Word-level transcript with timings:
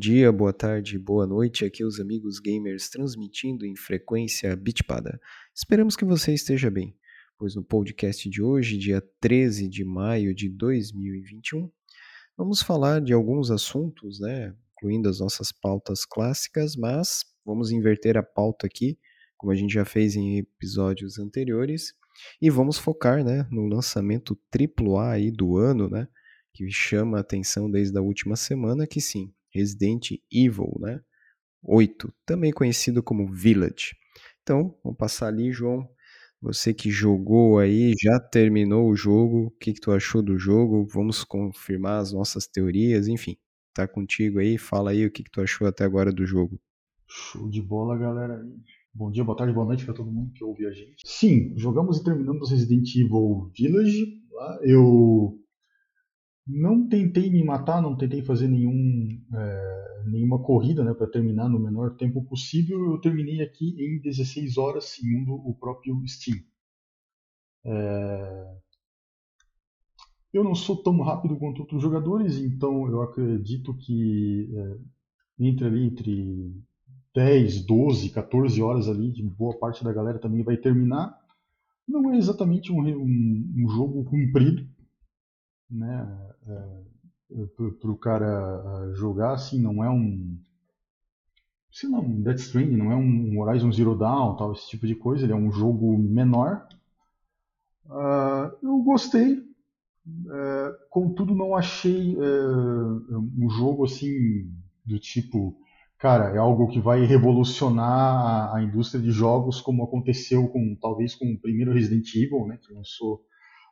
dia, 0.00 0.32
boa 0.32 0.52
tarde, 0.52 0.98
boa 0.98 1.26
noite. 1.26 1.62
Aqui 1.62 1.84
os 1.84 2.00
amigos 2.00 2.40
gamers 2.40 2.88
transmitindo 2.88 3.66
em 3.66 3.76
frequência 3.76 4.56
bitpada. 4.56 5.20
Esperamos 5.54 5.94
que 5.94 6.06
você 6.06 6.32
esteja 6.32 6.70
bem, 6.70 6.96
pois 7.38 7.54
no 7.54 7.62
podcast 7.62 8.26
de 8.30 8.40
hoje, 8.42 8.78
dia 8.78 9.02
13 9.20 9.68
de 9.68 9.84
maio 9.84 10.34
de 10.34 10.48
2021, 10.48 11.70
vamos 12.34 12.62
falar 12.62 13.02
de 13.02 13.12
alguns 13.12 13.50
assuntos, 13.50 14.18
né, 14.18 14.56
incluindo 14.72 15.06
as 15.06 15.20
nossas 15.20 15.52
pautas 15.52 16.06
clássicas, 16.06 16.76
mas 16.76 17.22
vamos 17.44 17.70
inverter 17.70 18.16
a 18.16 18.22
pauta 18.22 18.66
aqui, 18.66 18.98
como 19.36 19.52
a 19.52 19.54
gente 19.54 19.74
já 19.74 19.84
fez 19.84 20.16
em 20.16 20.38
episódios 20.38 21.18
anteriores, 21.18 21.92
e 22.40 22.48
vamos 22.48 22.78
focar, 22.78 23.22
né, 23.22 23.46
no 23.50 23.66
lançamento 23.66 24.34
AAA 24.50 25.10
aí 25.12 25.30
do 25.30 25.58
ano, 25.58 25.90
né, 25.90 26.08
que 26.54 26.70
chama 26.70 27.18
a 27.18 27.20
atenção 27.20 27.70
desde 27.70 27.98
a 27.98 28.00
última 28.00 28.34
semana, 28.34 28.86
que 28.86 28.98
sim, 28.98 29.30
Resident 29.52 30.12
Evil, 30.30 30.76
né? 30.80 31.00
8, 31.62 32.12
também 32.24 32.52
conhecido 32.52 33.02
como 33.02 33.32
Village. 33.32 33.94
Então, 34.42 34.76
vamos 34.82 34.98
passar 34.98 35.28
ali, 35.28 35.52
João. 35.52 35.88
Você 36.42 36.72
que 36.72 36.90
jogou 36.90 37.58
aí, 37.58 37.92
já 38.00 38.18
terminou 38.18 38.88
o 38.88 38.96
jogo, 38.96 39.46
o 39.46 39.50
que, 39.50 39.74
que 39.74 39.80
tu 39.80 39.92
achou 39.92 40.22
do 40.22 40.38
jogo? 40.38 40.86
Vamos 40.86 41.22
confirmar 41.22 42.00
as 42.00 42.12
nossas 42.12 42.46
teorias, 42.46 43.08
enfim. 43.08 43.36
Tá 43.74 43.86
contigo 43.86 44.38
aí, 44.38 44.56
fala 44.56 44.90
aí 44.90 45.04
o 45.04 45.10
que, 45.10 45.22
que 45.22 45.30
tu 45.30 45.42
achou 45.42 45.66
até 45.66 45.84
agora 45.84 46.10
do 46.10 46.24
jogo. 46.24 46.58
Show 47.06 47.48
de 47.48 47.60
bola, 47.60 47.96
galera. 47.98 48.42
Bom 48.92 49.10
dia, 49.10 49.22
boa 49.22 49.36
tarde, 49.36 49.52
boa 49.52 49.66
noite 49.66 49.84
para 49.84 49.94
todo 49.94 50.10
mundo 50.10 50.32
que 50.32 50.42
ouve 50.42 50.66
a 50.66 50.72
gente. 50.72 50.96
Sim, 51.04 51.52
jogamos 51.56 51.98
e 51.98 52.04
terminamos 52.04 52.50
Resident 52.50 52.88
Evil 52.96 53.50
Village. 53.56 54.18
Eu 54.62 55.39
não 56.52 56.88
tentei 56.88 57.30
me 57.30 57.44
matar, 57.44 57.80
não 57.80 57.96
tentei 57.96 58.22
fazer 58.22 58.48
nenhum, 58.48 59.08
é, 59.32 60.02
nenhuma 60.06 60.42
corrida 60.42 60.84
né, 60.84 60.92
para 60.92 61.06
terminar 61.06 61.48
no 61.48 61.60
menor 61.60 61.96
tempo 61.96 62.24
possível. 62.24 62.92
Eu 62.92 63.00
terminei 63.00 63.40
aqui 63.42 63.74
em 63.78 64.00
16 64.00 64.58
horas, 64.58 64.84
segundo 64.86 65.34
o 65.34 65.54
próprio 65.54 66.02
Steam. 66.06 66.38
É... 67.64 68.56
Eu 70.32 70.44
não 70.44 70.54
sou 70.54 70.76
tão 70.82 71.00
rápido 71.00 71.36
quanto 71.36 71.60
outros 71.60 71.82
jogadores, 71.82 72.38
então 72.38 72.86
eu 72.88 73.02
acredito 73.02 73.74
que 73.74 74.48
é, 74.54 74.78
entre 75.40 75.66
ali 75.66 75.86
entre 75.86 76.54
10, 77.14 77.66
12, 77.66 78.10
14 78.10 78.62
horas 78.62 78.88
ali, 78.88 79.10
de 79.10 79.22
boa 79.24 79.58
parte 79.58 79.82
da 79.82 79.92
galera 79.92 80.20
também 80.20 80.44
vai 80.44 80.56
terminar. 80.56 81.18
Não 81.86 82.12
é 82.14 82.16
exatamente 82.16 82.72
um, 82.72 82.80
um, 82.80 83.52
um 83.56 83.68
jogo 83.68 84.04
comprido, 84.04 84.69
né? 85.70 86.32
É, 86.46 86.90
para 87.80 87.90
o 87.90 87.96
cara 87.96 88.92
jogar, 88.94 89.34
assim, 89.34 89.60
não 89.60 89.84
é 89.84 89.90
um. 89.90 90.36
Se 91.70 91.86
não, 91.86 92.00
um 92.00 92.20
Death 92.22 92.40
Stranding, 92.40 92.76
não 92.76 92.90
é 92.90 92.96
um 92.96 93.40
Horizon 93.40 93.70
Zero 93.70 93.96
Dawn, 93.96 94.36
tal, 94.36 94.52
esse 94.52 94.68
tipo 94.68 94.86
de 94.86 94.96
coisa, 94.96 95.24
ele 95.24 95.32
é 95.32 95.36
um 95.36 95.52
jogo 95.52 95.96
menor. 95.96 96.66
Uh, 97.86 98.50
eu 98.62 98.78
gostei, 98.82 99.34
uh, 99.34 100.88
contudo 100.90 101.34
não 101.34 101.56
achei 101.56 102.16
uh, 102.16 103.18
um 103.38 103.48
jogo 103.50 103.84
assim 103.84 104.52
do 104.84 104.98
tipo, 104.98 105.56
cara, 105.98 106.34
é 106.34 106.38
algo 106.38 106.68
que 106.68 106.80
vai 106.80 107.04
revolucionar 107.04 107.88
a, 108.52 108.56
a, 108.56 108.62
indústria 108.62 109.00
de 109.00 109.10
jogos 109.12 109.60
como 109.60 109.84
aconteceu 109.84 110.48
com 110.48 110.76
talvez 110.80 111.14
com 111.14 111.32
o 111.32 111.38
primeiro 111.38 111.72
Resident 111.72 112.14
Evil, 112.14 112.46
né, 112.46 112.58
que 112.60 112.72
lançou 112.72 113.24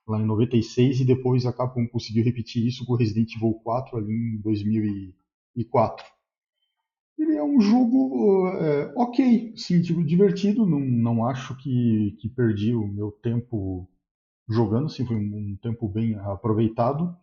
lá 0.08 0.20
em 0.20 0.26
96 0.26 1.00
e 1.00 1.04
depois 1.04 1.46
a 1.46 1.52
Capcom 1.52 1.86
conseguiu 1.86 2.24
repetir 2.24 2.66
isso 2.66 2.84
com 2.84 2.94
Resident 2.94 3.34
Evil 3.34 3.54
4 3.62 3.96
ali 3.96 4.12
em 4.12 4.40
2004. 4.40 6.06
Ele 7.18 7.36
é 7.36 7.42
um 7.42 7.60
jogo 7.60 8.48
é, 8.48 8.92
ok, 8.96 9.52
sim, 9.56 9.82
tipo, 9.82 10.04
divertido, 10.04 10.64
não, 10.64 10.80
não 10.80 11.26
acho 11.26 11.56
que, 11.56 12.16
que 12.20 12.28
perdi 12.28 12.74
o 12.74 12.86
meu 12.86 13.10
tempo 13.10 13.88
jogando, 14.48 14.88
sim, 14.88 15.04
foi 15.04 15.16
um, 15.16 15.52
um 15.52 15.58
tempo 15.60 15.88
bem 15.88 16.14
aproveitado. 16.14 17.14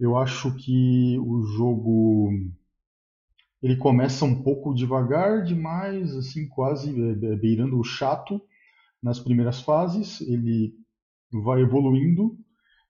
Eu 0.00 0.16
acho 0.16 0.54
que 0.56 1.18
o 1.18 1.42
jogo 1.42 2.32
ele 3.62 3.76
começa 3.76 4.24
um 4.24 4.42
pouco 4.42 4.74
devagar 4.74 5.42
demais, 5.42 6.14
assim, 6.16 6.46
quase 6.48 6.90
é, 6.90 7.10
é, 7.10 7.36
beirando 7.36 7.78
o 7.78 7.84
chato 7.84 8.40
nas 9.02 9.18
primeiras 9.18 9.60
fases. 9.60 10.20
Ele 10.20 10.74
vai 11.32 11.62
evoluindo. 11.62 12.36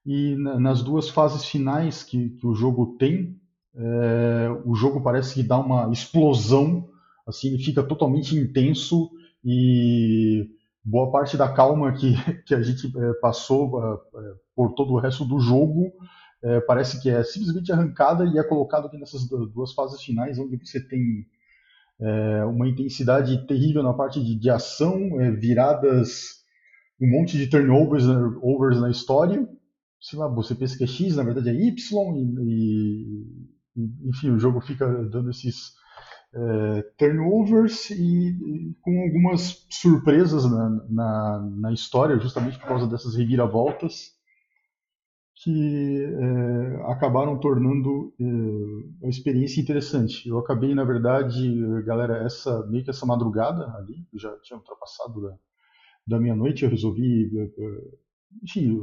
E 0.04 0.36
nas 0.36 0.82
duas 0.82 1.08
fases 1.08 1.44
finais 1.44 2.02
que, 2.02 2.30
que 2.30 2.46
o 2.46 2.54
jogo 2.54 2.96
tem, 2.98 3.38
é, 3.74 4.48
o 4.64 4.74
jogo 4.74 5.02
parece 5.02 5.34
que 5.34 5.42
dá 5.42 5.58
uma 5.58 5.92
explosão, 5.92 6.88
assim, 7.26 7.58
fica 7.58 7.82
totalmente 7.82 8.34
intenso. 8.34 9.10
E 9.44 10.48
boa 10.84 11.10
parte 11.10 11.36
da 11.36 11.52
calma 11.52 11.92
que, 11.92 12.14
que 12.46 12.54
a 12.54 12.62
gente 12.62 12.86
é, 12.86 13.12
passou 13.20 13.82
é, 13.82 13.94
é 13.94 14.34
por 14.54 14.72
todo 14.72 14.94
o 14.94 14.98
resto 14.98 15.24
do 15.24 15.38
jogo 15.38 15.92
é, 16.42 16.60
parece 16.60 17.00
que 17.00 17.10
é 17.10 17.22
simplesmente 17.24 17.72
arrancada 17.72 18.24
e 18.24 18.38
é 18.38 18.42
colocado 18.44 18.86
aqui 18.86 18.96
nessas 18.96 19.28
duas 19.28 19.72
fases 19.72 20.02
finais, 20.02 20.38
onde 20.38 20.56
você 20.58 20.80
tem 20.80 21.26
é, 22.00 22.44
uma 22.44 22.68
intensidade 22.68 23.46
terrível 23.46 23.82
na 23.82 23.92
parte 23.92 24.22
de, 24.22 24.38
de 24.38 24.50
ação, 24.50 24.98
viradas 25.38 26.37
um 27.00 27.08
monte 27.08 27.36
de 27.36 27.48
turnovers 27.48 28.04
overs 28.42 28.80
na 28.80 28.90
história. 28.90 29.48
Sei 30.00 30.18
lá, 30.18 30.28
você 30.28 30.54
pensa 30.54 30.76
que 30.76 30.84
é 30.84 30.86
X, 30.86 31.16
na 31.16 31.22
verdade 31.22 31.50
é 31.50 31.54
Y, 31.54 32.16
e, 32.16 33.42
e 33.76 34.08
enfim, 34.08 34.30
o 34.30 34.38
jogo 34.38 34.60
fica 34.60 34.86
dando 35.04 35.30
esses 35.30 35.72
é, 36.34 36.82
turnovers 36.98 37.90
e, 37.90 38.28
e, 38.28 38.74
com 38.82 39.02
algumas 39.02 39.66
surpresas 39.70 40.44
na, 40.44 40.68
na, 40.88 41.50
na, 41.56 41.72
história, 41.72 42.18
justamente 42.18 42.58
por 42.58 42.68
causa 42.68 42.86
dessas 42.86 43.14
reviravoltas 43.14 44.16
que 45.42 46.04
é, 46.04 46.92
acabaram 46.92 47.38
tornando 47.38 48.12
é, 48.20 49.06
a 49.06 49.08
experiência 49.08 49.60
interessante. 49.60 50.28
Eu 50.28 50.38
acabei, 50.38 50.74
na 50.74 50.84
verdade, 50.84 51.56
galera, 51.84 52.24
essa 52.24 52.66
meio 52.66 52.84
que 52.84 52.90
essa 52.90 53.06
madrugada 53.06 53.72
ali, 53.76 54.04
já 54.14 54.36
tinha 54.40 54.58
ultrapassado 54.58 55.32
da, 56.08 56.18
meia-noite, 56.18 56.64
eu 56.64 56.70
resolvi. 56.70 57.30
Eh, 57.36 57.50
eh, 57.58 57.98
enfim, 58.42 58.78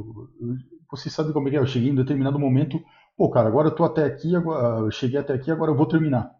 você 0.89 1.09
sabe 1.09 1.33
como 1.33 1.47
é 1.47 1.51
que 1.51 1.57
é? 1.57 1.59
Eu 1.59 1.67
cheguei 1.67 1.89
em 1.89 1.95
determinado 1.95 2.39
momento, 2.39 2.81
pô, 3.17 3.29
cara, 3.29 3.47
agora 3.47 3.69
eu 3.69 3.75
tô 3.75 3.83
até 3.83 4.03
aqui, 4.03 4.35
agora, 4.35 4.79
eu 4.79 4.91
cheguei 4.91 5.19
até 5.19 5.33
aqui, 5.33 5.51
agora 5.51 5.71
eu 5.71 5.75
vou 5.75 5.87
terminar. 5.87 6.31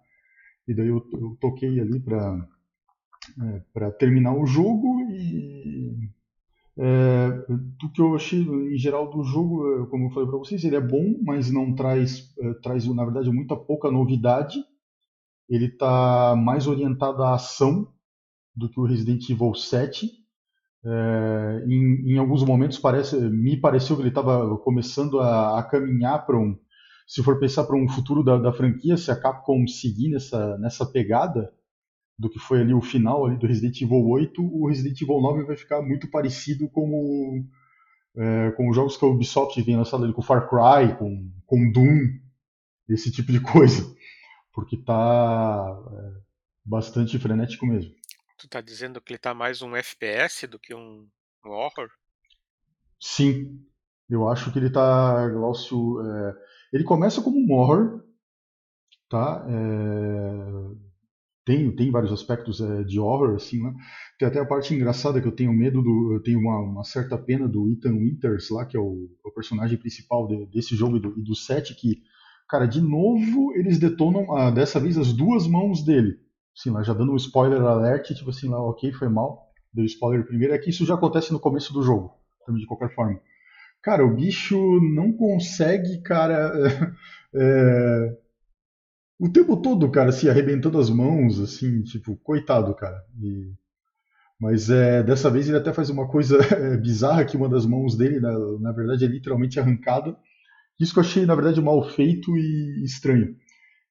E 0.67 0.73
daí 0.73 0.87
eu, 0.87 1.05
eu 1.13 1.37
toquei 1.39 1.79
ali 1.79 1.99
para 1.99 2.47
é, 3.41 3.61
para 3.73 3.91
terminar 3.91 4.35
o 4.35 4.45
jogo 4.45 4.99
e 5.11 6.09
é, 6.77 7.29
do 7.49 7.91
que 7.91 8.01
eu 8.01 8.15
achei 8.15 8.41
em 8.41 8.77
geral 8.77 9.09
do 9.09 9.23
jogo, 9.23 9.87
como 9.87 10.05
eu 10.05 10.09
falei 10.11 10.29
para 10.29 10.37
vocês, 10.37 10.63
ele 10.63 10.75
é 10.75 10.81
bom, 10.81 11.15
mas 11.23 11.51
não 11.51 11.73
traz 11.73 12.33
é, 12.39 12.53
traz 12.55 12.85
na 12.87 13.03
verdade 13.03 13.29
muita 13.31 13.55
pouca 13.55 13.91
novidade. 13.91 14.63
Ele 15.47 15.65
está 15.65 16.35
mais 16.35 16.67
orientado 16.67 17.23
à 17.23 17.35
ação 17.35 17.87
do 18.55 18.69
que 18.69 18.79
o 18.79 18.85
Resident 18.85 19.29
Evil 19.29 19.53
7 19.53 20.24
é, 20.85 21.63
em, 21.67 22.13
em, 22.13 22.17
alguns 22.17 22.43
momentos 22.43 22.77
parece, 22.77 23.17
me 23.17 23.57
pareceu 23.57 23.95
que 23.95 24.03
ele 24.03 24.09
estava 24.09 24.55
começando 24.59 25.19
a, 25.19 25.59
a 25.59 25.63
caminhar 25.63 26.25
para 26.25 26.37
um, 26.37 26.55
se 27.07 27.23
for 27.23 27.39
pensar 27.39 27.63
para 27.63 27.75
um 27.75 27.87
futuro 27.87 28.23
da, 28.23 28.37
da, 28.37 28.53
franquia, 28.53 28.95
se 28.95 29.09
a 29.09 29.19
Capcom 29.19 29.65
seguir 29.67 30.09
nessa, 30.09 30.57
nessa 30.59 30.85
pegada 30.85 31.51
do 32.17 32.29
que 32.29 32.37
foi 32.37 32.61
ali 32.61 32.73
o 32.73 32.81
final 32.81 33.25
ali 33.25 33.35
do 33.35 33.47
Resident 33.47 33.81
Evil 33.81 34.07
8, 34.07 34.41
o 34.41 34.67
Resident 34.67 35.01
Evil 35.01 35.21
9 35.21 35.43
vai 35.43 35.57
ficar 35.57 35.81
muito 35.81 36.09
parecido 36.09 36.69
com, 36.69 37.43
é, 38.15 38.51
com 38.51 38.69
os 38.69 38.75
jogos 38.75 38.95
que 38.95 39.03
a 39.03 39.07
Ubisoft 39.07 39.61
tem 39.63 39.75
lançado 39.75 40.03
ali 40.03 40.13
com 40.13 40.21
Far 40.21 40.47
Cry, 40.47 40.95
com, 40.97 41.31
com 41.47 41.71
Doom, 41.71 42.19
esse 42.87 43.11
tipo 43.11 43.31
de 43.31 43.39
coisa, 43.41 43.83
porque 44.53 44.77
tá 44.77 45.77
é, 45.91 46.11
bastante 46.63 47.17
frenético 47.17 47.65
mesmo. 47.65 47.91
Tu 48.37 48.49
tá 48.49 48.59
dizendo 48.59 49.01
que 49.01 49.13
ele 49.13 49.19
tá 49.19 49.33
mais 49.33 49.61
um 49.61 49.75
FPS 49.75 50.45
do 50.47 50.59
que 50.59 50.73
um, 50.73 51.07
horror? 51.45 51.89
Sim. 52.99 53.63
Eu 54.09 54.27
acho 54.27 54.51
que 54.51 54.59
ele 54.59 54.69
tá, 54.69 55.27
Glaucio, 55.29 56.01
é... 56.01 56.35
ele 56.73 56.83
começa 56.83 57.21
como 57.21 57.37
um 57.37 57.53
horror, 57.53 58.03
tá? 59.09 59.45
É... 59.49 60.85
Tem, 61.45 61.73
tem 61.75 61.91
vários 61.91 62.11
aspectos 62.11 62.59
é, 62.59 62.83
de 62.83 62.99
horror, 62.99 63.35
assim, 63.35 63.61
né? 63.61 63.71
Tem 64.17 64.27
até 64.27 64.39
a 64.39 64.45
parte 64.45 64.73
engraçada 64.73 65.21
que 65.21 65.27
eu 65.27 65.35
tenho 65.35 65.53
medo 65.53 65.79
do. 65.79 66.13
Eu 66.13 66.23
tenho 66.23 66.39
uma, 66.39 66.59
uma 66.59 66.83
certa 66.83 67.19
pena 67.19 67.47
do 67.47 67.69
Ethan 67.69 67.93
Winters 67.93 68.49
lá, 68.49 68.65
que 68.65 68.75
é 68.75 68.79
o, 68.79 69.07
o 69.23 69.31
personagem 69.31 69.77
principal 69.77 70.27
de, 70.27 70.47
desse 70.47 70.75
jogo 70.75 70.97
e 70.97 70.99
do, 70.99 71.19
e 71.19 71.23
do 71.23 71.35
set, 71.35 71.75
que, 71.75 72.01
cara, 72.49 72.65
de 72.65 72.81
novo 72.81 73.53
eles 73.55 73.77
detonam, 73.77 74.35
ah, 74.35 74.49
dessa 74.49 74.79
vez, 74.79 74.97
as 74.97 75.13
duas 75.13 75.45
mãos 75.47 75.85
dele 75.85 76.24
assim, 76.57 76.69
lá, 76.69 76.81
já 76.83 76.93
dando 76.93 77.11
um 77.11 77.17
spoiler 77.17 77.61
alert, 77.61 78.13
tipo 78.13 78.29
assim, 78.29 78.49
lá, 78.49 78.61
ok, 78.61 78.91
foi 78.93 79.09
mal, 79.09 79.51
deu 79.73 79.85
spoiler 79.85 80.25
primeiro, 80.25 80.53
é 80.53 80.57
que 80.57 80.69
isso 80.69 80.85
já 80.85 80.95
acontece 80.95 81.31
no 81.33 81.39
começo 81.39 81.73
do 81.73 81.83
jogo, 81.83 82.13
de 82.47 82.65
qualquer 82.65 82.93
forma. 82.93 83.19
Cara, 83.83 84.05
o 84.05 84.15
bicho 84.15 84.57
não 84.81 85.11
consegue, 85.11 86.01
cara, 86.01 86.51
é, 87.35 88.17
o 89.19 89.29
tempo 89.29 89.57
todo, 89.57 89.89
cara, 89.91 90.11
se 90.11 90.29
arrebentando 90.29 90.79
as 90.79 90.89
mãos, 90.89 91.39
assim, 91.39 91.83
tipo, 91.83 92.17
coitado, 92.17 92.73
cara. 92.75 93.01
E... 93.21 93.53
Mas 94.39 94.69
é, 94.69 95.01
dessa 95.01 95.29
vez 95.29 95.47
ele 95.47 95.57
até 95.57 95.71
faz 95.71 95.89
uma 95.89 96.07
coisa 96.07 96.37
é, 96.53 96.77
bizarra 96.77 97.23
que 97.23 97.37
uma 97.37 97.47
das 97.47 97.65
mãos 97.65 97.95
dele, 97.95 98.19
na, 98.19 98.37
na 98.59 98.71
verdade, 98.71 99.05
é 99.05 99.07
literalmente 99.07 99.59
arrancada. 99.59 100.17
Isso 100.79 100.93
que 100.93 100.99
eu 100.99 101.03
achei, 101.03 101.25
na 101.25 101.35
verdade, 101.35 101.61
mal 101.61 101.81
feito 101.89 102.35
e 102.35 102.83
estranho. 102.83 103.35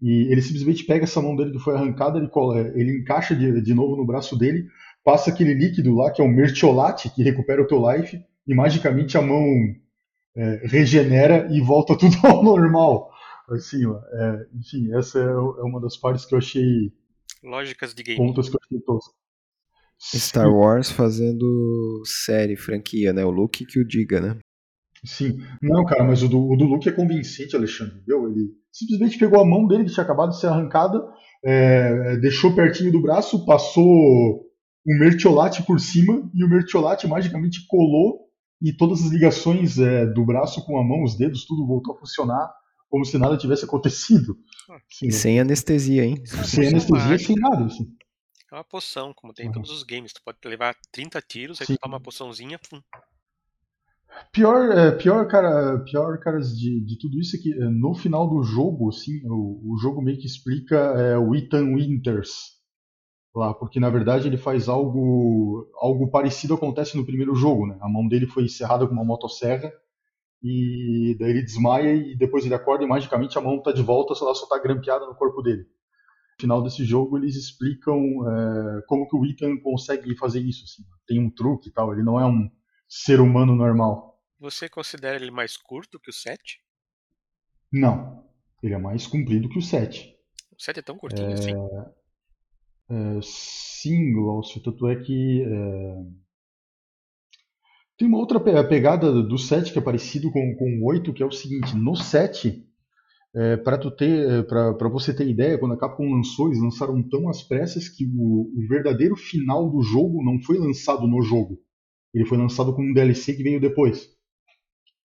E 0.00 0.30
ele 0.30 0.42
simplesmente 0.42 0.84
pega 0.84 1.04
essa 1.04 1.20
mão 1.22 1.34
dele 1.36 1.52
que 1.52 1.58
foi 1.58 1.74
arrancada, 1.74 2.18
ele, 2.18 2.30
ele 2.74 3.00
encaixa 3.00 3.34
de, 3.34 3.60
de 3.60 3.74
novo 3.74 3.96
no 3.96 4.06
braço 4.06 4.36
dele, 4.36 4.66
passa 5.04 5.30
aquele 5.30 5.54
líquido 5.54 5.94
lá, 5.94 6.10
que 6.10 6.20
é 6.20 6.24
um 6.24 6.32
mertiolate, 6.32 7.10
que 7.10 7.22
recupera 7.22 7.62
o 7.62 7.66
teu 7.66 7.80
life, 7.90 8.22
e 8.46 8.54
magicamente 8.54 9.16
a 9.16 9.22
mão 9.22 9.44
é, 10.36 10.66
regenera 10.66 11.48
e 11.50 11.60
volta 11.60 11.96
tudo 11.98 12.16
ao 12.24 12.42
normal. 12.42 13.10
Assim, 13.48 13.84
ó, 13.86 13.98
é, 13.98 14.46
enfim, 14.54 14.94
essa 14.94 15.18
é, 15.18 15.22
é, 15.22 15.62
uma 15.62 15.80
das 15.80 15.96
partes 15.96 16.24
que 16.24 16.34
eu 16.34 16.38
achei. 16.38 16.92
Lógicas 17.42 17.94
de 17.94 18.02
game. 18.02 18.16
Pontos 18.16 18.48
que 18.48 18.56
eu 18.56 18.60
achei 18.64 18.80
toscos. 18.80 19.14
Star 20.00 20.52
Wars 20.52 20.90
fazendo 20.90 22.02
série, 22.04 22.56
franquia, 22.56 23.12
né? 23.12 23.24
O 23.24 23.30
Luke 23.30 23.64
que 23.64 23.78
o 23.78 23.86
diga, 23.86 24.20
né? 24.20 24.38
Sim. 25.04 25.38
Não, 25.62 25.84
cara, 25.84 26.02
mas 26.04 26.22
o 26.22 26.28
do, 26.28 26.50
o 26.50 26.56
do 26.56 26.64
Luke 26.64 26.88
é 26.88 26.92
convincente, 26.92 27.54
Alexandre. 27.54 28.02
Viu? 28.06 28.28
Ele 28.28 28.50
simplesmente 28.74 29.16
pegou 29.16 29.40
a 29.40 29.46
mão 29.46 29.66
dele, 29.66 29.84
que 29.84 29.92
tinha 29.92 30.02
acabado 30.02 30.30
de 30.30 30.40
ser 30.40 30.48
arrancada, 30.48 31.00
é, 31.44 32.16
deixou 32.16 32.54
pertinho 32.54 32.90
do 32.90 33.00
braço, 33.00 33.46
passou 33.46 33.84
um 33.84 34.98
mertiolate 34.98 35.62
por 35.62 35.78
cima 35.78 36.28
e 36.34 36.44
o 36.44 36.48
mertiolate 36.48 37.06
magicamente 37.06 37.64
colou 37.68 38.24
e 38.60 38.76
todas 38.76 39.04
as 39.04 39.10
ligações 39.12 39.78
é, 39.78 40.06
do 40.06 40.24
braço 40.24 40.64
com 40.66 40.78
a 40.78 40.84
mão, 40.84 41.04
os 41.04 41.16
dedos, 41.16 41.46
tudo 41.46 41.66
voltou 41.66 41.94
a 41.94 41.98
funcionar 41.98 42.52
como 42.88 43.04
se 43.04 43.18
nada 43.18 43.36
tivesse 43.36 43.64
acontecido. 43.64 44.36
Assim, 44.70 45.10
sem 45.10 45.40
anestesia, 45.40 46.04
hein? 46.04 46.22
Sem 46.44 46.68
anestesia, 46.68 47.18
sem 47.18 47.36
nada. 47.36 47.64
Assim. 47.64 47.84
É 48.52 48.54
uma 48.54 48.64
poção, 48.64 49.12
como 49.14 49.32
tem 49.32 49.48
em 49.48 49.52
todos 49.52 49.70
os 49.70 49.82
games. 49.82 50.12
Tu 50.12 50.20
pode 50.24 50.38
levar 50.44 50.76
30 50.92 51.20
tiros, 51.22 51.60
aí 51.60 51.66
Sim. 51.66 51.74
tu 51.74 51.80
toma 51.80 51.96
uma 51.96 52.00
poçãozinha, 52.00 52.58
pum. 52.70 52.80
Pior, 54.32 54.70
é, 54.70 54.90
pior, 54.90 55.26
cara, 55.28 55.78
pior, 55.84 56.18
caras, 56.18 56.56
de, 56.58 56.84
de 56.84 56.98
tudo 56.98 57.20
isso 57.20 57.36
é 57.36 57.38
que 57.38 57.52
é, 57.52 57.68
no 57.68 57.94
final 57.94 58.28
do 58.28 58.42
jogo, 58.42 58.88
assim, 58.88 59.20
o, 59.26 59.74
o 59.74 59.78
jogo 59.78 60.02
meio 60.02 60.18
que 60.18 60.26
explica 60.26 60.76
é, 60.76 61.16
o 61.16 61.34
Ethan 61.34 61.74
Winters 61.74 62.54
lá, 63.34 63.52
porque 63.52 63.80
na 63.80 63.90
verdade 63.90 64.28
ele 64.28 64.36
faz 64.36 64.68
algo, 64.68 65.68
algo 65.80 66.08
parecido 66.10 66.54
acontece 66.54 66.96
no 66.96 67.04
primeiro 67.04 67.34
jogo, 67.34 67.66
né? 67.66 67.76
A 67.80 67.88
mão 67.88 68.06
dele 68.06 68.26
foi 68.26 68.44
encerrada 68.44 68.86
com 68.86 68.92
uma 68.92 69.04
motosserra 69.04 69.72
e 70.42 71.16
daí 71.18 71.30
ele 71.30 71.42
desmaia 71.42 71.94
e 71.94 72.16
depois 72.16 72.44
ele 72.44 72.54
acorda 72.54 72.84
e 72.84 72.86
magicamente 72.86 73.36
a 73.36 73.40
mão 73.40 73.56
está 73.56 73.72
de 73.72 73.82
volta, 73.82 74.14
só 74.14 74.30
está 74.30 74.58
grampeada 74.58 75.06
no 75.06 75.14
corpo 75.16 75.42
dele. 75.42 75.62
No 75.62 76.40
final 76.40 76.62
desse 76.62 76.84
jogo 76.84 77.18
eles 77.18 77.34
explicam 77.34 77.98
é, 77.98 78.82
como 78.86 79.08
que 79.08 79.16
o 79.16 79.24
Ethan 79.26 79.56
consegue 79.62 80.16
fazer 80.16 80.40
isso. 80.40 80.64
Assim. 80.64 80.82
Tem 81.06 81.20
um 81.20 81.30
truque 81.30 81.70
e 81.70 81.72
tal, 81.72 81.92
ele 81.92 82.02
não 82.02 82.20
é 82.20 82.26
um 82.26 82.48
ser 82.88 83.20
humano 83.20 83.54
normal. 83.56 84.13
Você 84.44 84.68
considera 84.68 85.16
ele 85.16 85.30
mais 85.30 85.56
curto 85.56 85.98
que 85.98 86.10
o 86.10 86.12
7? 86.12 86.60
Não, 87.72 88.28
ele 88.62 88.74
é 88.74 88.78
mais 88.78 89.06
comprido 89.06 89.48
que 89.48 89.58
o 89.58 89.62
7. 89.62 90.14
O 90.54 90.62
7 90.62 90.80
é 90.80 90.82
tão 90.82 90.98
curtinho 90.98 91.30
é... 91.30 91.32
assim? 91.32 91.52
É, 92.90 93.20
sim, 93.22 94.12
Glaucio, 94.12 94.62
tanto 94.62 94.86
é 94.86 95.02
que 95.02 95.42
é... 95.42 95.94
tem 97.96 98.06
uma 98.06 98.18
outra 98.18 98.38
pegada 98.38 99.10
do 99.22 99.38
7 99.38 99.72
que 99.72 99.78
é 99.78 99.82
parecido 99.82 100.30
com, 100.30 100.54
com 100.56 100.78
o 100.78 100.90
8, 100.90 101.14
que 101.14 101.22
é 101.22 101.26
o 101.26 101.32
seguinte, 101.32 101.74
no 101.74 101.96
7 101.96 102.68
é, 103.34 103.56
para 103.56 103.78
ter, 103.90 104.46
para 104.46 104.90
você 104.90 105.14
ter 105.16 105.26
ideia, 105.26 105.56
quando 105.56 105.72
a 105.72 105.78
Capcom 105.78 106.12
lançou, 106.12 106.48
eles 106.48 106.60
lançaram 106.60 107.02
tão 107.08 107.30
às 107.30 107.42
pressas 107.42 107.88
que 107.88 108.04
o, 108.04 108.52
o, 108.54 108.68
verdadeiro 108.68 109.16
final 109.16 109.70
do 109.70 109.80
jogo 109.80 110.22
não 110.22 110.38
foi 110.42 110.58
lançado 110.58 111.08
no 111.08 111.22
jogo. 111.22 111.58
Ele 112.12 112.26
foi 112.26 112.36
lançado 112.36 112.74
com 112.76 112.82
um 112.82 112.92
DLC 112.92 113.34
que 113.34 113.42
veio 113.42 113.58
depois, 113.58 114.14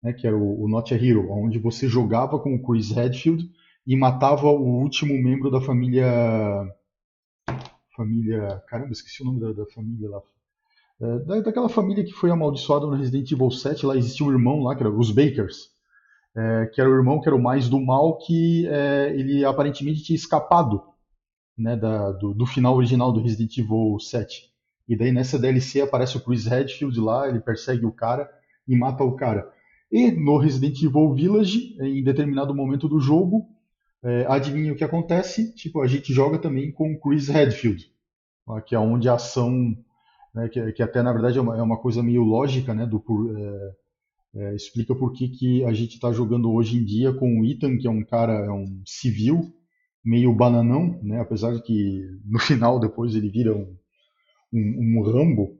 né, 0.03 0.13
que 0.13 0.27
era 0.27 0.37
o, 0.37 0.65
o 0.65 0.69
Not 0.69 0.93
a 0.93 0.97
Hero, 0.97 1.31
onde 1.31 1.59
você 1.59 1.89
jogava 1.89 2.39
com 2.39 2.55
o 2.55 2.63
Chris 2.63 2.91
Redfield 2.91 3.51
e 3.87 3.97
matava 3.97 4.49
o 4.49 4.81
último 4.81 5.15
membro 5.15 5.51
da 5.51 5.61
família, 5.61 6.07
família, 7.97 8.63
caramba, 8.69 8.93
esqueci 8.93 9.23
o 9.23 9.27
nome 9.27 9.41
da, 9.41 9.53
da 9.53 9.67
família 9.67 10.09
lá. 10.09 10.21
É, 11.01 11.19
da, 11.21 11.41
daquela 11.41 11.69
família 11.69 12.05
que 12.05 12.13
foi 12.13 12.31
amaldiçoada 12.31 12.87
no 12.87 12.97
Resident 12.97 13.31
Evil 13.31 13.51
7, 13.51 13.87
lá 13.87 13.97
existia 13.97 14.27
um 14.27 14.33
irmão 14.33 14.63
lá, 14.63 14.75
que 14.75 14.83
era 14.83 14.91
os 14.91 15.11
Bakers 15.11 15.77
é, 16.37 16.67
que 16.67 16.81
era 16.81 16.91
o 16.91 16.95
irmão 16.95 17.21
que 17.21 17.29
era 17.29 17.35
o 17.35 17.43
mais 17.43 17.69
do 17.69 17.81
mal, 17.81 18.19
que 18.19 18.69
é, 18.69 19.15
ele 19.17 19.45
aparentemente 19.45 20.03
tinha 20.03 20.17
escapado 20.17 20.83
né, 21.57 21.75
da, 21.75 22.13
do, 22.13 22.35
do, 22.35 22.45
final 22.45 22.77
original 22.77 23.11
do 23.11 23.23
Resident 23.23 23.57
Evil 23.57 23.99
7. 23.99 24.53
E 24.87 24.95
daí 24.95 25.11
nessa 25.11 25.39
DLC 25.39 25.81
aparece 25.81 26.19
o 26.19 26.21
Chris 26.21 26.45
Redfield 26.45 27.01
lá, 27.01 27.27
ele 27.27 27.41
persegue 27.41 27.87
o 27.87 27.93
cara 27.93 28.31
e 28.69 28.77
mata 28.77 29.03
o 29.03 29.17
cara. 29.17 29.51
E 29.91 30.11
no 30.11 30.37
Resident 30.39 30.83
Evil 30.83 31.15
Village, 31.15 31.77
em 31.81 32.03
determinado 32.03 32.55
momento 32.55 32.89
do 32.89 32.99
jogo, 33.01 33.47
é, 34.03 34.27
adivinha 34.29 34.73
o 34.73 34.77
que 34.77 34.85
acontece? 34.85 35.55
Tipo, 35.55 35.81
a 35.81 35.87
gente 35.87 36.13
joga 36.13 36.39
também 36.39 36.73
com 36.73 36.99
Chris 36.99 37.29
Redfield, 37.29 37.91
que 38.67 38.75
é 38.75 38.79
onde 38.79 39.09
a 39.09 39.15
ação, 39.15 39.77
né, 40.35 40.49
que, 40.49 40.73
que, 40.73 40.83
até 40.83 41.03
na 41.03 41.13
verdade 41.13 41.39
é 41.39 41.41
uma, 41.41 41.57
é 41.57 41.63
uma 41.63 41.79
coisa 41.79 42.03
meio 42.03 42.23
lógica, 42.23 42.75
né, 42.75 42.87
do, 42.87 43.03
é, 43.37 43.75
é, 44.37 44.55
explica 44.55 44.95
por 44.95 45.13
que, 45.13 45.29
que 45.29 45.65
a 45.65 45.73
gente 45.73 45.95
está 45.95 46.13
jogando 46.13 46.53
hoje 46.53 46.77
em 46.77 46.85
dia 46.85 47.13
com 47.13 47.41
o 47.41 47.45
Ethan, 47.45 47.79
que 47.79 47.87
é 47.87 47.91
um 47.91 48.05
cara, 48.05 48.33
é 48.33 48.51
um 48.51 48.83
civil, 48.85 49.53
meio 50.05 50.33
bananão, 50.33 51.01
né? 51.03 51.21
apesar 51.21 51.53
de 51.53 51.63
que 51.63 52.07
no 52.25 52.39
final 52.39 52.79
depois 52.79 53.15
ele 53.15 53.29
vira 53.29 53.55
um, 53.55 53.77
um, 54.53 54.99
um 54.99 55.03
Rambo. 55.03 55.59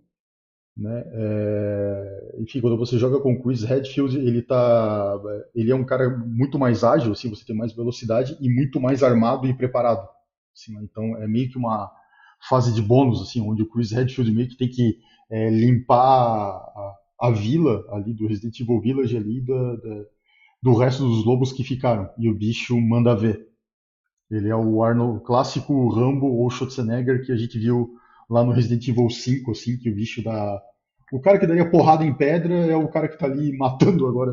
Né? 0.77 1.05
É, 1.07 2.37
enfim, 2.39 2.61
quando 2.61 2.77
você 2.77 2.99
joga 2.99 3.19
com 3.19 3.33
o 3.33 3.43
Chris 3.43 3.63
Redfield, 3.63 4.19
ele, 4.19 4.43
tá, 4.43 5.19
ele 5.55 5.71
é 5.71 5.75
um 5.75 5.85
cara 5.85 6.11
muito 6.11 6.59
mais 6.59 6.85
ágil, 6.85 7.13
assim, 7.13 7.31
você 7.31 7.47
tem 7.47 7.57
mais 7.57 7.73
velocidade 7.73 8.37
e 8.41 8.49
muito 8.49 8.79
mais 8.79 9.03
armado 9.03 9.47
e 9.47 9.55
preparado. 9.55 10.07
Assim, 10.55 10.75
né? 10.75 10.81
Então 10.83 11.17
é 11.17 11.27
meio 11.27 11.51
que 11.51 11.57
uma 11.57 11.91
fase 12.49 12.75
de 12.75 12.83
bônus, 12.83 13.23
assim, 13.23 13.41
onde 13.41 13.63
o 13.63 13.69
Chris 13.69 13.91
Redfield 13.91 14.31
meio 14.31 14.49
que 14.49 14.57
tem 14.57 14.69
que 14.69 14.99
é, 15.31 15.49
limpar 15.49 15.97
a, 15.99 16.95
a 17.21 17.31
vila 17.31 17.85
ali 17.91 18.13
do 18.13 18.27
Resident 18.27 18.61
Evil 18.61 18.81
Village 18.81 19.17
ali 19.17 19.41
da, 19.41 19.77
da, 19.77 20.05
do 20.63 20.75
resto 20.75 21.03
dos 21.05 21.25
lobos 21.25 21.53
que 21.53 21.65
ficaram. 21.65 22.11
E 22.19 22.29
o 22.29 22.35
bicho 22.35 22.79
manda 22.79 23.17
ver. 23.17 23.47
Ele 24.31 24.49
é 24.49 24.57
o 24.57 24.83
Arnold, 24.83 25.25
clássico 25.25 25.89
Rambo 25.89 26.27
ou 26.27 26.51
Schwarzenegger 26.51 27.25
que 27.25 27.33
a 27.33 27.37
gente 27.37 27.59
viu 27.59 27.95
lá 28.29 28.45
no 28.45 28.53
Resident 28.53 28.87
Evil 28.89 29.09
5, 29.09 29.51
assim, 29.51 29.79
que 29.79 29.91
o 29.91 29.95
bicho 29.95 30.23
dá. 30.23 30.63
O 31.13 31.21
cara 31.21 31.39
que 31.39 31.47
daria 31.47 31.71
porrada 31.71 32.05
em 32.05 32.15
pedra 32.15 32.55
é 32.55 32.77
o 32.77 32.89
cara 32.89 33.09
que 33.09 33.19
tá 33.19 33.27
ali 33.27 33.57
matando 33.57 34.07
agora 34.07 34.33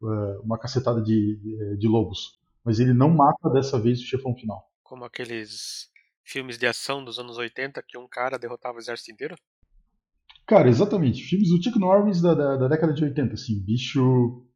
uh, 0.00 0.40
uma 0.42 0.58
cacetada 0.58 1.02
de, 1.02 1.36
de, 1.36 1.76
de 1.78 1.88
lobos. 1.88 2.38
Mas 2.64 2.78
ele 2.78 2.94
não 2.94 3.10
mata 3.10 3.50
dessa 3.50 3.78
vez 3.78 4.00
o 4.00 4.04
chefão 4.04 4.34
final. 4.34 4.64
Como 4.82 5.04
aqueles 5.04 5.88
filmes 6.24 6.56
de 6.56 6.66
ação 6.66 7.04
dos 7.04 7.18
anos 7.18 7.36
80 7.36 7.82
que 7.86 7.98
um 7.98 8.08
cara 8.08 8.38
derrotava 8.38 8.78
o 8.78 8.80
exército 8.80 9.12
inteiro? 9.12 9.36
Cara, 10.46 10.68
exatamente. 10.68 11.22
Filmes 11.22 11.48
do 11.48 11.62
Chuck 11.62 11.78
Norris 11.78 12.20
da, 12.20 12.34
da, 12.34 12.56
da 12.56 12.68
década 12.68 12.92
de 12.92 13.02
80, 13.02 13.34
assim. 13.34 13.58
O 13.58 13.64
bicho 13.64 14.46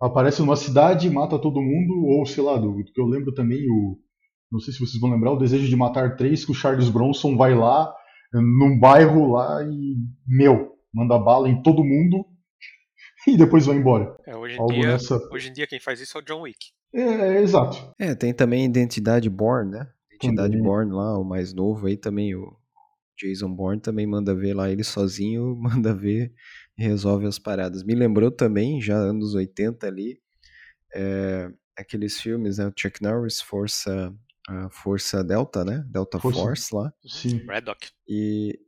aparece 0.00 0.40
numa 0.40 0.56
cidade 0.56 1.10
mata 1.10 1.38
todo 1.38 1.62
mundo, 1.62 2.06
ou 2.06 2.24
sei 2.24 2.42
lá, 2.42 2.56
do, 2.56 2.72
do, 2.72 2.92
que 2.92 3.00
eu 3.00 3.06
lembro 3.06 3.32
também, 3.32 3.68
o. 3.70 3.98
Não 4.50 4.58
sei 4.58 4.72
se 4.72 4.80
vocês 4.80 5.00
vão 5.00 5.10
lembrar, 5.10 5.32
o 5.32 5.38
Desejo 5.38 5.68
de 5.68 5.76
Matar 5.76 6.16
Três, 6.16 6.44
que 6.44 6.50
o 6.50 6.54
Charles 6.54 6.88
Bronson 6.88 7.36
vai 7.36 7.54
lá, 7.54 7.94
num 8.32 8.78
bairro 8.78 9.32
lá 9.32 9.62
e, 9.64 9.96
meu, 10.26 10.76
manda 10.92 11.18
bala 11.18 11.48
em 11.48 11.62
todo 11.62 11.84
mundo 11.84 12.24
e 13.26 13.36
depois 13.36 13.66
vai 13.66 13.76
embora. 13.76 14.16
É, 14.26 14.36
hoje, 14.36 14.56
em 14.60 14.66
dia, 14.66 14.86
nessa... 14.88 15.16
hoje 15.32 15.50
em 15.50 15.52
dia 15.52 15.66
quem 15.66 15.80
faz 15.80 16.00
isso 16.00 16.16
é 16.18 16.20
o 16.20 16.24
John 16.24 16.42
Wick. 16.42 16.58
É, 16.92 17.02
é 17.02 17.42
exato. 17.42 17.92
É, 17.98 18.14
tem 18.14 18.32
também 18.34 18.64
Identidade 18.64 19.30
Born, 19.30 19.70
né? 19.70 19.88
Identidade 20.12 20.52
também. 20.52 20.62
Born 20.62 20.92
lá, 20.92 21.18
o 21.18 21.24
mais 21.24 21.52
novo 21.52 21.86
aí 21.86 21.96
também, 21.96 22.34
o 22.34 22.56
Jason 23.20 23.54
Bourne 23.54 23.80
também 23.80 24.06
manda 24.06 24.34
ver 24.34 24.54
lá, 24.54 24.70
ele 24.70 24.82
sozinho 24.82 25.54
manda 25.60 25.94
ver 25.94 26.32
e 26.78 26.82
resolve 26.82 27.26
as 27.26 27.38
paradas. 27.38 27.84
Me 27.84 27.94
lembrou 27.94 28.30
também, 28.30 28.80
já 28.80 28.96
anos 28.96 29.34
80 29.34 29.86
ali, 29.86 30.18
é, 30.94 31.50
aqueles 31.76 32.20
filmes, 32.20 32.58
né? 32.58 32.66
O 32.66 32.72
Chuck 32.76 33.02
Norris, 33.02 33.40
Força, 33.40 34.14
a 34.50 34.68
Força 34.70 35.22
Delta, 35.22 35.64
né? 35.64 35.84
Delta 35.88 36.18
Força. 36.18 36.40
Force 36.40 36.74
lá. 36.74 36.92
Sim. 37.06 37.38
Braddock. 37.46 37.88
E 38.08 38.58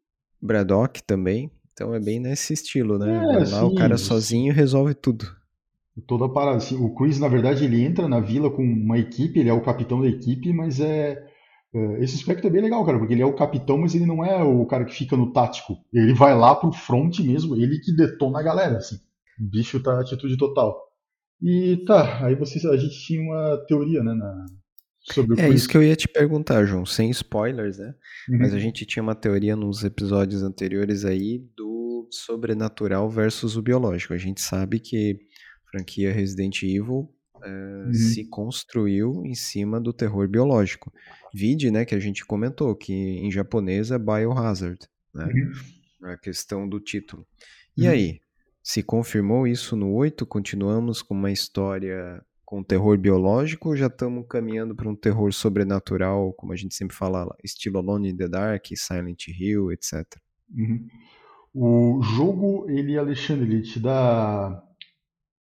Braddock 0.41 1.03
também. 1.03 1.51
Então 1.73 1.95
é 1.95 2.01
bem 2.01 2.21
nesse 2.21 2.53
estilo, 2.53 2.99
né? 2.99 3.17
É, 3.17 3.39
lá 3.39 3.45
sim, 3.45 3.65
o 3.65 3.75
cara 3.75 3.97
sozinho 3.97 4.53
resolve 4.53 4.95
tudo. 4.95 5.27
Toda 6.07 6.27
a 6.27 6.29
parada. 6.29 6.59
Assim, 6.59 6.77
o 6.77 6.95
Chris, 6.95 7.19
na 7.19 7.29
verdade, 7.29 7.65
ele 7.65 7.83
entra 7.83 8.07
na 8.07 8.21
vila 8.21 8.51
com 8.51 8.63
uma 8.63 8.99
equipe, 8.99 9.41
ele 9.41 9.49
é 9.49 9.53
o 9.53 9.63
capitão 9.63 10.01
da 10.01 10.09
equipe, 10.09 10.53
mas 10.53 10.81
é 10.81 11.27
é, 11.75 12.05
esse 12.05 12.17
aspecto 12.17 12.47
é 12.47 12.51
bem 12.51 12.61
legal, 12.61 12.85
cara, 12.85 12.99
porque 12.99 13.15
ele 13.15 13.23
é 13.23 13.27
o 13.27 13.35
capitão, 13.35 13.79
mas 13.79 13.95
ele 13.95 14.05
não 14.05 14.23
é 14.23 14.43
o 14.45 14.67
cara 14.67 14.85
que 14.85 14.95
fica 14.95 15.17
no 15.17 15.33
tático. 15.33 15.79
Ele 15.93 16.13
vai 16.13 16.37
lá 16.37 16.55
pro 16.55 16.71
front 16.71 17.19
mesmo, 17.21 17.57
ele 17.57 17.79
que 17.79 17.97
detona 17.97 18.41
a 18.41 18.43
galera, 18.43 18.77
assim. 18.77 18.97
O 19.41 19.45
bicho 19.49 19.83
tá 19.83 19.99
atitude 19.99 20.37
total. 20.37 20.79
E 21.41 21.83
tá, 21.87 22.25
aí 22.27 22.35
vocês, 22.35 22.65
a 22.67 22.77
gente 22.77 22.95
tinha 23.05 23.23
uma 23.23 23.57
teoria, 23.67 24.03
né, 24.03 24.13
na, 24.13 24.47
Sobre 25.03 25.35
o 25.35 25.41
É 25.41 25.49
isso 25.49 25.69
que 25.69 25.77
eu 25.77 25.83
ia 25.83 25.97
te 25.97 26.07
perguntar, 26.09 26.65
João, 26.65 26.87
sem 26.87 27.11
spoilers, 27.11 27.79
né? 27.79 27.95
Uhum. 28.29 28.39
Mas 28.39 28.55
a 28.55 28.59
gente 28.59 28.87
tinha 28.87 29.03
uma 29.03 29.15
teoria 29.15 29.57
nos 29.57 29.83
episódios 29.83 30.43
anteriores 30.43 31.05
aí 31.05 31.39
do 31.57 32.07
sobrenatural 32.11 33.09
versus 33.11 33.57
o 33.57 33.63
biológico. 33.63 34.13
A 34.15 34.19
gente 34.19 34.41
sabe 34.41 34.79
que 34.79 35.19
a 35.67 35.71
franquia 35.71 36.13
Resident 36.13 36.63
Evil 36.63 37.09
eh, 37.45 37.85
Uhum. 37.87 37.93
se 37.93 38.25
construiu 38.29 39.23
em 39.27 39.35
cima 39.35 39.81
do 39.81 39.93
terror 39.93 40.29
biológico. 40.29 40.93
Vide, 41.35 41.71
né, 41.73 41.85
que 41.85 41.95
a 41.95 41.99
gente 41.99 42.25
comentou 42.25 42.75
que 42.77 42.93
em 42.93 43.33
japonês 43.33 43.91
é 43.91 43.99
Biohazard, 43.99 44.79
né? 45.13 45.25
Uhum. 45.27 46.11
A 46.11 46.17
questão 46.17 46.69
do 46.69 46.79
título. 46.79 47.27
E 47.77 47.83
Uhum. 47.87 47.91
aí, 47.91 48.21
se 48.63 48.81
confirmou 48.85 49.45
isso 49.49 49.75
no 49.75 49.93
8, 49.93 50.25
continuamos 50.25 51.03
com 51.03 51.15
uma 51.15 51.33
história 51.33 52.23
com 52.53 52.63
terror 52.63 52.99
biológico 52.99 53.71
ou 53.71 53.77
já 53.77 53.87
estamos 53.87 54.27
caminhando 54.29 54.75
para 54.75 54.87
um 54.87 54.95
terror 54.95 55.33
sobrenatural, 55.33 56.35
como 56.35 56.53
a 56.53 56.57
gente 56.57 56.75
sempre 56.75 56.95
fala, 56.95 57.35
estilo 57.43 57.79
Alone 57.79 58.11
in 58.11 58.17
the 58.19 58.29
Dark, 58.29 58.67
Silent 58.77 59.27
Hill, 59.29 59.73
etc. 59.73 60.05
Uhum. 60.55 60.87
O 61.55 62.03
jogo, 62.03 62.69
ele, 62.69 62.99
Alexandre, 62.99 63.47
ele 63.47 63.63
te 63.63 63.81
dá, 63.81 64.63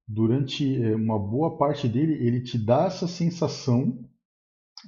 durante 0.07 0.81
eh, 0.81 0.95
uma 0.95 1.19
boa 1.19 1.59
parte 1.59 1.88
dele, 1.88 2.12
ele 2.25 2.45
te 2.45 2.57
dá 2.57 2.85
essa 2.85 3.09
sensação 3.09 3.99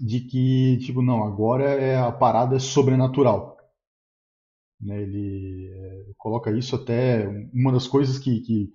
de 0.00 0.20
que, 0.20 0.78
tipo, 0.78 1.02
não, 1.02 1.24
agora 1.24 1.64
é, 1.64 1.98
a 1.98 2.12
parada 2.12 2.54
é 2.54 2.60
sobrenatural. 2.60 3.56
Né? 4.80 5.02
Ele 5.02 5.72
eh, 5.74 6.12
coloca 6.16 6.56
isso 6.56 6.76
até, 6.76 7.26
uma 7.52 7.72
das 7.72 7.88
coisas 7.88 8.16
que, 8.16 8.38
que, 8.42 8.72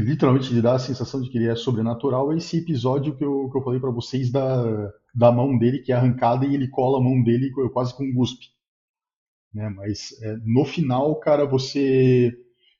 que 0.00 0.10
literalmente 0.10 0.52
lhe 0.52 0.62
dá 0.62 0.74
a 0.74 0.78
sensação 0.78 1.20
de 1.20 1.30
que 1.30 1.38
ele 1.38 1.48
é 1.48 1.56
sobrenatural 1.56 2.32
é 2.32 2.36
esse 2.36 2.58
episódio 2.58 3.16
que 3.16 3.24
eu, 3.24 3.48
que 3.50 3.58
eu 3.58 3.62
falei 3.62 3.80
para 3.80 3.90
vocês 3.90 4.30
da, 4.30 4.92
da 5.14 5.32
mão 5.32 5.58
dele 5.58 5.80
que 5.80 5.92
é 5.92 5.94
arrancada 5.94 6.46
e 6.46 6.54
ele 6.54 6.68
cola 6.68 6.98
a 6.98 7.02
mão 7.02 7.22
dele 7.22 7.50
quase 7.72 7.94
com 7.96 8.04
um 8.04 8.12
guspe 8.12 8.54
né? 9.54 9.68
Mas 9.70 10.20
é, 10.20 10.36
no 10.44 10.64
final, 10.64 11.14
cara, 11.20 11.46
você 11.46 12.32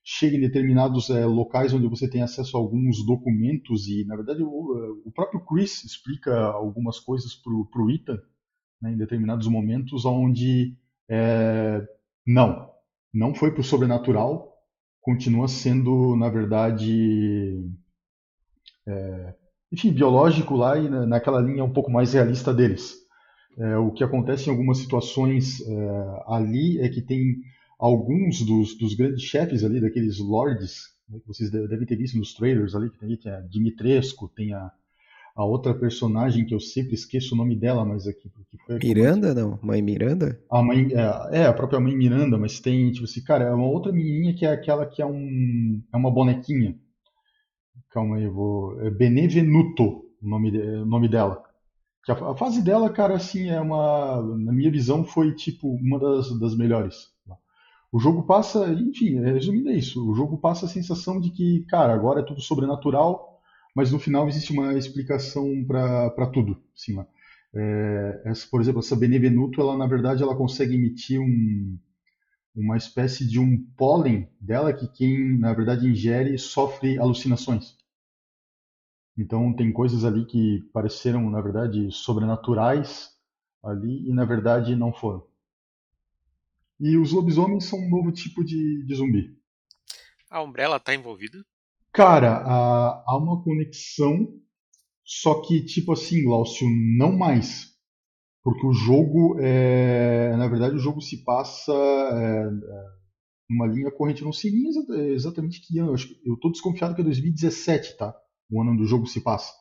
chega 0.03 0.37
em 0.37 0.41
determinados 0.41 1.09
é, 1.09 1.25
locais 1.25 1.73
onde 1.73 1.87
você 1.87 2.11
tem 2.11 2.21
acesso 2.21 2.57
a 2.57 2.61
alguns 2.61 3.07
documentos 3.07 3.87
e, 3.87 4.05
na 4.05 4.17
verdade, 4.17 4.43
o, 4.43 5.03
o 5.07 5.13
próprio 5.13 5.41
Chris 5.41 5.85
explica 5.85 6.37
algumas 6.37 6.99
coisas 6.99 7.35
pro, 7.35 7.65
pro 7.67 7.91
Ethan, 7.91 8.21
né, 8.83 8.93
em 8.93 8.99
determinados 8.99 9.47
momentos, 9.47 10.05
onde 10.05 10.77
é, 11.09 11.87
não, 12.27 12.71
não 13.13 13.35
foi 13.35 13.53
pro 13.53 13.63
sobrenatural, 13.63 14.54
continua 15.05 15.47
sendo, 15.47 16.17
na 16.17 16.31
verdade, 16.31 17.63
é, 18.89 19.35
enfim, 19.71 19.93
biológico 19.93 20.57
lá 20.57 20.79
e 20.79 20.89
na, 20.89 21.05
naquela 21.05 21.43
linha 21.43 21.63
um 21.63 21.73
pouco 21.73 21.91
mais 21.91 22.15
realista 22.15 22.55
deles. 22.55 22.97
É, 23.59 23.77
o 23.77 23.93
que 23.93 24.03
acontece 24.03 24.49
em 24.49 24.51
algumas 24.51 24.79
situações 24.79 25.61
é, 25.61 26.23
ali 26.27 26.81
é 26.81 26.89
que 26.89 27.03
tem 27.03 27.37
alguns 27.79 28.41
dos, 28.41 28.77
dos, 28.79 28.95
grandes 28.95 29.23
chefes 29.23 29.63
ali, 29.63 29.79
daqueles 29.79 30.19
lords, 30.19 30.95
né, 31.07 31.21
que 31.21 31.29
vocês 31.29 31.51
devem 31.51 31.87
ter 31.87 31.97
visto 31.97 32.17
nos 32.17 32.33
trailers 32.33 32.75
ali, 32.75 32.89
que 32.89 32.99
tem, 32.99 33.15
tem 33.15 33.31
a 33.31 33.41
Dimitrescu, 33.43 34.29
tem 34.35 34.55
a, 34.55 34.73
a 35.35 35.45
outra 35.45 35.75
personagem 35.75 36.47
que 36.47 36.55
eu 36.55 36.61
sempre 36.61 36.95
esqueço 36.95 37.35
o 37.35 37.39
nome 37.39 37.57
dela, 37.57 37.85
mas 37.85 38.07
aqui 38.07 38.31
que 38.49 38.57
foi 38.65 38.79
Miranda, 38.79 39.35
não? 39.35 39.59
Mãe 39.61 39.83
Miranda? 39.83 40.41
A 40.51 40.63
mãe, 40.63 40.89
é, 40.93 41.41
é, 41.41 41.47
a 41.47 41.53
própria 41.53 41.81
mãe 41.81 41.97
Miranda, 41.97 42.39
mas 42.39 42.61
tem, 42.61 42.93
tipo 42.93 43.05
assim, 43.05 43.23
cara, 43.23 43.45
é 43.45 43.53
uma 43.53 43.67
outra 43.67 43.93
menininha 43.93 44.35
que 44.35 44.47
é 44.47 44.53
aquela 44.53 44.87
que 44.87 45.03
é 45.03 45.07
um 45.07 45.83
é 45.93 45.97
uma 45.97 46.11
bonequinha. 46.11 46.79
Calma 47.91 48.17
aí, 48.17 48.25
eu 48.25 48.33
vou. 48.33 48.81
É 48.81 48.91
Benevenuto 48.91 50.05
o 50.23 50.29
nome, 50.29 50.57
o 50.57 50.87
nome 50.87 51.09
dela. 51.09 51.43
Que 52.05 52.13
a, 52.13 52.15
a, 52.15 52.37
fase 52.37 52.63
dela, 52.63 52.91
cara, 52.91 53.15
assim, 53.15 53.49
é 53.49 53.61
uma. 53.61 54.23
Na 54.39 54.53
minha 54.53 54.71
visão, 54.71 55.05
foi 55.05 55.35
tipo 55.35 55.69
uma 55.69 55.99
das, 55.99 56.39
das 56.39 56.57
melhores. 56.57 57.13
O 57.93 58.01
jogo 58.01 58.25
passa, 58.25 58.73
enfim, 58.73 59.21
resumindo 59.21 59.71
é 59.71 59.77
isso. 59.77 60.05
O 60.05 60.15
jogo 60.17 60.37
passa 60.37 60.67
a 60.67 60.69
sensação 60.69 61.21
de 61.21 61.31
que, 61.31 61.65
cara, 61.69 61.95
agora 61.95 62.21
é 62.21 62.25
tudo 62.25 62.41
sobrenatural, 62.41 63.34
mas 63.75 63.91
no 63.91 63.99
final 63.99 64.29
existe 64.29 64.53
uma 64.53 64.75
explicação 64.75 65.65
para 65.67 66.27
tudo. 66.33 66.63
Assim, 66.75 66.97
é, 67.55 68.23
essa, 68.27 68.47
por 68.49 68.61
exemplo, 68.61 68.81
essa 68.81 68.97
Benevenuto, 68.97 69.61
ela 69.61 69.77
na 69.77 69.87
verdade 69.87 70.23
ela 70.23 70.37
consegue 70.37 70.75
emitir 70.75 71.21
um, 71.21 71.79
uma 72.55 72.77
espécie 72.77 73.27
de 73.27 73.41
um 73.41 73.65
pólen 73.77 74.29
dela 74.41 74.73
que 74.73 74.87
quem 74.89 75.39
na 75.39 75.53
verdade 75.53 75.89
ingere 75.89 76.39
sofre 76.39 76.99
alucinações. 76.99 77.77
Então 79.17 79.55
tem 79.55 79.73
coisas 79.73 80.05
ali 80.05 80.25
que 80.27 80.69
pareceram, 80.73 81.31
na 81.31 81.41
verdade, 81.41 81.91
sobrenaturais 81.93 83.13
ali 83.63 84.09
e 84.09 84.13
na 84.13 84.25
verdade 84.25 84.75
não 84.75 84.93
foram. 84.93 85.25
E 86.81 86.97
os 86.97 87.13
lobisomens 87.13 87.65
são 87.65 87.79
um 87.79 87.89
novo 87.89 88.11
tipo 88.11 88.45
de, 88.45 88.85
de 88.85 88.95
zumbi. 88.95 89.39
A 90.29 90.43
Umbrella 90.43 90.81
tá 90.81 90.93
envolvida? 90.93 91.45
Cara, 91.95 92.39
há, 92.39 93.05
há 93.07 93.17
uma 93.17 93.41
conexão, 93.45 94.29
só 95.05 95.41
que 95.43 95.65
tipo 95.65 95.93
assim, 95.93 96.25
Glaucio, 96.25 96.69
não 96.99 97.17
mais. 97.17 97.73
Porque 98.43 98.67
o 98.67 98.73
jogo, 98.73 99.39
é, 99.41 100.37
na 100.37 100.49
verdade, 100.49 100.75
o 100.75 100.81
jogo 100.81 101.01
se 101.01 101.25
passa 101.25 101.73
é, 101.73 102.51
numa 103.49 103.67
linha 103.69 103.93
corrente. 103.93 104.23
Eu 104.23 104.27
não 104.27 104.33
sei 104.33 104.51
nem 104.51 104.71
exatamente 105.13 105.61
que 105.61 105.79
ano. 105.79 105.95
Eu 106.27 106.35
estou 106.35 106.51
desconfiado 106.51 106.95
que 106.97 107.01
é 107.01 107.05
2017, 107.05 107.97
tá? 107.97 108.15
o 108.51 108.61
ano 108.61 108.73
onde 108.73 108.83
o 108.83 108.87
jogo 108.87 109.07
se 109.07 109.21
passa. 109.21 109.53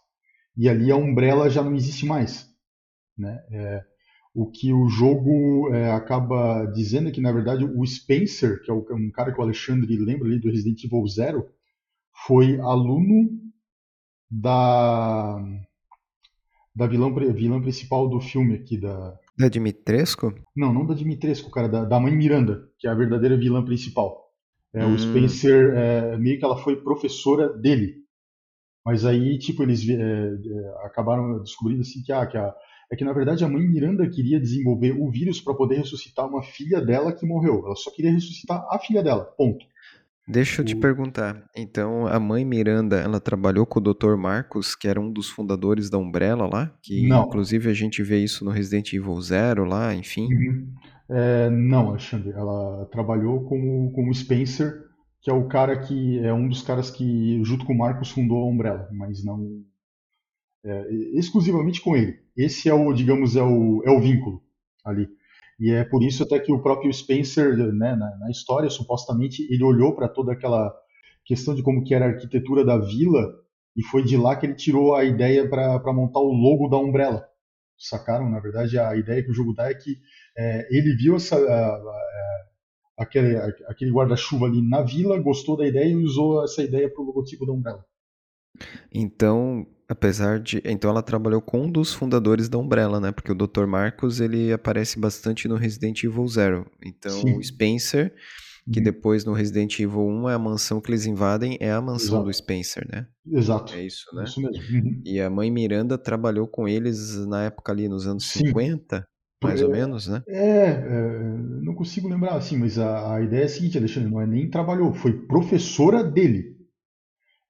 E 0.57 0.67
ali 0.67 0.91
a 0.91 0.95
Umbrella 0.95 1.49
já 1.49 1.63
não 1.63 1.75
existe 1.75 2.05
mais. 2.05 2.49
Né? 3.17 3.43
É, 3.51 3.83
o 4.33 4.49
que 4.49 4.73
o 4.73 4.87
jogo 4.87 5.73
é, 5.73 5.91
acaba 5.91 6.65
dizendo 6.65 7.09
é 7.09 7.11
que, 7.11 7.21
na 7.21 7.31
verdade, 7.31 7.63
o 7.63 7.85
Spencer, 7.85 8.61
que 8.63 8.71
é 8.71 8.73
um 8.73 9.11
cara 9.11 9.31
que 9.31 9.39
o 9.39 9.43
Alexandre 9.43 9.95
lembra 9.97 10.27
ali 10.27 10.39
do 10.39 10.49
Resident 10.49 10.83
Evil 10.83 11.07
Zero, 11.07 11.47
foi 12.25 12.59
aluno 12.59 13.29
da, 14.29 15.39
da 16.75 16.87
vilã, 16.87 17.13
vilã 17.33 17.61
principal 17.61 18.09
do 18.09 18.19
filme 18.19 18.55
aqui, 18.55 18.77
da... 18.77 19.17
Da 19.37 19.49
Dimitrescu? 19.49 20.33
Não, 20.55 20.71
não 20.71 20.85
da 20.85 20.93
Dimitrescu, 20.93 21.49
cara, 21.49 21.67
da, 21.67 21.85
da 21.85 21.99
mãe 21.99 22.15
Miranda, 22.15 22.69
que 22.77 22.87
é 22.87 22.91
a 22.91 22.95
verdadeira 22.95 23.37
vilã 23.37 23.63
principal. 23.63 24.31
É, 24.73 24.85
hum. 24.85 24.93
O 24.93 24.99
Spencer, 24.99 25.73
é, 25.75 26.17
meio 26.17 26.39
que 26.39 26.45
ela 26.45 26.57
foi 26.57 26.81
professora 26.81 27.49
dele. 27.49 28.03
Mas 28.85 29.05
aí, 29.05 29.37
tipo, 29.39 29.63
eles 29.63 29.87
é, 29.87 29.93
é, 29.93 30.85
acabaram 30.85 31.41
descobrindo 31.41 31.81
assim 31.81 32.01
que, 32.03 32.11
ah, 32.11 32.25
que 32.25 32.37
a, 32.37 32.53
é 32.91 32.95
que 32.95 33.05
na 33.05 33.13
verdade 33.13 33.43
a 33.43 33.49
mãe 33.49 33.65
Miranda 33.65 34.07
queria 34.09 34.39
desenvolver 34.39 34.91
o 34.91 35.09
vírus 35.09 35.39
para 35.39 35.53
poder 35.53 35.77
ressuscitar 35.77 36.27
uma 36.27 36.43
filha 36.43 36.81
dela 36.81 37.13
que 37.13 37.25
morreu. 37.25 37.65
Ela 37.65 37.75
só 37.75 37.91
queria 37.91 38.11
ressuscitar 38.11 38.65
a 38.69 38.77
filha 38.79 39.01
dela, 39.01 39.25
ponto. 39.37 39.65
Deixa 40.27 40.61
eu 40.61 40.65
te 40.65 40.75
perguntar. 40.75 41.43
Então, 41.55 42.07
a 42.07 42.19
mãe 42.19 42.45
Miranda, 42.45 42.97
ela 42.97 43.19
trabalhou 43.19 43.65
com 43.65 43.79
o 43.79 43.93
Dr. 43.93 44.15
Marcos, 44.15 44.73
que 44.73 44.87
era 44.87 44.99
um 44.99 45.11
dos 45.11 45.29
fundadores 45.29 45.89
da 45.89 45.97
Umbrella 45.97 46.47
lá, 46.47 46.73
que 46.81 47.07
não. 47.07 47.25
inclusive 47.25 47.69
a 47.69 47.73
gente 47.73 48.01
vê 48.01 48.19
isso 48.19 48.45
no 48.45 48.51
Resident 48.51 48.93
Evil 48.93 49.19
Zero 49.21 49.65
lá, 49.65 49.93
enfim. 49.93 50.27
Uhum. 50.33 50.73
É, 51.09 51.49
não, 51.49 51.89
Alexandre, 51.89 52.31
ela 52.31 52.85
trabalhou 52.85 53.43
com, 53.43 53.91
com 53.91 54.09
o 54.09 54.13
Spencer, 54.13 54.85
que 55.21 55.29
é 55.29 55.33
o 55.33 55.47
cara 55.47 55.77
que 55.77 56.19
é 56.19 56.33
um 56.33 56.47
dos 56.47 56.61
caras 56.61 56.89
que, 56.89 57.43
junto 57.43 57.65
com 57.65 57.73
o 57.73 57.77
Marcos, 57.77 58.09
fundou 58.09 58.43
a 58.43 58.49
Umbrella, 58.49 58.87
mas 58.93 59.23
não 59.23 59.61
é, 60.65 60.87
exclusivamente 61.13 61.81
com 61.81 61.95
ele. 61.95 62.19
Esse 62.35 62.69
é 62.69 62.73
o, 62.73 62.93
digamos, 62.93 63.35
é 63.35 63.43
o, 63.43 63.83
é 63.85 63.91
o 63.91 63.99
vínculo 63.99 64.41
ali. 64.85 65.09
E 65.63 65.71
é 65.71 65.85
por 65.85 66.03
isso 66.03 66.23
até 66.23 66.37
que 66.41 66.51
o 66.51 66.61
próprio 66.61 66.91
Spencer, 66.91 67.55
né, 67.55 67.95
na, 67.95 68.17
na 68.17 68.29
história, 68.29 68.69
supostamente, 68.69 69.47
ele 69.49 69.63
olhou 69.63 69.95
para 69.95 70.09
toda 70.09 70.33
aquela 70.33 70.75
questão 71.23 71.55
de 71.55 71.63
como 71.63 71.85
que 71.85 71.95
era 71.95 72.03
a 72.03 72.09
arquitetura 72.09 72.65
da 72.65 72.77
vila 72.77 73.33
e 73.73 73.81
foi 73.81 74.03
de 74.03 74.17
lá 74.17 74.35
que 74.35 74.45
ele 74.45 74.55
tirou 74.55 74.93
a 74.93 75.05
ideia 75.05 75.49
para 75.49 75.93
montar 75.93 76.19
o 76.19 76.33
logo 76.33 76.67
da 76.67 76.77
Umbrella. 76.77 77.25
Sacaram? 77.77 78.29
Na 78.29 78.41
verdade, 78.41 78.77
a 78.77 78.93
ideia 78.97 79.23
que 79.23 79.31
o 79.31 79.33
jogo 79.33 79.53
dá 79.53 79.69
é 79.69 79.73
que 79.73 79.95
é, 80.37 80.67
ele 80.69 80.97
viu 80.97 81.15
essa, 81.15 81.37
a, 81.37 81.75
a, 81.75 82.45
aquele, 82.97 83.37
aquele 83.65 83.91
guarda-chuva 83.91 84.47
ali 84.47 84.61
na 84.61 84.81
vila, 84.81 85.17
gostou 85.17 85.55
da 85.55 85.65
ideia 85.65 85.87
e 85.87 85.95
usou 85.95 86.43
essa 86.43 86.61
ideia 86.61 86.93
para 86.93 87.01
o 87.01 87.05
logotipo 87.05 87.45
da 87.45 87.53
Umbrella. 87.53 87.85
Então, 88.93 89.65
apesar 89.87 90.39
de. 90.39 90.61
Então 90.65 90.89
ela 90.89 91.01
trabalhou 91.03 91.41
com 91.41 91.63
um 91.63 91.71
dos 91.71 91.93
fundadores 91.93 92.49
da 92.49 92.57
Umbrella, 92.57 92.99
né? 92.99 93.11
Porque 93.11 93.31
o 93.31 93.35
Dr. 93.35 93.65
Marcos 93.65 94.19
ele 94.19 94.51
aparece 94.53 94.99
bastante 94.99 95.47
no 95.47 95.55
Resident 95.55 96.03
Evil 96.03 96.27
Zero. 96.27 96.65
Então 96.83 97.11
Sim. 97.11 97.37
o 97.37 97.43
Spencer, 97.43 98.13
que 98.71 98.79
Uhum. 98.79 98.83
depois 98.85 99.25
no 99.25 99.33
Resident 99.33 99.77
Evil 99.79 100.07
1 100.07 100.29
é 100.29 100.33
a 100.35 100.39
mansão 100.39 100.79
que 100.81 100.89
eles 100.89 101.05
invadem, 101.05 101.57
é 101.59 101.71
a 101.71 101.81
mansão 101.81 102.15
Exato. 102.15 102.23
do 102.25 102.33
Spencer, 102.33 102.87
né? 102.91 103.07
Exato. 103.27 103.73
É 103.73 103.85
isso, 103.85 104.05
né? 104.15 104.23
Isso 104.23 104.41
mesmo. 104.41 104.63
Uhum. 104.71 105.01
E 105.05 105.19
a 105.19 105.29
mãe 105.29 105.51
Miranda 105.51 105.97
trabalhou 105.97 106.47
com 106.47 106.67
eles 106.67 107.25
na 107.25 107.43
época 107.43 107.71
ali 107.71 107.87
nos 107.89 108.07
anos 108.07 108.29
Sim. 108.31 108.47
50, 108.47 109.05
mais 109.43 109.61
É, 109.61 109.65
ou 109.65 109.71
menos, 109.71 110.07
né? 110.07 110.23
É, 110.27 110.65
é, 110.69 111.19
não 111.61 111.75
consigo 111.75 112.07
lembrar 112.07 112.35
assim, 112.35 112.57
mas 112.57 112.79
a, 112.79 113.15
a 113.15 113.21
ideia 113.21 113.41
é 113.41 113.45
a 113.45 113.49
seguinte, 113.49 113.77
Alexandre, 113.77 114.09
não 114.09 114.21
é 114.21 114.25
nem 114.25 114.49
trabalhou, 114.49 114.93
foi 114.93 115.11
professora 115.27 116.01
dele. 116.03 116.55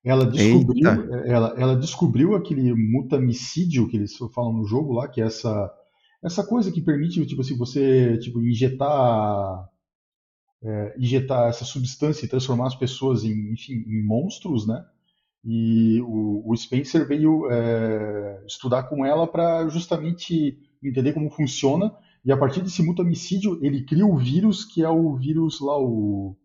Ela 0.03 0.25
descobriu, 0.25 0.89
ela, 1.25 1.53
ela 1.57 1.75
descobriu 1.77 2.36
aquele 2.36 2.74
mutamicídio 2.74 3.88
que 3.88 3.95
eles 3.95 4.17
falam 4.33 4.51
no 4.51 4.65
jogo 4.65 4.93
lá, 4.93 5.07
que 5.07 5.22
é 5.22 5.25
essa, 5.25 5.74
essa 6.22 6.45
coisa 6.45 6.72
que 6.72 6.81
permite, 6.81 7.25
tipo 7.25 7.41
assim, 7.41 7.57
você 7.57 8.17
tipo, 8.17 8.41
injetar 8.41 9.69
é, 10.63 10.95
injetar 10.98 11.50
essa 11.50 11.65
substância 11.65 12.25
e 12.25 12.29
transformar 12.29 12.67
as 12.67 12.75
pessoas 12.75 13.24
em, 13.24 13.51
enfim, 13.51 13.83
em 13.86 14.01
monstros, 14.03 14.65
né? 14.65 14.83
E 15.45 16.00
o, 16.01 16.50
o 16.50 16.55
Spencer 16.55 17.05
veio 17.05 17.51
é, 17.51 18.43
estudar 18.48 18.83
com 18.83 19.05
ela 19.05 19.27
para 19.27 19.67
justamente 19.67 20.57
entender 20.81 21.12
como 21.12 21.29
funciona. 21.29 21.93
E 22.24 22.31
a 22.31 22.38
partir 22.38 22.62
desse 22.62 22.81
mutamicídio, 22.81 23.60
ele 23.62 23.83
cria 23.83 24.05
o 24.05 24.17
vírus 24.17 24.63
que 24.63 24.81
é 24.81 24.89
o 24.89 25.15
vírus 25.15 25.60
lá, 25.60 25.77
o. 25.77 26.38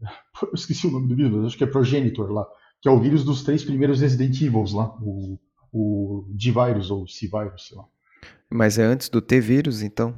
Eu 0.42 0.54
esqueci 0.54 0.86
o 0.86 0.90
nome 0.90 1.08
do 1.08 1.16
vírus, 1.16 1.46
acho 1.46 1.56
que 1.56 1.64
é 1.64 1.66
Progenitor 1.66 2.30
lá, 2.30 2.46
que 2.80 2.88
é 2.88 2.92
o 2.92 3.00
vírus 3.00 3.24
dos 3.24 3.42
três 3.42 3.64
primeiros 3.64 4.00
Resident 4.00 4.40
Evils 4.40 4.72
lá, 4.72 4.94
o, 5.00 5.38
o 5.72 6.28
D-Virus 6.34 6.90
ou 6.90 7.06
C-Virus, 7.08 7.68
sei 7.68 7.76
lá. 7.76 7.84
Mas 8.50 8.78
é 8.78 8.84
antes 8.84 9.08
do 9.08 9.20
T-Vírus, 9.20 9.82
então? 9.82 10.16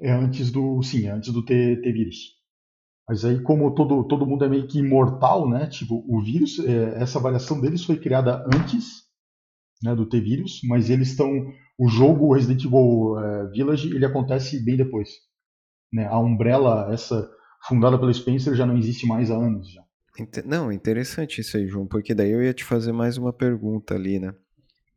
É 0.00 0.12
antes 0.12 0.50
do. 0.50 0.82
Sim, 0.82 1.06
é 1.06 1.10
antes 1.10 1.32
do 1.32 1.44
T-Vírus. 1.44 2.36
Mas 3.08 3.24
aí, 3.24 3.40
como 3.40 3.74
todo, 3.74 4.04
todo 4.04 4.26
mundo 4.26 4.44
é 4.44 4.48
meio 4.48 4.66
que 4.66 4.78
imortal, 4.78 5.48
né? 5.48 5.66
Tipo, 5.68 6.04
o 6.08 6.20
vírus, 6.20 6.58
é, 6.58 7.02
essa 7.02 7.20
variação 7.20 7.60
deles 7.60 7.84
foi 7.84 7.96
criada 7.96 8.44
antes 8.52 9.04
né, 9.82 9.94
do 9.94 10.06
T-Vírus, 10.06 10.60
mas 10.64 10.90
eles 10.90 11.08
estão. 11.10 11.30
O 11.78 11.88
jogo 11.88 12.34
Resident 12.34 12.64
Evil 12.64 13.18
é, 13.18 13.50
Village 13.50 13.94
ele 13.94 14.04
acontece 14.04 14.62
bem 14.64 14.76
depois. 14.76 15.10
Né? 15.92 16.06
A 16.06 16.18
Umbrella, 16.18 16.88
essa 16.92 17.30
fundada 17.68 17.98
pelo 17.98 18.12
Spencer, 18.12 18.54
já 18.54 18.66
não 18.66 18.76
existe 18.76 19.06
mais 19.06 19.30
há 19.30 19.36
anos. 19.36 19.72
Já. 19.72 19.82
Não, 20.44 20.72
interessante 20.72 21.40
isso 21.40 21.56
aí, 21.56 21.66
João, 21.66 21.86
porque 21.86 22.14
daí 22.14 22.30
eu 22.30 22.42
ia 22.42 22.54
te 22.54 22.64
fazer 22.64 22.92
mais 22.92 23.18
uma 23.18 23.32
pergunta 23.32 23.94
ali, 23.94 24.18
né? 24.18 24.34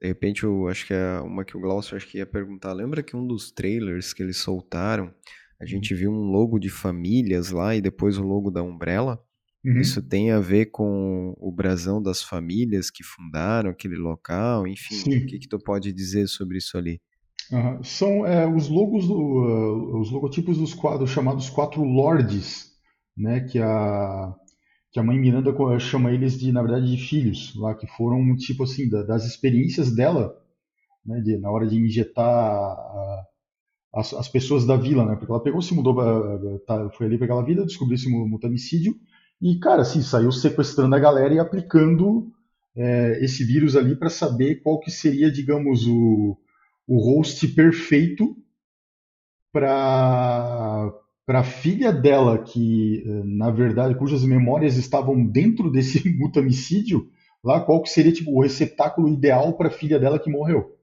De 0.02 0.08
repente, 0.08 0.44
eu 0.44 0.68
acho 0.70 0.88
que 0.88 0.94
é 0.94 1.20
uma 1.20 1.44
que 1.44 1.58
o 1.58 1.60
Glaucio 1.60 1.98
acho 1.98 2.08
que 2.08 2.20
ia 2.20 2.26
perguntar. 2.26 2.72
Lembra 2.72 3.04
que 3.04 3.18
um 3.18 3.28
dos 3.28 3.52
trailers 3.52 4.14
que 4.14 4.24
eles 4.24 4.38
soltaram 4.38 5.14
a 5.62 5.66
gente 5.66 5.94
viu 5.94 6.10
um 6.10 6.32
logo 6.32 6.58
de 6.58 6.70
famílias 6.70 7.52
lá 7.52 7.76
e 7.76 7.82
depois 7.82 8.18
o 8.18 8.24
logo 8.24 8.50
da 8.50 8.64
Umbrella. 8.64 9.22
Uhum. 9.64 9.82
Isso 9.82 10.02
tem 10.02 10.32
a 10.32 10.40
ver 10.40 10.68
com 10.68 11.36
o 11.38 11.52
brasão 11.52 12.02
das 12.02 12.24
famílias 12.24 12.90
que 12.90 13.04
fundaram 13.04 13.70
aquele 13.70 13.98
local, 13.98 14.66
enfim. 14.66 14.96
Sim. 14.96 15.18
O 15.18 15.26
que, 15.26 15.40
que 15.40 15.50
tu 15.50 15.60
pode 15.60 15.92
dizer 15.92 16.28
sobre 16.28 16.60
isso 16.60 16.78
ali? 16.78 17.02
Uhum. 17.52 17.84
São 17.84 18.26
é, 18.26 18.48
os 18.48 18.70
logos, 18.70 19.08
do, 19.08 19.16
uh, 19.16 20.00
os 20.00 20.12
logotipos 20.12 20.58
dos 20.58 20.74
quadros 20.74 21.10
chamados 21.10 21.50
quatro 21.50 21.84
lords, 21.84 22.72
né? 23.18 23.42
Que 23.42 23.60
a 23.60 24.36
que 24.92 25.00
a 25.00 25.04
mãe 25.04 25.20
Miranda 25.20 25.54
chama 25.80 26.12
eles 26.12 26.40
de, 26.40 26.52
na 26.52 26.64
verdade, 26.64 26.90
de 26.90 26.98
filhos, 26.98 27.54
lá 27.56 27.76
que 27.76 27.86
foram 27.86 28.36
tipo 28.36 28.64
assim 28.64 28.90
da, 28.90 29.04
das 29.04 29.24
experiências 29.24 29.94
dela, 29.94 30.36
né? 31.06 31.20
De, 31.22 31.38
na 31.38 31.52
hora 31.52 31.68
de 31.68 31.78
injetar 31.78 32.26
a, 32.26 33.24
as, 33.96 34.14
as, 34.14 34.28
pessoas 34.28 34.66
da 34.66 34.76
vila, 34.76 35.06
né? 35.06 35.16
Porque 35.16 35.32
ela 35.32 35.44
pegou, 35.44 35.62
se 35.62 35.74
mudou, 35.76 35.96
tá, 36.66 36.90
foi 36.92 37.06
ali 37.08 37.18
para 37.18 37.26
aquela 37.26 37.46
vila, 37.46 37.66
descobriu 37.66 37.96
esse 37.96 38.10
mutamicídio 38.10 38.96
e, 39.42 39.58
cara, 39.60 39.84
assim, 39.84 40.02
saiu 40.02 40.32
sequestrando 40.32 40.96
a 40.96 41.00
galera 41.00 41.34
e 41.34 41.40
aplicando 41.40 42.32
é, 42.76 43.24
esse 43.24 43.44
vírus 43.44 43.76
ali 43.76 43.96
para 43.96 44.10
saber 44.10 44.62
qual 44.62 44.80
que 44.80 44.92
seria, 44.92 45.32
digamos, 45.32 45.88
o, 45.88 46.38
o 46.90 46.98
host 46.98 47.48
perfeito 47.50 48.36
para 49.52 50.92
para 51.26 51.42
a 51.42 51.44
filha 51.44 51.94
dela, 51.94 52.40
que 52.40 53.04
na 53.24 53.52
verdade, 53.52 53.94
cujas 53.94 54.26
memórias 54.26 54.78
estavam 54.78 55.24
dentro 55.24 55.72
desse 55.72 56.10
mutamicídio, 56.18 57.08
lá 57.44 57.62
qual 57.62 57.84
que 57.84 57.90
seria 57.90 58.12
tipo 58.12 58.32
o 58.32 58.42
receptáculo 58.42 59.08
ideal 59.08 59.54
para 59.54 59.68
a 59.68 59.72
filha 59.72 60.00
dela 60.00 60.18
que 60.18 60.32
morreu 60.32 60.80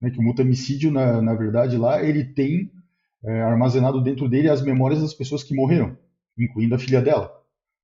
né, 0.00 0.10
que 0.10 0.18
o 0.18 0.22
mutamicídio, 0.22 0.90
na, 0.90 1.20
na 1.20 1.34
verdade, 1.34 1.76
lá, 1.76 2.02
ele 2.02 2.24
tem 2.24 2.70
é, 3.24 3.42
armazenado 3.42 4.02
dentro 4.02 4.28
dele 4.28 4.48
as 4.48 4.62
memórias 4.62 5.00
das 5.00 5.14
pessoas 5.14 5.42
que 5.42 5.54
morreram, 5.54 5.96
incluindo 6.38 6.74
a 6.74 6.78
filha 6.78 7.02
dela. 7.02 7.32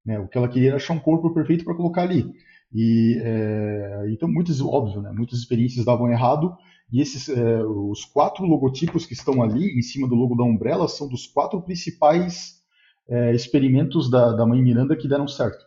Né? 0.04 0.18
O 0.18 0.28
que 0.28 0.38
ela 0.38 0.48
queria 0.48 0.68
era 0.68 0.76
achar 0.76 0.94
um 0.94 1.00
corpo 1.00 1.32
perfeito 1.32 1.64
para 1.64 1.74
colocar 1.74 2.02
ali. 2.02 2.32
E, 2.72 3.20
é, 3.22 4.06
então, 4.10 4.28
muitas, 4.28 4.60
óbvio, 4.60 5.02
né, 5.02 5.12
muitas 5.12 5.38
experiências 5.38 5.84
davam 5.84 6.10
errado, 6.10 6.56
e 6.92 7.00
esses, 7.00 7.28
é, 7.28 7.64
os 7.64 8.04
quatro 8.04 8.44
logotipos 8.44 9.06
que 9.06 9.14
estão 9.14 9.42
ali, 9.42 9.76
em 9.78 9.82
cima 9.82 10.08
do 10.08 10.14
logo 10.14 10.34
da 10.34 10.44
Umbrella, 10.44 10.88
são 10.88 11.08
dos 11.08 11.26
quatro 11.26 11.60
principais 11.62 12.62
é, 13.08 13.34
experimentos 13.34 14.10
da, 14.10 14.32
da 14.32 14.46
mãe 14.46 14.62
Miranda 14.62 14.96
que 14.96 15.08
deram 15.08 15.26
certo. 15.26 15.64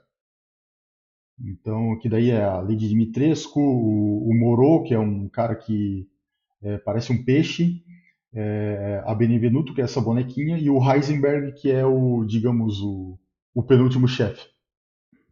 Então, 1.39 1.97
que 1.99 2.09
daí 2.09 2.31
é 2.31 2.43
a 2.43 2.61
Lady 2.61 2.89
Dimitrescu, 2.89 3.59
o, 3.59 4.29
o 4.29 4.33
Moreau, 4.33 4.83
que 4.83 4.93
é 4.93 4.99
um 4.99 5.29
cara 5.29 5.55
que 5.55 6.07
é, 6.61 6.77
parece 6.79 7.11
um 7.11 7.23
peixe, 7.23 7.83
é, 8.33 9.03
a 9.05 9.13
Benevenuto, 9.13 9.73
que 9.73 9.81
é 9.81 9.83
essa 9.83 10.01
bonequinha, 10.01 10.57
e 10.57 10.69
o 10.69 10.79
Heisenberg, 10.81 11.53
que 11.53 11.71
é 11.71 11.85
o, 11.85 12.25
digamos, 12.25 12.81
o, 12.81 13.19
o 13.53 13.61
penúltimo 13.61 14.07
chefe. 14.07 14.47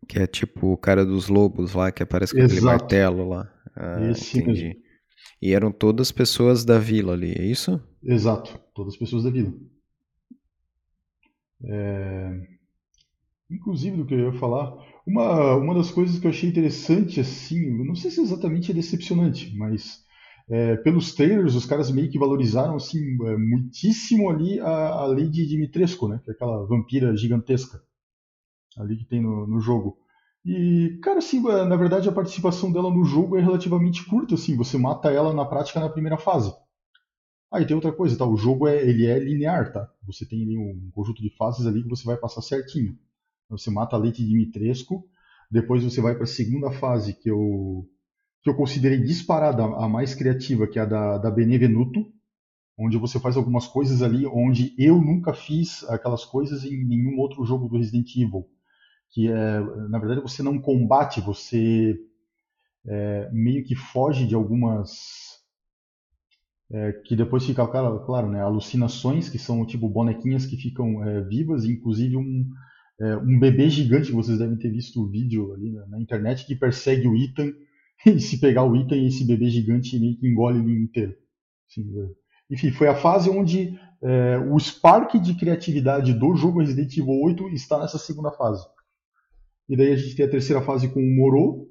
Que 0.08 0.20
é 0.20 0.28
tipo 0.28 0.72
o 0.72 0.78
cara 0.78 1.04
dos 1.04 1.28
lobos 1.28 1.74
lá, 1.74 1.92
que 1.92 2.04
aparece 2.04 2.34
com 2.34 2.40
Exato. 2.40 2.54
aquele 2.54 2.66
martelo 2.66 3.30
lá. 3.30 3.52
Ah, 3.76 4.10
Esse 4.12 4.40
entendi. 4.40 4.64
Mesmo. 4.66 4.85
E 5.42 5.54
eram 5.54 5.72
todas 5.72 6.12
pessoas 6.12 6.64
da 6.64 6.80
vila 6.80 7.14
ali, 7.14 7.34
é 7.34 7.44
isso? 7.44 7.82
Exato, 8.04 8.60
todas 8.74 8.98
pessoas 8.98 9.24
da 9.24 9.30
vila. 9.30 9.54
É... 11.64 12.48
Inclusive, 13.50 13.98
do 13.98 14.06
que 14.06 14.14
eu 14.14 14.32
ia 14.32 14.40
falar, 14.40 14.76
uma, 15.06 15.56
uma 15.56 15.76
das 15.76 15.92
coisas 15.92 16.20
que 16.20 16.26
eu 16.26 16.32
achei 16.32 16.50
interessante, 16.50 17.20
assim, 17.20 17.70
não 17.86 17.96
sei 17.96 18.10
se 18.10 18.22
exatamente 18.22 18.72
é 18.72 18.74
decepcionante, 18.74 19.56
mas 19.56 20.04
é, 20.50 20.76
pelos 20.78 21.14
trailers, 21.14 21.56
os 21.56 21.66
caras 21.66 21.92
meio 21.92 22.10
que 22.10 22.20
valorizaram 22.20 22.76
assim, 22.76 23.00
é, 23.26 23.38
muitíssimo 23.38 24.30
ali 24.30 24.60
a, 24.60 24.68
a 24.68 25.06
Lady 25.06 25.46
Dimitrescu, 25.48 26.08
né? 26.08 26.20
Que 26.24 26.32
é 26.32 26.34
aquela 26.34 26.66
vampira 26.66 27.16
gigantesca 27.16 27.82
ali 28.78 28.98
que 28.98 29.06
tem 29.06 29.22
no, 29.22 29.48
no 29.48 29.60
jogo. 29.60 29.98
E, 30.46 31.00
cara, 31.02 31.18
assim, 31.18 31.42
na 31.42 31.76
verdade 31.76 32.08
a 32.08 32.12
participação 32.12 32.72
dela 32.72 32.94
no 32.94 33.04
jogo 33.04 33.36
é 33.36 33.42
relativamente 33.42 34.06
curta, 34.06 34.36
assim, 34.36 34.56
você 34.56 34.78
mata 34.78 35.10
ela 35.10 35.34
na 35.34 35.44
prática 35.44 35.80
na 35.80 35.90
primeira 35.90 36.18
fase. 36.18 36.54
Aí 37.52 37.64
ah, 37.64 37.68
tem 37.68 37.76
outra 37.76 37.92
coisa, 37.92 38.18
tá? 38.18 38.26
O 38.26 38.38
jogo 38.38 38.68
é, 38.68 38.84
ele 38.88 39.06
é 39.08 39.18
linear, 39.18 39.72
tá? 39.72 39.90
Você 40.06 40.26
tem 40.26 40.44
ali 40.44 40.58
um 40.58 40.90
conjunto 40.92 41.22
de 41.22 41.30
fases 41.36 41.66
ali 41.66 41.82
que 41.82 41.90
você 41.90 42.04
vai 42.04 42.18
passar 42.18 42.42
certinho. 42.42 42.98
Você 43.50 43.72
mata 43.72 43.96
a 43.96 44.00
Lady 44.00 44.26
Dimitrescu, 44.26 45.08
depois 45.50 45.84
você 45.84 46.02
vai 46.02 46.14
para 46.16 46.26
a 46.26 46.28
segunda 46.28 46.72
fase, 46.72 47.14
que 47.14 47.32
o 47.32 47.88
que 48.44 48.50
eu 48.50 48.56
considerei 48.56 49.02
disparada 49.02 49.64
a 49.64 49.90
mais 49.90 50.14
criativa, 50.14 50.68
que 50.68 50.78
é 50.78 50.84
a 50.84 50.86
da, 50.86 51.18
da 51.18 51.32
Benevenuto, 51.32 52.06
onde 52.78 52.98
você 52.98 53.20
faz 53.20 53.36
algumas 53.38 53.66
coisas 53.66 54.04
ali 54.04 54.28
onde 54.28 54.76
eu 54.78 55.02
nunca 55.02 55.34
fiz 55.34 55.84
aquelas 55.86 56.24
coisas 56.26 56.64
em 56.64 56.86
nenhum 56.86 57.18
outro 57.18 57.44
jogo 57.44 57.68
do 57.68 57.78
Resident 57.78 58.16
Evil. 58.16 58.48
Que 59.12 59.30
é, 59.30 59.60
na 59.90 60.00
verdade, 60.00 60.22
você 60.22 60.44
não 60.44 60.60
combate, 60.60 61.22
você 61.22 61.98
é, 62.88 63.30
meio 63.32 63.64
que 63.64 63.76
foge 63.76 64.26
de 64.28 64.36
algumas. 64.36 65.36
É, 66.72 66.92
que 67.06 67.16
depois 67.16 67.46
fica 67.46 67.66
claro, 67.68 68.04
claro, 68.06 68.30
né, 68.30 68.42
alucinações, 68.42 69.30
que 69.30 69.38
são 69.38 69.66
tipo 69.66 69.88
bonequinhas 69.88 70.48
que 70.48 70.58
ficam 70.58 71.04
é, 71.04 71.22
vivas, 71.22 71.64
inclusive 71.64 72.18
um, 72.18 72.50
é, 73.00 73.18
um 73.18 73.40
bebê 73.40 73.70
gigante, 73.70 74.12
vocês 74.12 74.40
devem 74.40 74.58
ter 74.58 74.72
visto 74.72 75.00
o 75.00 75.08
vídeo 75.08 75.54
ali 75.54 75.72
na, 75.72 75.88
na 75.88 76.02
internet, 76.02 76.44
que 76.44 76.56
persegue 76.56 77.08
o 77.08 77.16
Ethan 77.16 77.54
e 78.06 78.20
se 78.20 78.40
pegar 78.40 78.64
o 78.64 78.76
item, 78.76 79.06
esse 79.06 79.26
bebê 79.26 79.48
gigante 79.50 80.00
meio 80.00 80.18
que 80.18 80.28
engole 80.28 80.60
ele 80.60 80.84
inteiro. 80.84 81.16
Assim, 81.70 81.86
enfim, 82.50 82.72
foi 82.72 82.88
a 82.88 82.96
fase 82.96 83.30
onde 83.30 83.80
é, 84.02 84.38
o 84.38 84.60
spark 84.60 85.16
de 85.16 85.36
criatividade 85.36 86.14
do 86.14 86.36
jogo 86.36 86.60
Resident 86.60 86.96
Evil 86.98 87.22
8 87.22 87.50
está 87.50 87.80
nessa 87.80 87.98
segunda 87.98 88.32
fase. 88.32 88.66
E 89.68 89.76
daí 89.76 89.92
a 89.92 89.96
gente 89.96 90.16
tem 90.16 90.26
a 90.26 90.30
terceira 90.30 90.62
fase 90.62 90.88
com 90.90 91.00
o 91.00 91.16
Moro, 91.16 91.68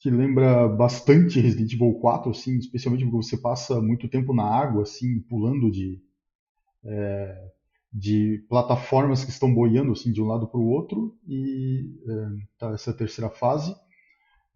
que 0.00 0.10
lembra 0.10 0.68
bastante 0.68 1.40
Resident 1.40 1.72
Evil 1.72 1.94
4, 2.00 2.30
assim, 2.30 2.56
especialmente 2.58 3.04
porque 3.04 3.16
você 3.16 3.36
passa 3.36 3.80
muito 3.80 4.08
tempo 4.08 4.34
na 4.34 4.44
água, 4.44 4.82
assim, 4.82 5.20
pulando 5.28 5.70
de, 5.70 6.00
é, 6.84 7.50
de 7.92 8.44
plataformas 8.48 9.24
que 9.24 9.30
estão 9.30 9.52
boiando 9.52 9.92
assim, 9.92 10.12
de 10.12 10.22
um 10.22 10.26
lado 10.26 10.48
para 10.48 10.60
o 10.60 10.68
outro. 10.68 11.16
E 11.26 11.90
é, 12.08 12.28
tá 12.58 12.70
essa 12.72 12.92
terceira 12.92 13.28
fase 13.28 13.74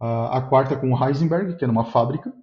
a 0.03 0.41
quarta 0.41 0.75
com 0.75 0.91
o 0.91 1.07
Heisenberg, 1.07 1.55
que 1.55 1.63
é 1.63 1.67
numa 1.67 1.85
fábrica. 1.85 2.33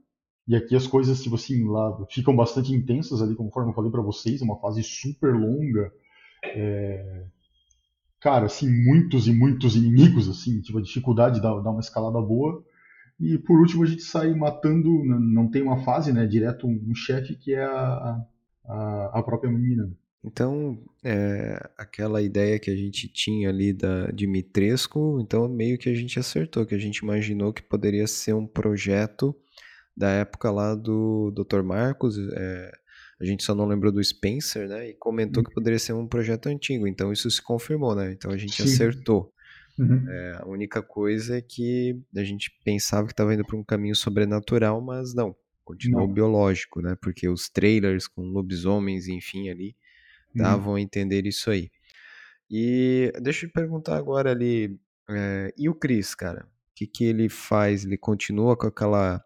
E 0.49 0.57
aqui 0.57 0.75
as 0.75 0.87
coisas, 0.87 1.23
tipo 1.23 1.37
assim, 1.37 1.69
lá 1.69 2.05
ficam 2.11 2.35
bastante 2.35 2.73
intensas 2.73 3.23
ali, 3.23 3.35
conforme 3.37 3.71
eu 3.71 3.75
falei 3.75 3.91
para 3.91 4.03
vocês, 4.03 4.41
uma 4.41 4.59
fase 4.59 4.83
super 4.83 5.35
longa. 5.35 5.93
É... 6.45 7.27
Cara, 8.21 8.47
assim, 8.47 8.69
muitos 8.69 9.27
e 9.27 9.33
muitos 9.33 9.77
inimigos, 9.77 10.29
assim, 10.29 10.61
tipo, 10.61 10.79
a 10.79 10.83
dificuldade 10.83 11.41
dá, 11.41 11.59
dá 11.59 11.71
uma 11.71 11.81
escalada 11.81 12.21
boa. 12.21 12.63
E 13.19 13.39
por 13.39 13.59
último 13.59 13.83
a 13.83 13.87
gente 13.87 14.03
sai 14.03 14.35
matando, 14.35 15.05
não 15.05 15.51
tem 15.51 15.63
uma 15.63 15.83
fase, 15.85 16.13
né, 16.13 16.27
direto 16.27 16.67
um, 16.67 16.95
chefe 16.95 17.35
que 17.35 17.55
é 17.55 17.65
a, 17.65 18.25
a, 18.65 19.11
a 19.15 19.23
própria 19.23 19.51
menina. 19.51 19.91
Então, 20.23 20.79
é, 21.03 21.71
aquela 21.79 22.21
ideia 22.21 22.59
que 22.59 22.71
a 22.71 22.77
gente 22.77 23.09
tinha 23.09 23.49
ali 23.49 23.73
da 23.73 24.11
Dimitrescu, 24.11 25.19
então 25.21 25.49
meio 25.49 25.79
que 25.79 25.89
a 25.89 25.95
gente 25.95 26.19
acertou, 26.19 26.67
que 26.67 26.75
a 26.75 26.79
gente 26.79 26.99
imaginou 26.99 27.53
que 27.53 27.63
poderia 27.63 28.07
ser 28.07 28.35
um 28.35 28.47
projeto 28.47 29.35
da 29.97 30.11
época 30.11 30.51
lá 30.51 30.75
do 30.75 31.31
Dr. 31.31 31.63
Marcos, 31.63 32.17
é, 32.19 32.73
a 33.21 33.25
gente 33.25 33.45
só 33.45 33.55
não 33.55 33.67
lembrou 33.67 33.93
do 33.93 34.03
Spencer, 34.03 34.69
né? 34.69 34.91
E 34.91 34.95
comentou 34.95 35.45
que 35.45 35.53
poderia 35.53 35.79
ser 35.79 35.93
um 35.93 36.07
projeto 36.07 36.47
antigo, 36.49 36.87
então 36.87 37.13
isso 37.13 37.31
se 37.31 37.43
confirmou, 37.43 37.95
né? 37.95 38.13
Então 38.13 38.31
a 38.31 38.37
gente 38.37 38.63
Sim. 38.63 38.73
acertou. 38.73 39.33
Uhum. 39.79 40.05
É, 40.09 40.39
a 40.41 40.47
única 40.47 40.83
coisa 40.83 41.39
é 41.39 41.41
que 41.43 41.99
a 42.17 42.25
gente 42.25 42.51
pensava 42.65 43.07
que 43.07 43.13
estava 43.13 43.35
indo 43.35 43.45
para 43.45 43.57
um 43.57 43.65
caminho 43.65 43.95
sobrenatural, 43.95 44.81
mas 44.81 45.15
não, 45.15 45.37
continuou 45.65 46.07
Não. 46.07 46.15
biológico, 46.15 46.81
né? 46.81 46.97
Porque 47.01 47.29
os 47.29 47.49
trailers 47.49 48.07
com 48.09 48.23
lobisomens, 48.23 49.07
enfim, 49.09 49.49
ali 49.49 49.77
Uhum. 50.35 50.43
davam 50.43 50.75
a 50.77 50.81
entender 50.81 51.27
isso 51.27 51.51
aí. 51.51 51.71
E 52.51 53.13
deixa 53.21 53.47
eu 53.47 53.51
te 53.51 53.53
perguntar 53.53 53.97
agora 53.97 54.31
ali, 54.31 54.79
é, 55.09 55.53
e 55.57 55.69
o 55.69 55.75
Chris, 55.75 56.15
cara? 56.15 56.45
O 56.71 56.75
que, 56.75 56.87
que 56.87 57.05
ele 57.05 57.29
faz? 57.29 57.85
Ele 57.85 57.99
continua 57.99 58.57
com 58.57 58.67
aquela 58.67 59.23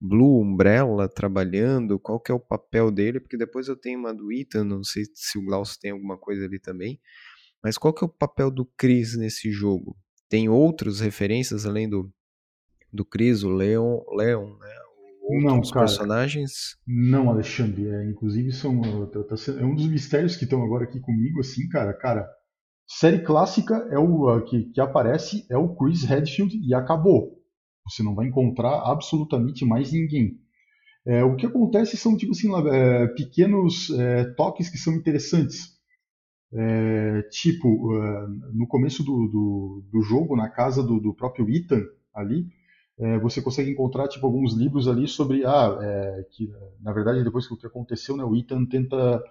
Blue 0.00 0.40
Umbrella 0.40 1.08
trabalhando? 1.08 1.98
Qual 1.98 2.18
que 2.18 2.32
é 2.32 2.34
o 2.34 2.40
papel 2.40 2.90
dele? 2.90 3.20
Porque 3.20 3.36
depois 3.36 3.68
eu 3.68 3.76
tenho 3.76 3.98
uma 3.98 4.14
do 4.14 4.32
Ethan, 4.32 4.64
não 4.64 4.82
sei 4.82 5.04
se 5.14 5.38
o 5.38 5.44
Glaucio 5.44 5.78
tem 5.78 5.90
alguma 5.90 6.16
coisa 6.16 6.44
ali 6.46 6.58
também. 6.58 6.98
Mas 7.62 7.76
qual 7.76 7.92
que 7.92 8.02
é 8.02 8.06
o 8.06 8.10
papel 8.10 8.50
do 8.50 8.64
Chris 8.64 9.16
nesse 9.16 9.50
jogo? 9.50 9.96
Tem 10.28 10.48
outras 10.48 11.00
referências 11.00 11.66
além 11.66 11.88
do, 11.88 12.10
do 12.92 13.04
Chris, 13.04 13.42
o 13.42 13.50
Leon, 13.50 14.00
Leon 14.16 14.56
né? 14.58 14.80
Não, 15.38 15.54
Outros 15.54 15.72
cara. 15.72 15.86
personagens? 15.86 16.76
Não, 16.86 17.30
Alexandre. 17.30 17.88
É, 17.88 18.04
inclusive, 18.04 18.50
são, 18.52 18.80
é 19.58 19.64
um 19.64 19.74
dos 19.74 19.86
mistérios 19.86 20.34
que 20.34 20.44
estão 20.44 20.62
agora 20.62 20.84
aqui 20.84 20.98
comigo, 20.98 21.40
assim, 21.40 21.68
cara. 21.68 21.92
Cara, 21.92 22.28
série 22.86 23.20
clássica 23.20 23.74
é 23.92 23.98
o 23.98 24.42
que, 24.42 24.64
que 24.72 24.80
aparece 24.80 25.46
é 25.48 25.56
o 25.56 25.76
Chris 25.76 26.02
Redfield 26.02 26.58
e 26.66 26.74
acabou. 26.74 27.39
Você 27.90 28.02
não 28.02 28.14
vai 28.14 28.26
encontrar 28.26 28.82
absolutamente 28.84 29.64
mais 29.64 29.92
ninguém. 29.92 30.38
É, 31.06 31.24
o 31.24 31.34
que 31.34 31.46
acontece 31.46 31.96
são 31.96 32.16
tipo 32.16 32.32
assim, 32.32 32.48
é, 32.68 33.06
pequenos 33.08 33.90
é, 33.90 34.24
toques 34.34 34.68
que 34.68 34.78
são 34.78 34.94
interessantes. 34.94 35.78
É, 36.52 37.22
tipo, 37.30 37.94
é, 37.94 38.26
no 38.52 38.66
começo 38.66 39.02
do, 39.02 39.28
do, 39.28 39.84
do 39.90 40.02
jogo, 40.02 40.36
na 40.36 40.48
casa 40.48 40.82
do, 40.82 41.00
do 41.00 41.14
próprio 41.14 41.48
Ethan 41.48 41.82
ali, 42.14 42.46
é, 42.98 43.18
você 43.18 43.40
consegue 43.40 43.70
encontrar 43.70 44.08
tipo 44.08 44.26
alguns 44.26 44.54
livros 44.54 44.86
ali 44.86 45.08
sobre 45.08 45.44
ah, 45.46 45.78
que 46.32 46.50
na 46.82 46.92
verdade 46.92 47.24
depois 47.24 47.46
que 47.46 47.54
o 47.54 47.56
que 47.56 47.66
aconteceu, 47.66 48.14
né, 48.14 48.24
o 48.24 48.36
Ethan 48.36 48.66
tenta 48.66 49.22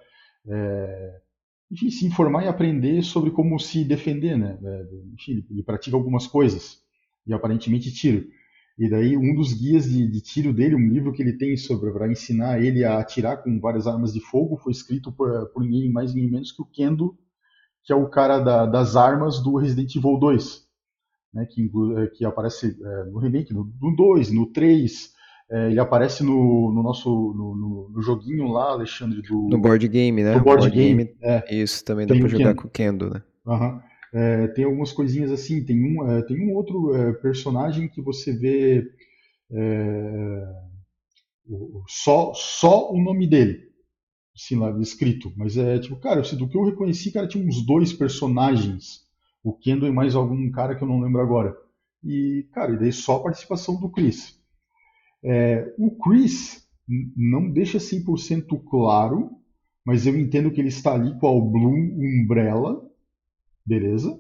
enfim, 1.72 1.92
se 1.92 2.06
informar 2.06 2.46
e 2.46 2.48
aprender 2.48 3.04
sobre 3.04 3.30
como 3.30 3.60
se 3.60 3.84
defender, 3.84 4.36
né? 4.36 4.58
Enfim, 5.14 5.46
ele, 5.52 5.62
pratica 5.62 5.96
algumas 5.96 6.26
coisas 6.26 6.82
e 7.28 7.34
aparentemente 7.34 7.94
tiro. 7.94 8.26
E 8.80 8.90
daí 8.90 9.18
um 9.18 9.36
dos 9.36 9.54
guias 9.54 9.86
de, 9.90 10.08
de 10.10 10.22
tiro 10.22 10.54
dele, 10.54 10.76
um 10.76 10.90
livro 10.90 11.14
que 11.14 11.22
ele 11.22 11.38
tem 11.38 11.58
sobre 11.58 11.92
para 11.92 12.12
ensinar 12.12 12.64
ele 12.64 12.86
a 12.86 13.00
atirar 13.00 13.44
com 13.44 13.60
várias 13.60 13.86
armas 13.88 14.14
de 14.14 14.22
fogo, 14.22 14.58
foi 14.58 14.72
escrito 14.72 15.12
por, 15.12 15.48
por 15.50 15.64
ninguém 15.64 15.92
mais 15.92 16.16
ninguém 16.16 16.32
menos 16.32 16.52
que 16.54 16.62
o 16.62 16.66
Kendo, 16.66 17.18
que 17.84 17.94
é 17.94 17.96
o 17.96 18.10
cara 18.10 18.40
da, 18.40 18.66
das 18.66 18.96
armas 18.96 19.42
do 19.44 19.58
Resident 19.58 19.96
Evil 19.96 20.18
2 20.20 20.68
né, 21.34 21.46
que, 21.46 21.64
eh, 21.98 22.08
que 22.16 22.26
aparece 22.26 22.68
eh, 22.82 23.04
no 23.12 23.20
remake, 23.20 23.54
no, 23.54 23.72
no 23.82 23.96
2, 23.96 24.32
no 24.32 24.48
3, 24.48 25.12
eh, 25.52 25.72
ele 25.72 25.80
aparece 25.80 26.24
no, 26.24 26.72
no 26.74 26.84
nosso 26.84 27.10
no, 27.10 27.56
no- 27.56 27.90
no 27.90 28.02
joguinho 28.02 28.48
lá, 28.50 28.72
Alexandre, 28.72 29.22
do, 29.22 29.50
No 29.50 29.58
board 29.60 29.88
game, 29.88 30.24
né? 30.24 30.34
do 30.36 30.44
board 30.44 30.70
game. 30.72 31.16
É, 31.22 31.56
Isso, 31.56 31.84
também 31.84 32.06
dá 32.08 32.16
pra 32.16 32.28
jogar 32.28 32.54
Kendo. 32.54 32.62
com 32.62 32.68
o 32.68 32.72
Kendo, 32.72 33.10
né? 33.10 33.22
aham. 33.48 33.82
Eh, 34.14 34.48
tem 34.50 34.66
algumas 34.66 34.92
coisinhas 34.92 35.32
assim, 35.32 35.64
tem 35.64 35.84
um, 35.84 36.10
eh, 36.12 36.24
tem 36.24 36.40
um 36.40 36.54
outro 36.56 36.96
eh, 36.96 37.14
personagem 37.14 37.88
que 37.90 38.02
você 38.02 38.34
vê 38.34 38.84
eh, 39.52 40.44
o- 41.50 41.84
só, 41.88 42.34
só 42.34 42.92
o 42.92 43.02
nome 43.02 43.28
dele, 43.28 43.70
assim 44.36 44.58
lá, 44.58 44.72
escrito, 44.82 45.34
mas 45.38 45.58
é 45.58 45.80
tipo, 45.80 45.98
cara, 45.98 46.22
do 46.22 46.50
que 46.50 46.58
eu 46.58 46.66
reconheci, 46.66 47.12
cara, 47.12 47.28
tinha 47.28 47.46
uns 47.46 47.66
dois 47.66 47.94
personagens, 47.94 49.02
o 49.44 49.54
Kendo 49.54 49.88
e 49.88 49.92
mais 49.92 50.16
algum 50.16 50.52
cara 50.52 50.76
que 50.76 50.84
eu 50.84 50.90
não 50.90 51.02
lembro 51.02 51.22
agora. 51.22 51.56
E, 52.04 52.48
cara, 52.54 52.74
e 52.74 52.80
daí 52.80 52.94
só 52.94 53.18
a 53.18 53.24
participação 53.24 53.80
do 53.80 53.90
Chris. 53.90 54.38
É, 55.24 55.74
o 55.78 55.92
Chris 55.98 56.68
não 57.16 57.50
deixa 57.52 57.80
100% 57.80 58.58
claro, 58.70 59.30
mas 59.86 60.06
eu 60.08 60.18
entendo 60.18 60.52
que 60.52 60.60
ele 60.60 60.70
está 60.70 60.94
ali 60.96 61.18
com 61.20 61.28
a 61.28 61.42
Blue 61.42 61.76
Umbrella, 61.76 62.82
beleza? 63.70 64.20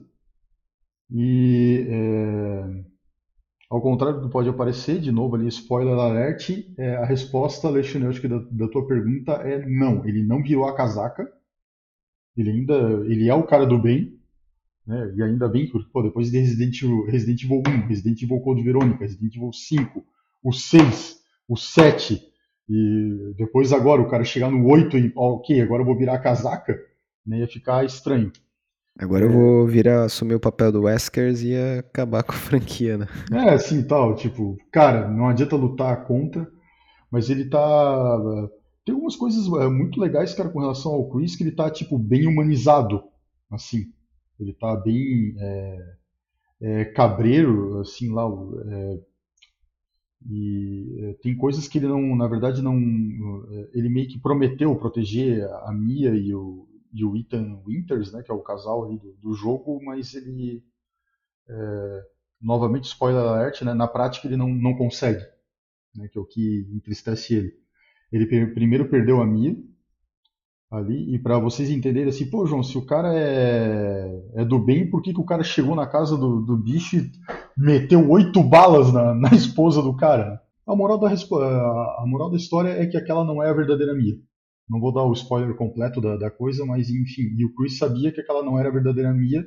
E 1.12 1.88
é, 1.89 2.83
ao 3.67 3.81
contrário 3.81 4.19
do 4.19 4.27
que 4.27 4.31
pode 4.31 4.47
aparecer, 4.47 5.01
de 5.01 5.12
novo 5.12 5.35
ali, 5.35 5.47
spoiler 5.47 5.95
alert, 5.95 6.49
é, 6.77 6.97
a 6.97 7.05
resposta, 7.05 7.67
que 8.21 8.27
da, 8.27 8.38
da 8.51 8.67
tua 8.67 8.88
pergunta 8.88 9.33
é 9.33 9.65
não. 9.67 10.07
Ele 10.07 10.23
não 10.23 10.43
virou 10.43 10.65
a 10.65 10.75
casaca, 10.75 11.27
ele 12.38 12.51
ainda 12.51 12.75
ele 13.07 13.27
é 13.27 13.33
o 13.33 13.43
cara 13.43 13.65
do 13.65 13.79
bem, 13.79 14.19
né? 14.85 15.13
E 15.15 15.23
ainda 15.23 15.47
bem 15.47 15.65
que 15.65 15.79
pô, 15.91 16.03
depois 16.03 16.29
de 16.29 16.38
Resident 16.38 16.81
Evil, 16.83 17.05
Resident 17.05 17.43
Evil 17.43 17.63
1, 17.67 17.88
Resident 17.88 18.21
Evil 18.21 18.39
Code 18.41 18.63
Verônica, 18.63 18.99
Resident 18.99 19.35
Evil 19.35 19.51
5, 19.51 20.05
o 20.43 20.53
6, 20.53 21.19
o 21.47 21.57
7, 21.57 22.21
e 22.69 23.33
depois 23.35 23.73
agora 23.73 23.99
o 23.99 24.09
cara 24.09 24.23
chegar 24.23 24.51
no 24.51 24.63
8 24.67 24.97
e, 24.97 25.12
ok, 25.15 25.59
agora 25.59 25.81
eu 25.81 25.85
vou 25.85 25.97
virar 25.97 26.13
a 26.13 26.19
casaca, 26.19 26.79
né? 27.25 27.39
Ia 27.39 27.47
ficar 27.47 27.83
estranho. 27.83 28.31
Agora 28.99 29.23
eu 29.23 29.31
vou 29.31 29.65
virar, 29.65 30.03
assumir 30.03 30.35
o 30.35 30.39
papel 30.41 30.73
do 30.73 30.81
Weskers 30.81 31.41
e 31.41 31.55
acabar 31.55 32.21
com 32.23 32.33
a 32.33 32.35
franquia, 32.35 32.97
né? 32.97 33.07
É, 33.31 33.51
assim, 33.51 33.81
tal, 33.81 34.13
tipo, 34.13 34.57
cara, 34.71 35.07
não 35.07 35.29
adianta 35.29 35.55
lutar 35.55 36.05
contra, 36.05 36.45
mas 37.09 37.29
ele 37.29 37.49
tá... 37.49 38.49
Tem 38.85 38.93
algumas 38.93 39.15
coisas 39.15 39.45
é, 39.47 39.69
muito 39.69 40.01
legais, 40.01 40.33
cara, 40.33 40.49
com 40.49 40.59
relação 40.59 40.91
ao 40.91 41.09
Chris, 41.09 41.35
que 41.35 41.43
ele 41.43 41.51
tá, 41.51 41.69
tipo, 41.69 41.97
bem 41.97 42.27
humanizado, 42.27 43.01
assim. 43.49 43.85
Ele 44.38 44.53
tá 44.53 44.75
bem 44.75 45.33
é, 45.38 45.77
é, 46.62 46.85
cabreiro, 46.85 47.79
assim, 47.79 48.12
lá, 48.12 48.25
é, 48.67 48.99
e 50.29 50.97
é, 51.05 51.13
tem 51.21 51.35
coisas 51.38 51.67
que 51.67 51.77
ele 51.77 51.88
não, 51.88 52.15
na 52.15 52.27
verdade, 52.27 52.62
não... 52.62 52.75
é, 52.75 53.69
Ele 53.73 53.88
meio 53.88 54.09
que 54.09 54.19
prometeu 54.19 54.75
proteger 54.75 55.43
a 55.63 55.71
Mia 55.71 56.13
e 56.13 56.33
o, 56.33 56.67
e 56.93 57.06
o 57.06 57.15
Ethan 57.15 57.62
Winters, 57.65 58.12
né, 58.12 58.23
que 58.23 58.32
é 58.32 58.34
o 58.34 58.41
casal 58.41 58.86
ali 58.86 58.97
do, 58.97 59.13
do 59.21 59.34
jogo, 59.34 59.80
mas 59.84 60.13
ele... 60.13 60.63
Novamente, 62.41 62.86
spoiler 62.86 63.21
alert, 63.21 63.63
né, 63.63 63.73
na 63.73 63.88
prática 63.88 64.25
ele 64.25 64.38
não, 64.38 64.47
não 64.47 64.73
consegue, 64.78 65.21
né, 65.93 66.08
que 66.08 66.17
é 66.17 66.21
o 66.21 66.25
que 66.25 66.65
entristece 66.73 67.36
ele. 67.36 67.52
Ele 68.13 68.47
primeiro 68.54 68.88
perdeu 68.88 69.19
a 69.21 69.25
Mia 69.25 69.58
ali, 70.71 71.13
e 71.13 71.19
para 71.19 71.38
vocês 71.38 71.69
entenderem 71.69 72.08
assim, 72.08 72.30
pô, 72.30 72.45
João, 72.45 72.63
se 72.63 72.78
o 72.78 72.86
cara 72.86 73.13
é, 73.13 74.23
é 74.36 74.45
do 74.45 74.58
bem, 74.58 74.89
por 74.89 75.02
que, 75.02 75.13
que 75.13 75.19
o 75.19 75.25
cara 75.25 75.43
chegou 75.43 75.75
na 75.75 75.86
casa 75.86 76.15
do, 76.15 76.39
do 76.41 76.56
bicho 76.56 76.95
e 76.95 77.12
meteu 77.58 78.10
oito 78.10 78.41
balas 78.41 78.93
na, 78.93 79.13
na 79.13 79.30
esposa 79.32 79.82
do 79.82 79.97
cara? 79.97 80.41
A 80.65 80.75
moral, 80.75 80.97
da, 80.97 81.10
a 81.10 82.04
moral 82.08 82.30
da 82.30 82.38
história 82.38 82.69
é 82.69 82.86
que 82.86 82.95
aquela 82.95 83.25
não 83.25 83.43
é 83.43 83.49
a 83.49 83.54
verdadeira 83.54 83.93
Mia. 83.93 84.15
Não 84.69 84.79
vou 84.79 84.93
dar 84.93 85.03
o 85.03 85.13
spoiler 85.13 85.55
completo 85.55 85.99
da, 85.99 86.15
da 86.15 86.29
coisa, 86.29 86.65
mas 86.65 86.89
enfim. 86.89 87.34
E 87.36 87.45
o 87.45 87.53
Chris 87.55 87.77
sabia 87.77 88.12
que 88.12 88.21
aquela 88.21 88.43
não 88.43 88.60
era 88.60 88.69
a 88.69 88.71
verdadeira 88.71 89.12
Mia 89.12 89.43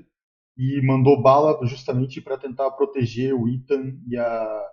e 0.56 0.85
mandou 0.85 1.22
bala 1.22 1.64
justamente 1.66 2.20
para 2.20 2.37
tentar 2.37 2.70
proteger 2.72 3.32
o 3.35 3.48
Ethan 3.48 3.98
e, 4.08 4.16
a, 4.16 4.64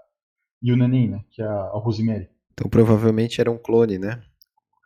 e 0.62 0.72
o 0.72 0.78
neném, 0.78 1.10
né? 1.10 1.24
Que 1.30 1.42
é 1.42 1.46
a, 1.46 1.52
a 1.52 1.80
Rosemary. 1.80 2.28
Então 2.54 2.70
provavelmente 2.70 3.40
era 3.40 3.52
um 3.52 3.58
clone, 3.58 4.00
né? 4.00 4.22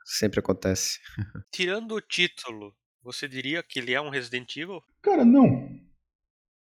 Sempre 0.05 0.39
acontece. 0.39 0.99
Tirando 1.51 1.95
o 1.95 2.01
título, 2.01 2.75
você 3.01 3.27
diria 3.27 3.63
que 3.63 3.79
ele 3.79 3.93
é 3.93 4.01
um 4.01 4.09
Resident 4.09 4.55
Evil? 4.57 4.81
Cara, 5.01 5.23
não. 5.23 5.69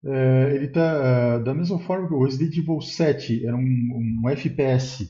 É, 0.05 0.55
ele 0.55 0.67
tá 0.67 1.39
da 1.39 1.53
mesma 1.53 1.79
forma 1.79 2.07
que 2.07 2.13
o 2.13 2.23
Resident 2.23 2.55
Evil 2.57 2.81
7 2.81 3.45
era 3.45 3.55
um, 3.55 4.21
um 4.23 4.29
FPS 4.29 5.09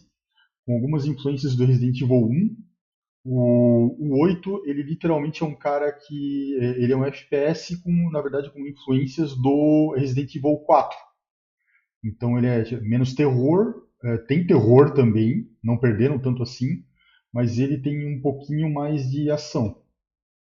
com 0.65 0.75
algumas 0.75 1.05
influências 1.05 1.55
do 1.55 1.65
Resident 1.65 1.99
Evil 1.99 2.29
1. 2.29 2.55
O, 3.25 3.95
o 3.99 4.21
8, 4.21 4.63
ele 4.65 4.83
literalmente 4.83 5.43
é 5.43 5.45
um 5.45 5.55
cara 5.55 5.91
que 5.91 6.57
é, 6.59 6.83
ele 6.83 6.91
é 6.91 6.97
um 6.97 7.05
FPS 7.05 7.81
com, 7.81 8.11
na 8.11 8.21
verdade, 8.21 8.51
com 8.51 8.67
influências 8.67 9.33
do 9.35 9.93
Resident 9.95 10.35
Evil 10.35 10.57
4. 10.57 10.97
Então 12.03 12.37
ele 12.37 12.47
é 12.47 12.81
menos 12.81 13.13
terror, 13.13 13.87
é, 14.03 14.17
tem 14.17 14.45
terror 14.45 14.93
também, 14.93 15.49
não 15.63 15.77
perderam 15.77 16.19
tanto 16.19 16.43
assim, 16.43 16.83
mas 17.33 17.57
ele 17.57 17.81
tem 17.81 18.17
um 18.17 18.21
pouquinho 18.21 18.71
mais 18.71 19.09
de 19.09 19.31
ação. 19.31 19.81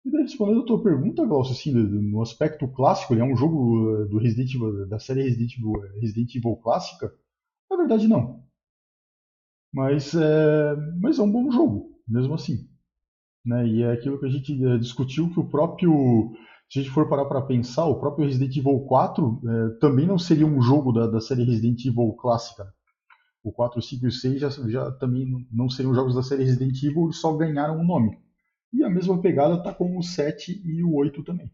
E 0.04 0.10
respondendo 0.22 0.62
a 0.62 0.66
tua 0.66 0.82
pergunta, 0.82 1.26
Glaucio, 1.26 1.52
assim, 1.52 1.72
no 1.72 2.22
aspecto 2.22 2.68
clássico, 2.68 3.12
ele 3.12 3.22
é 3.22 3.24
um 3.24 3.36
jogo 3.36 4.02
eh, 4.02 4.04
do 4.04 4.18
Resident 4.18 4.54
Evil, 4.54 4.86
da 4.86 5.00
série 5.00 5.22
Resident 5.22 5.56
Evil, 5.56 5.72
Resident 6.00 6.34
Evil 6.34 6.56
clássica? 6.56 7.12
Na 7.68 7.76
verdade, 7.76 8.06
não. 8.06 8.44
Mas 9.72 10.14
é, 10.14 10.76
mas 11.00 11.18
é 11.18 11.22
um 11.22 11.30
bom 11.30 11.50
jogo, 11.50 11.95
mesmo 12.06 12.34
assim. 12.34 12.68
Né? 13.44 13.66
E 13.66 13.82
é 13.82 13.92
aquilo 13.92 14.18
que 14.18 14.26
a 14.26 14.30
gente 14.30 14.52
é, 14.64 14.78
discutiu 14.78 15.30
que 15.30 15.40
o 15.40 15.48
próprio 15.48 16.34
se 16.68 16.80
a 16.80 16.82
gente 16.82 16.92
for 16.92 17.08
parar 17.08 17.26
para 17.26 17.42
pensar, 17.42 17.84
o 17.84 18.00
próprio 18.00 18.26
Resident 18.26 18.56
Evil 18.56 18.80
4 18.80 19.40
é, 19.44 19.78
também 19.78 20.06
não 20.06 20.18
seria 20.18 20.46
um 20.46 20.60
jogo 20.60 20.92
da, 20.92 21.06
da 21.06 21.20
série 21.20 21.44
Resident 21.44 21.84
Evil 21.84 22.12
clássica. 22.14 22.74
O 23.42 23.52
4, 23.52 23.80
5 23.80 24.04
e 24.04 24.08
o 24.08 24.12
6 24.12 24.40
já, 24.40 24.50
já 24.50 24.90
também 24.92 25.46
não 25.52 25.70
seriam 25.70 25.94
jogos 25.94 26.16
da 26.16 26.22
série 26.22 26.42
Resident 26.42 26.82
Evil, 26.82 27.12
só 27.12 27.36
ganharam 27.36 27.78
um 27.78 27.86
nome. 27.86 28.18
E 28.72 28.82
a 28.82 28.90
mesma 28.90 29.20
pegada 29.22 29.54
está 29.54 29.72
com 29.72 29.96
o 29.96 30.02
7 30.02 30.60
e 30.64 30.82
o 30.82 30.92
8 30.96 31.22
também. 31.22 31.50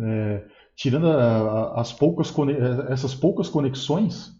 É, 0.00 0.48
tirando 0.74 1.06
a, 1.08 1.74
a, 1.76 1.80
as 1.82 1.92
poucas 1.92 2.32
essas 2.90 3.14
poucas 3.14 3.50
conexões, 3.50 4.32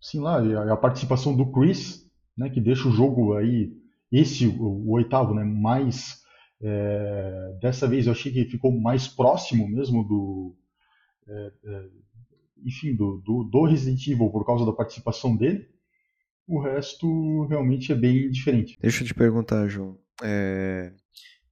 sim 0.00 0.20
lá, 0.20 0.38
a 0.72 0.76
participação 0.76 1.36
do 1.36 1.50
Chris, 1.52 2.04
né, 2.42 2.50
que 2.50 2.60
deixa 2.60 2.88
o 2.88 2.92
jogo 2.92 3.34
aí, 3.34 3.72
esse, 4.10 4.46
o, 4.46 4.62
o 4.62 4.90
oitavo, 4.92 5.32
né, 5.32 5.44
mais 5.44 6.20
é, 6.60 7.56
dessa 7.60 7.86
vez 7.86 8.06
eu 8.06 8.12
achei 8.12 8.32
que 8.32 8.44
ficou 8.44 8.72
mais 8.72 9.06
próximo 9.06 9.68
mesmo 9.68 10.04
do, 10.04 10.56
é, 11.28 11.52
é, 11.64 11.88
enfim, 12.64 12.94
do, 12.94 13.22
do, 13.24 13.44
do, 13.44 13.64
Resident 13.64 14.06
Evil 14.06 14.30
por 14.30 14.44
causa 14.44 14.66
da 14.66 14.72
participação 14.72 15.36
dele. 15.36 15.68
O 16.46 16.60
resto 16.60 17.46
realmente 17.46 17.92
é 17.92 17.94
bem 17.94 18.28
diferente. 18.30 18.76
Deixa 18.80 19.02
eu 19.02 19.06
te 19.06 19.14
perguntar, 19.14 19.68
João. 19.68 19.98
É, 20.22 20.92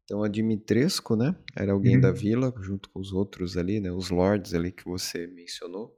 então 0.04 0.22
a 0.22 0.28
Dimitrescu, 0.28 1.16
né? 1.16 1.34
Era 1.56 1.72
alguém 1.72 1.94
uhum. 1.94 2.00
da 2.00 2.10
vila, 2.10 2.52
junto 2.60 2.90
com 2.90 3.00
os 3.00 3.12
outros 3.12 3.56
ali, 3.56 3.80
né? 3.80 3.90
Os 3.90 4.10
lords 4.10 4.54
ali 4.54 4.72
que 4.72 4.84
você 4.84 5.26
mencionou. 5.28 5.96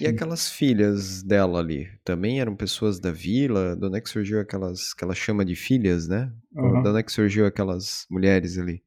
E 0.00 0.06
aquelas 0.06 0.50
filhas 0.50 1.22
dela 1.22 1.58
ali, 1.58 1.88
também 2.04 2.40
eram 2.40 2.56
pessoas 2.56 2.98
da 2.98 3.10
vila? 3.10 3.76
De 3.76 3.86
onde 3.86 3.98
é 3.98 4.00
que 4.00 4.08
surgiu 4.08 4.40
aquelas 4.40 4.94
que 4.94 5.04
ela 5.04 5.14
chama 5.14 5.44
de 5.44 5.54
filhas, 5.54 6.08
né? 6.08 6.32
Uhum. 6.54 6.82
De 6.82 6.88
onde 6.88 6.98
é 6.98 7.02
que 7.02 7.12
surgiu 7.12 7.46
aquelas 7.46 8.06
mulheres 8.10 8.58
ali? 8.58 8.82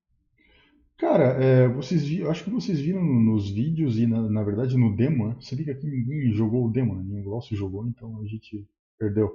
Cara, 0.98 1.26
é, 1.44 1.68
vocês 1.68 2.04
vi, 2.06 2.26
acho 2.26 2.44
que 2.44 2.50
vocês 2.50 2.80
viram 2.80 3.04
nos 3.04 3.50
vídeos 3.52 4.00
e 4.00 4.08
na, 4.08 4.30
na 4.30 4.44
verdade 4.44 4.78
no 4.78 4.96
demo, 4.96 5.28
né? 5.28 5.36
Você 5.40 5.56
viu 5.56 5.66
que 5.66 5.72
aqui 5.72 5.86
ninguém 5.86 6.32
jogou 6.34 6.66
o 6.66 6.72
demo, 6.72 6.96
né? 6.96 7.04
Ninguém 7.04 7.24
Glaucio 7.24 7.56
jogou, 7.56 7.86
então 7.86 8.22
a 8.22 8.26
gente 8.26 8.66
perdeu. 8.98 9.32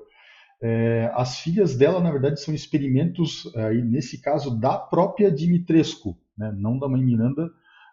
É, 0.62 1.11
as 1.14 1.38
filhas 1.38 1.76
dela, 1.76 2.00
na 2.00 2.11
verdade, 2.11 2.40
são 2.40 2.54
experimentos, 2.54 3.50
aí, 3.56 3.83
nesse 3.83 4.20
caso, 4.20 4.59
da 4.59 4.76
própria 4.76 5.30
Dimitrescu, 5.30 6.18
né? 6.37 6.52
não 6.56 6.78
da 6.78 6.88
mãe 6.88 7.02
Miranda, 7.02 7.50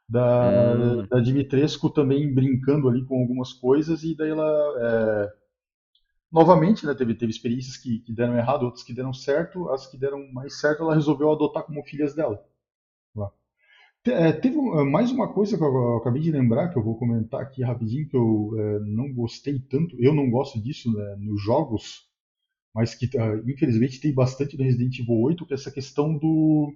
da, 0.07 0.73
hum. 0.75 1.07
da 1.07 1.19
Dimitrescu 1.19 1.89
também 1.89 2.33
brincando 2.33 2.87
ali 2.87 3.03
com 3.05 3.19
algumas 3.19 3.51
coisas 3.51 4.03
e 4.03 4.15
daí 4.15 4.29
ela 4.29 4.73
é, 4.79 5.33
novamente 6.31 6.85
né, 6.85 6.93
teve, 6.93 7.13
teve 7.13 7.31
experiências 7.31 7.77
que, 7.77 7.99
que, 7.99 8.13
deram 8.13 8.37
errado, 8.37 8.63
outras 8.63 8.83
que 8.83 8.93
deram 8.93 9.13
certo, 9.13 9.69
as 9.69 9.85
que 9.87 9.97
deram 9.97 10.31
mais 10.31 10.59
certo 10.59 10.83
ela 10.83 10.95
resolveu 10.95 11.31
adotar 11.31 11.63
como 11.63 11.83
filhas 11.83 12.15
dela. 12.15 12.43
Lá. 13.15 13.31
É, 14.05 14.31
teve 14.31 14.55
mais 14.85 15.11
uma 15.11 15.33
coisa 15.33 15.57
que 15.57 15.63
eu, 15.63 15.67
eu, 15.67 15.97
acabei 15.97 16.21
de 16.21 16.31
lembrar 16.31 16.69
que 16.69 16.77
eu 16.77 16.83
vou 16.83 16.97
comentar 16.97 17.41
aqui 17.41 17.61
rapidinho 17.61 18.07
que 18.07 18.15
eu 18.15 18.51
é, 18.57 18.79
não 18.79 19.13
gostei 19.13 19.59
tanto, 19.59 19.97
eu 19.99 20.13
não 20.13 20.29
gosto 20.29 20.61
disso 20.61 20.91
né, 20.93 21.15
nos 21.19 21.41
jogos, 21.41 22.07
mas 22.73 22.95
que 22.95 23.07
uh, 23.17 23.49
infelizmente 23.49 23.99
tem 23.99 24.13
bastante 24.13 24.57
no 24.57 24.63
Resident 24.63 24.99
Evil 24.99 25.19
8, 25.19 25.45
que 25.45 25.53
é 25.53 25.55
essa 25.55 25.71
questão 25.71 26.17
do 26.17 26.73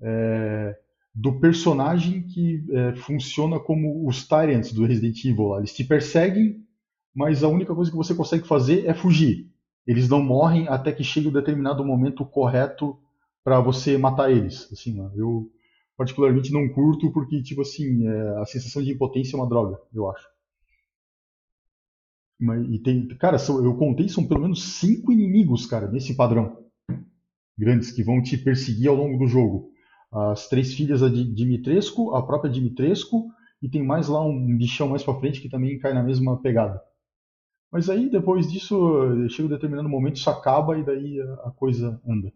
é, 0.00 0.78
do 1.14 1.38
personagem 1.38 2.22
que 2.22 2.64
é, 2.70 2.96
funciona 2.96 3.60
como 3.60 4.08
os 4.08 4.26
Tyrants 4.26 4.72
do 4.72 4.84
Resident 4.84 5.24
Evil. 5.24 5.48
Lá. 5.48 5.58
Eles 5.58 5.72
te 5.72 5.84
perseguem, 5.84 6.66
mas 7.14 7.44
a 7.44 7.48
única 7.48 7.74
coisa 7.74 7.90
que 7.90 7.96
você 7.96 8.14
consegue 8.14 8.46
fazer 8.48 8.86
é 8.86 8.94
fugir. 8.94 9.48
Eles 9.86 10.08
não 10.08 10.20
morrem 10.20 10.66
até 10.66 10.90
que 10.90 11.04
chegue 11.04 11.28
o 11.28 11.32
determinado 11.32 11.84
momento 11.84 12.24
correto 12.24 12.98
para 13.44 13.60
você 13.60 13.96
matar 13.96 14.32
eles. 14.32 14.68
Assim, 14.72 14.98
eu 15.14 15.48
particularmente 15.96 16.52
não 16.52 16.68
curto 16.68 17.12
porque 17.12 17.40
tipo 17.42 17.60
assim 17.60 18.08
é, 18.08 18.38
a 18.38 18.46
sensação 18.46 18.82
de 18.82 18.90
impotência 18.90 19.36
é 19.36 19.38
uma 19.38 19.48
droga, 19.48 19.78
eu 19.94 20.10
acho. 20.10 20.26
Mas, 22.40 22.66
e 22.68 22.78
tem, 22.80 23.06
cara, 23.16 23.38
são, 23.38 23.64
eu 23.64 23.76
contei 23.76 24.08
são 24.08 24.26
pelo 24.26 24.40
menos 24.40 24.64
cinco 24.80 25.12
inimigos, 25.12 25.66
cara, 25.66 25.88
nesse 25.88 26.16
padrão 26.16 26.64
grandes 27.56 27.92
que 27.92 28.02
vão 28.02 28.20
te 28.20 28.36
perseguir 28.36 28.88
ao 28.88 28.96
longo 28.96 29.16
do 29.16 29.28
jogo 29.28 29.73
as 30.14 30.48
três 30.48 30.72
filhas 30.74 31.00
de 31.12 31.24
Dimitrescu, 31.24 32.14
a 32.14 32.24
própria 32.24 32.50
Dimitrescu, 32.50 33.28
e 33.60 33.68
tem 33.68 33.82
mais 33.82 34.08
lá 34.08 34.24
um 34.24 34.56
bichão 34.56 34.88
mais 34.88 35.02
para 35.02 35.18
frente 35.18 35.40
que 35.40 35.48
também 35.48 35.78
cai 35.78 35.92
na 35.92 36.02
mesma 36.02 36.40
pegada. 36.40 36.80
Mas 37.70 37.90
aí 37.90 38.08
depois 38.08 38.50
disso, 38.50 39.28
chega 39.28 39.48
um 39.48 39.50
determinado 39.50 39.88
momento, 39.88 40.16
isso 40.16 40.30
acaba 40.30 40.78
e 40.78 40.84
daí 40.84 41.20
a 41.44 41.50
coisa 41.50 42.00
anda. 42.06 42.32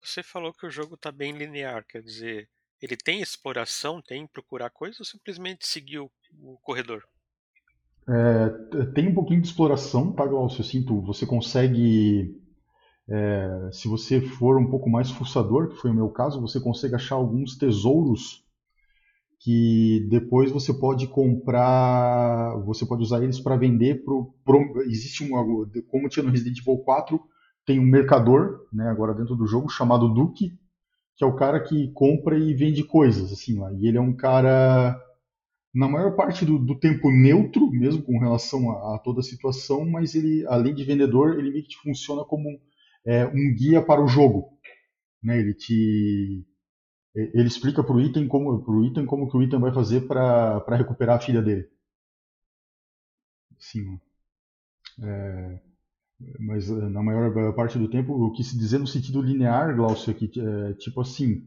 Você 0.00 0.22
falou 0.22 0.52
que 0.52 0.66
o 0.66 0.70
jogo 0.70 0.94
está 0.94 1.12
bem 1.12 1.32
linear, 1.32 1.84
quer 1.86 2.02
dizer, 2.02 2.48
ele 2.80 2.96
tem 2.96 3.20
exploração, 3.20 4.02
tem 4.02 4.26
procurar 4.26 4.70
coisas 4.70 4.98
ou 4.98 5.06
simplesmente 5.06 5.66
seguir 5.66 5.98
o, 5.98 6.10
o 6.40 6.58
corredor? 6.62 7.04
É, 8.08 8.84
tem 8.94 9.08
um 9.08 9.14
pouquinho 9.14 9.40
de 9.40 9.46
exploração, 9.46 10.12
tá, 10.12 10.26
Glaucio? 10.26 10.60
Eu 10.60 10.64
sinto, 10.64 11.00
você 11.02 11.24
consegue 11.24 12.41
é, 13.14 13.68
se 13.72 13.88
você 13.88 14.22
for 14.22 14.58
um 14.58 14.70
pouco 14.70 14.88
mais 14.88 15.10
fuçador, 15.10 15.68
que 15.68 15.76
foi 15.76 15.90
o 15.90 15.94
meu 15.94 16.08
caso, 16.08 16.40
você 16.40 16.58
consegue 16.58 16.94
achar 16.94 17.16
alguns 17.16 17.58
tesouros 17.58 18.42
que 19.38 20.06
depois 20.08 20.50
você 20.50 20.72
pode 20.72 21.06
comprar, 21.08 22.56
você 22.64 22.86
pode 22.86 23.02
usar 23.02 23.22
eles 23.22 23.38
para 23.38 23.56
vender 23.56 24.02
pro, 24.02 24.32
pro, 24.42 24.80
existe 24.82 25.22
um 25.24 25.30
como 25.88 26.08
tinha 26.08 26.24
no 26.24 26.30
Resident 26.30 26.58
Evil 26.58 26.78
4, 26.78 27.20
tem 27.66 27.78
um 27.78 27.84
mercador, 27.84 28.66
né, 28.72 28.88
agora 28.88 29.12
dentro 29.12 29.36
do 29.36 29.46
jogo 29.46 29.68
chamado 29.68 30.08
Duke, 30.08 30.56
que 31.14 31.24
é 31.24 31.26
o 31.26 31.36
cara 31.36 31.60
que 31.60 31.92
compra 31.92 32.38
e 32.38 32.54
vende 32.54 32.82
coisas 32.82 33.30
assim 33.30 33.58
lá. 33.58 33.70
E 33.74 33.88
ele 33.88 33.98
é 33.98 34.00
um 34.00 34.16
cara 34.16 34.98
na 35.74 35.86
maior 35.86 36.16
parte 36.16 36.46
do, 36.46 36.58
do 36.58 36.78
tempo 36.78 37.10
neutro, 37.10 37.70
mesmo 37.70 38.02
com 38.02 38.18
relação 38.18 38.70
a, 38.70 38.94
a, 38.94 38.98
toda 39.00 39.20
a 39.20 39.24
situação, 39.24 39.84
mas 39.84 40.14
ele 40.14 40.46
além 40.46 40.74
de 40.74 40.84
vendedor, 40.84 41.38
ele 41.38 41.50
meio 41.50 41.64
que 41.64 41.76
funciona 41.76 42.24
como 42.24 42.58
é, 43.06 43.26
um 43.26 43.54
guia 43.54 43.82
para 43.82 44.02
o 44.02 44.08
jogo. 44.08 44.58
Né? 45.22 45.38
Ele 45.38 45.54
te 45.54 46.46
ele 47.14 47.46
explica 47.46 47.84
para 47.84 47.94
o 47.94 48.00
item 48.00 48.26
como 48.26 48.64
pro 48.64 48.84
item 48.84 49.04
como 49.04 49.30
que 49.30 49.36
o 49.36 49.42
item 49.42 49.60
vai 49.60 49.72
fazer 49.72 50.02
para 50.06 50.76
recuperar 50.76 51.16
a 51.16 51.20
filha 51.20 51.42
dele. 51.42 51.68
Sim. 53.58 54.00
É, 55.02 55.60
mas 56.40 56.70
é, 56.70 56.74
na 56.88 57.02
maior 57.02 57.54
parte 57.54 57.78
do 57.78 57.88
tempo, 57.88 58.12
o 58.12 58.32
que 58.32 58.44
se 58.44 58.58
dizer 58.58 58.78
no 58.78 58.86
sentido 58.86 59.22
linear, 59.22 59.74
Glaucio, 59.74 60.10
aqui, 60.10 60.30
é 60.38 60.74
tipo 60.74 61.00
assim, 61.00 61.46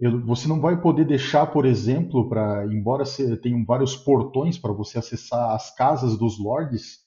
eu, 0.00 0.24
você 0.24 0.48
não 0.48 0.60
vai 0.60 0.80
poder 0.80 1.06
deixar, 1.06 1.46
por 1.46 1.64
exemplo, 1.66 2.28
para 2.28 2.66
embora 2.66 3.04
tenham 3.42 3.64
vários 3.64 3.96
portões 3.96 4.58
para 4.58 4.72
você 4.72 4.98
acessar 4.98 5.54
as 5.54 5.74
casas 5.74 6.18
dos 6.18 6.38
lords, 6.38 7.03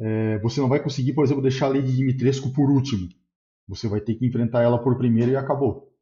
é, 0.00 0.38
você 0.38 0.60
não 0.60 0.68
vai 0.68 0.82
conseguir, 0.82 1.12
por 1.12 1.24
exemplo, 1.24 1.42
deixar 1.42 1.66
a 1.66 1.68
Lady 1.68 1.94
Dimitrescu 1.94 2.52
por 2.52 2.70
último. 2.70 3.08
Você 3.68 3.86
vai 3.86 4.00
ter 4.00 4.14
que 4.14 4.26
enfrentar 4.26 4.62
ela 4.62 4.82
por 4.82 4.96
primeiro 4.96 5.30
e 5.30 5.36
acabou. 5.36 5.94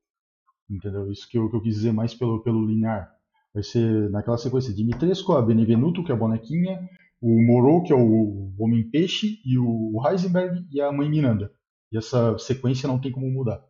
Entendeu? 0.71 1.11
Isso 1.11 1.29
que 1.29 1.37
eu, 1.37 1.51
que 1.51 1.57
eu 1.57 1.61
quis 1.61 1.75
dizer 1.75 1.93
mais 1.93 2.15
pelo, 2.15 2.43
pelo 2.43 2.65
linear. 2.65 3.13
Vai 3.53 3.63
ser 3.63 4.09
naquela 4.11 4.39
sequência 4.39 4.73
Dimitrescu, 4.73 5.33
a 5.33 5.43
Benevenuto, 5.43 6.05
que 6.05 6.13
é 6.13 6.15
a 6.15 6.19
bonequinha, 6.19 6.89
o 7.21 7.43
Moro, 7.43 7.83
que 7.83 7.93
é 7.93 7.97
o 7.97 8.55
Homem-Peixe, 8.59 9.41
e 9.45 9.59
o 9.59 10.01
Heisenberg 10.07 10.65
e 10.71 10.81
a 10.81 10.93
Mãe 10.93 11.09
Miranda. 11.09 11.53
E 11.91 11.99
essa 11.99 12.39
sequência 12.39 12.87
não 12.87 13.01
tem 13.01 13.11
como 13.11 13.29
mudar. 13.29 13.65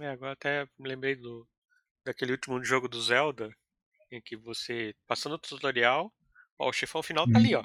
É, 0.00 0.10
agora 0.10 0.32
até 0.32 0.66
me 0.78 0.88
lembrei 0.88 1.14
do, 1.14 1.46
daquele 2.04 2.32
último 2.32 2.62
jogo 2.64 2.88
do 2.88 3.00
Zelda, 3.00 3.50
em 4.10 4.20
que 4.20 4.36
você, 4.36 4.94
passando 5.06 5.34
o 5.34 5.38
tutorial, 5.38 6.12
ó, 6.58 6.68
o 6.68 6.72
chefão 6.72 7.02
final 7.02 7.30
tá 7.30 7.38
ali, 7.38 7.54
ó. 7.54 7.62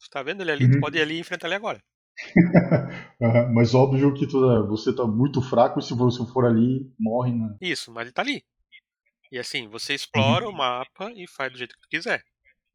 Tu 0.00 0.10
tá 0.10 0.22
vendo 0.22 0.42
ele 0.42 0.52
ali? 0.52 0.64
Uhum. 0.64 0.72
Tu 0.72 0.80
pode 0.80 0.98
ir 0.98 1.02
ali 1.02 1.16
e 1.16 1.20
enfrentar 1.20 1.48
ele 1.48 1.56
agora. 1.56 1.82
uhum, 3.20 3.54
mas 3.54 3.74
óbvio 3.74 4.12
que 4.14 4.26
tu, 4.26 4.50
é, 4.50 4.66
você 4.66 4.94
tá 4.94 5.06
muito 5.06 5.40
fraco 5.40 5.78
e 5.78 5.82
se 5.82 5.94
você 5.94 6.24
for 6.32 6.44
ali, 6.44 6.90
morre, 6.98 7.32
né? 7.32 7.56
Isso, 7.60 7.92
mas 7.92 8.06
ele 8.06 8.12
tá 8.12 8.22
ali. 8.22 8.42
E 9.30 9.38
assim, 9.38 9.68
você 9.68 9.94
explora 9.94 10.46
uhum. 10.46 10.52
o 10.52 10.56
mapa 10.56 11.12
e 11.14 11.26
faz 11.28 11.52
do 11.52 11.58
jeito 11.58 11.74
que 11.74 11.82
tu 11.82 11.88
quiser. 11.88 12.22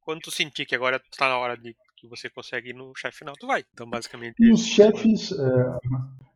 Quando 0.01 0.21
tu 0.21 0.31
sentir 0.31 0.65
que 0.65 0.75
agora 0.75 1.01
tá 1.17 1.29
na 1.29 1.37
hora 1.37 1.57
de 1.57 1.75
que 1.97 2.07
você 2.07 2.29
consegue 2.29 2.71
ir 2.71 2.73
no 2.73 2.93
chefe 2.95 3.19
final, 3.19 3.33
tu 3.39 3.47
vai. 3.47 3.63
Então, 3.73 3.89
basicamente. 3.89 4.35
E 4.37 4.51
os 4.51 4.65
chefes. 4.65 5.31
É, 5.31 5.77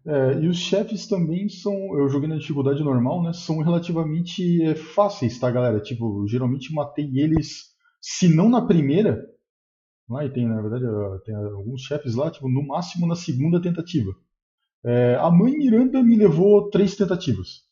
é, 0.09 0.39
e 0.39 0.47
os 0.47 0.57
chefes 0.57 1.07
também 1.07 1.49
são. 1.49 1.73
Eu 1.97 2.07
joguei 2.07 2.29
na 2.29 2.37
dificuldade 2.37 2.81
normal, 2.81 3.21
né? 3.21 3.33
São 3.33 3.61
relativamente 3.61 4.63
é, 4.63 4.75
fáceis, 4.75 5.37
tá, 5.37 5.51
galera? 5.51 5.81
Tipo, 5.81 6.25
geralmente 6.27 6.73
matei 6.73 7.19
eles, 7.19 7.75
se 8.01 8.33
não 8.33 8.49
na 8.49 8.65
primeira, 8.65 9.21
Lá, 10.09 10.25
e 10.25 10.31
tem, 10.31 10.47
na 10.47 10.61
verdade, 10.61 10.85
tem 11.25 11.35
alguns 11.35 11.81
chefes 11.81 12.15
lá, 12.15 12.31
tipo, 12.31 12.47
no 12.47 12.65
máximo 12.65 13.05
na 13.05 13.15
segunda 13.15 13.61
tentativa. 13.61 14.15
É, 14.83 15.15
a 15.15 15.29
mãe 15.29 15.51
Miranda 15.57 16.01
me 16.01 16.15
levou 16.15 16.69
três 16.69 16.95
tentativas. 16.95 17.65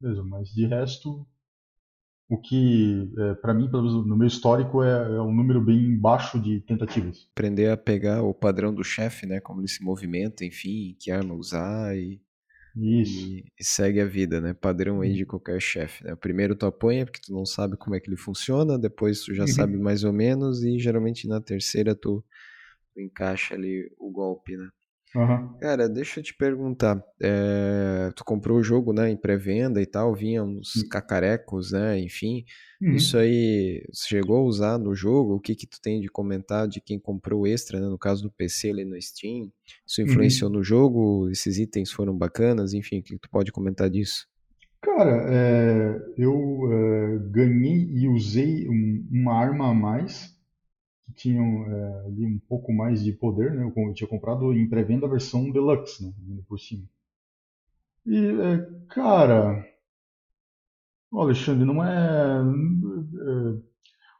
Beleza, 0.00 0.22
mas 0.24 0.48
de 0.48 0.66
resto. 0.66 1.26
o 2.28 2.40
que, 2.40 3.08
é, 3.18 3.34
para 3.34 3.54
mim, 3.54 3.68
no 3.68 4.16
meu 4.16 4.26
histórico, 4.26 4.82
é, 4.82 5.16
é, 5.16 5.20
um 5.22 5.32
número 5.32 5.64
bem 5.64 5.96
baixo 5.96 6.40
de 6.40 6.60
tentativas. 6.60 7.28
Aprender 7.32 7.70
a 7.70 7.76
pegar 7.76 8.22
o 8.22 8.34
padrão 8.34 8.74
do 8.74 8.82
chefe, 8.82 9.26
né? 9.26 9.40
Como 9.40 9.60
ele 9.60 9.68
se 9.68 9.82
movimenta, 9.84 10.44
enfim, 10.44 10.96
que 10.98 11.10
arma 11.10 11.34
usar 11.34 11.96
e, 11.96 12.20
e, 12.76 13.44
e, 13.58 13.64
segue 13.64 14.00
a 14.00 14.04
vida, 14.04 14.40
né? 14.40 14.52
Padrão 14.52 15.00
aí 15.00 15.14
de 15.14 15.22
uhum. 15.22 15.28
qualquer 15.28 15.60
chefe, 15.60 16.04
né? 16.04 16.14
Primeiro 16.14 16.54
tu 16.54 16.66
apanha 16.66 17.06
porque 17.06 17.20
tu 17.24 17.32
não 17.32 17.46
sabe 17.46 17.76
como 17.76 17.96
é 17.96 18.00
que 18.00 18.08
ele 18.08 18.16
funciona, 18.16 18.78
depois 18.78 19.22
tu 19.22 19.34
já 19.34 19.44
uhum. 19.44 19.48
sabe 19.48 19.76
mais 19.78 20.04
ou 20.04 20.12
menos 20.12 20.62
e 20.62 20.78
geralmente 20.78 21.26
na 21.26 21.40
terceira 21.40 21.94
tu, 21.94 22.22
tu 22.92 23.00
encaixa 23.00 23.54
ali 23.54 23.90
o 23.98 24.10
golpe, 24.10 24.56
né? 24.56 24.68
Uhum. 25.14 25.56
Cara, 25.60 25.88
deixa 25.88 26.20
eu 26.20 26.24
te 26.24 26.34
perguntar. 26.34 27.02
É, 27.22 28.10
tu 28.14 28.24
comprou 28.24 28.58
o 28.58 28.62
jogo, 28.62 28.92
né, 28.92 29.10
em 29.10 29.16
pré-venda 29.16 29.80
e 29.80 29.86
tal, 29.86 30.14
vinha 30.14 30.42
uns 30.42 30.76
uhum. 30.76 30.88
cacarecos, 30.88 31.72
né, 31.72 31.98
enfim. 31.98 32.44
Uhum. 32.82 32.92
Isso 32.92 33.16
aí, 33.16 33.82
chegou 33.94 34.38
a 34.38 34.42
usar 34.42 34.78
no 34.78 34.94
jogo? 34.94 35.34
O 35.34 35.40
que 35.40 35.54
que 35.54 35.66
tu 35.66 35.80
tem 35.80 36.00
de 36.00 36.08
comentar 36.08 36.68
de 36.68 36.80
quem 36.80 36.98
comprou 36.98 37.46
extra, 37.46 37.80
né, 37.80 37.86
no 37.86 37.98
caso 37.98 38.22
do 38.22 38.30
PC 38.30 38.70
ali 38.70 38.84
no 38.84 39.00
Steam? 39.00 39.50
Isso 39.86 40.02
influenciou 40.02 40.50
uhum. 40.50 40.56
no 40.56 40.62
jogo? 40.62 41.30
Esses 41.30 41.58
itens 41.58 41.90
foram 41.90 42.16
bacanas? 42.16 42.74
Enfim, 42.74 42.98
o 42.98 43.02
que 43.02 43.18
tu 43.18 43.30
pode 43.30 43.50
comentar 43.52 43.88
disso? 43.88 44.26
Cara, 44.82 45.26
é, 45.28 46.00
eu 46.18 46.60
é, 46.70 47.18
ganhei 47.30 47.88
e 47.90 48.08
usei 48.08 48.68
um, 48.68 49.06
uma 49.10 49.34
arma 49.34 49.70
a 49.70 49.74
mais 49.74 50.35
que 51.06 51.12
tinham 51.14 51.66
é, 51.66 52.06
ali 52.06 52.26
um 52.26 52.38
pouco 52.48 52.72
mais 52.72 53.02
de 53.02 53.12
poder, 53.12 53.54
né? 53.54 53.64
Eu 53.64 53.94
tinha 53.94 54.08
comprado 54.08 54.52
em 54.52 54.68
pré-venda 54.68 55.06
a 55.06 55.10
versão 55.10 55.50
deluxe, 55.50 56.04
né? 56.04 56.12
Por 56.48 56.58
cima. 56.58 56.84
E, 58.04 58.16
é, 58.16 58.86
cara, 58.88 59.64
Alexandre, 61.12 61.64
não 61.64 61.82
é, 61.82 62.40
é, 62.40 63.60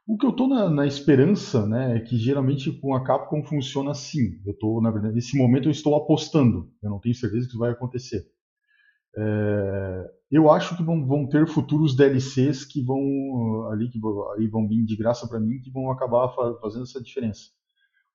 o 0.07 0.17
que 0.17 0.25
eu 0.25 0.31
tô 0.31 0.47
na, 0.47 0.69
na, 0.69 0.87
esperança, 0.87 1.65
né, 1.65 1.97
é 1.97 1.99
que 1.99 2.17
geralmente 2.17 2.71
com 2.71 2.95
a 2.95 3.03
Capcom 3.03 3.43
funciona 3.43 3.91
assim. 3.91 4.41
Eu 4.45 4.53
tô, 4.53 4.81
na 4.81 4.89
verdade, 4.89 5.15
nesse 5.15 5.37
momento 5.37 5.67
eu 5.67 5.71
estou 5.71 5.95
apostando. 5.95 6.71
Eu 6.81 6.89
não 6.89 6.99
tenho 6.99 7.15
certeza 7.15 7.43
que 7.43 7.49
isso 7.49 7.59
vai 7.59 7.71
acontecer. 7.71 8.25
É, 9.17 10.11
eu 10.29 10.51
acho 10.51 10.75
que 10.75 10.83
vão, 10.83 11.05
vão, 11.05 11.27
ter 11.27 11.47
futuros 11.47 11.95
DLCs 11.95 12.65
que 12.65 12.81
vão 12.81 13.69
ali 13.71 13.89
que 13.89 13.99
vão, 13.99 14.31
aí 14.33 14.47
vão 14.47 14.67
vir 14.67 14.83
de 14.83 14.95
graça 14.95 15.27
para 15.27 15.39
mim 15.39 15.61
que 15.61 15.71
vão 15.71 15.89
acabar 15.89 16.29
fazendo 16.61 16.83
essa 16.83 17.01
diferença. 17.01 17.49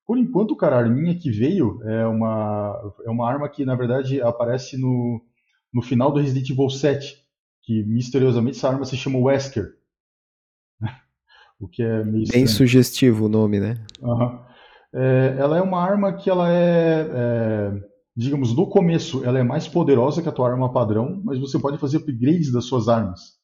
Por 0.05 0.17
enquanto, 0.17 0.55
cara, 0.55 0.75
a 0.75 0.79
arminha 0.79 1.17
que 1.17 1.31
veio 1.31 1.81
é 1.83 2.05
uma 2.05 2.93
é 3.05 3.09
uma 3.09 3.27
arma 3.27 3.49
que 3.49 3.65
na 3.65 3.75
verdade 3.75 4.21
aparece 4.21 4.77
no, 4.77 5.21
no 5.73 5.81
final 5.81 6.11
do 6.11 6.19
Resident 6.19 6.49
Evil 6.49 6.69
7, 6.69 7.17
que 7.63 7.83
misteriosamente 7.83 8.57
essa 8.57 8.69
arma 8.69 8.85
se 8.85 8.95
chama 8.95 9.17
Wesker. 9.17 9.73
o 11.59 11.67
que 11.67 11.81
é 11.81 12.03
meio 12.03 12.27
bem 12.31 12.45
sugestivo 12.45 13.25
o 13.25 13.29
nome, 13.29 13.59
né? 13.59 13.83
Uhum. 14.01 14.39
É, 14.93 15.35
ela 15.39 15.57
é 15.57 15.61
uma 15.61 15.81
arma 15.81 16.13
que 16.13 16.29
ela 16.29 16.51
é, 16.51 17.07
é 17.11 17.92
digamos, 18.15 18.55
no 18.55 18.67
começo 18.69 19.23
ela 19.23 19.39
é 19.39 19.43
mais 19.43 19.67
poderosa 19.67 20.21
que 20.21 20.29
a 20.29 20.31
tua 20.31 20.49
arma 20.49 20.71
padrão, 20.71 21.21
mas 21.23 21.39
você 21.39 21.59
pode 21.59 21.77
fazer 21.77 21.97
upgrades 21.97 22.51
das 22.51 22.65
suas 22.65 22.87
armas. 22.87 23.41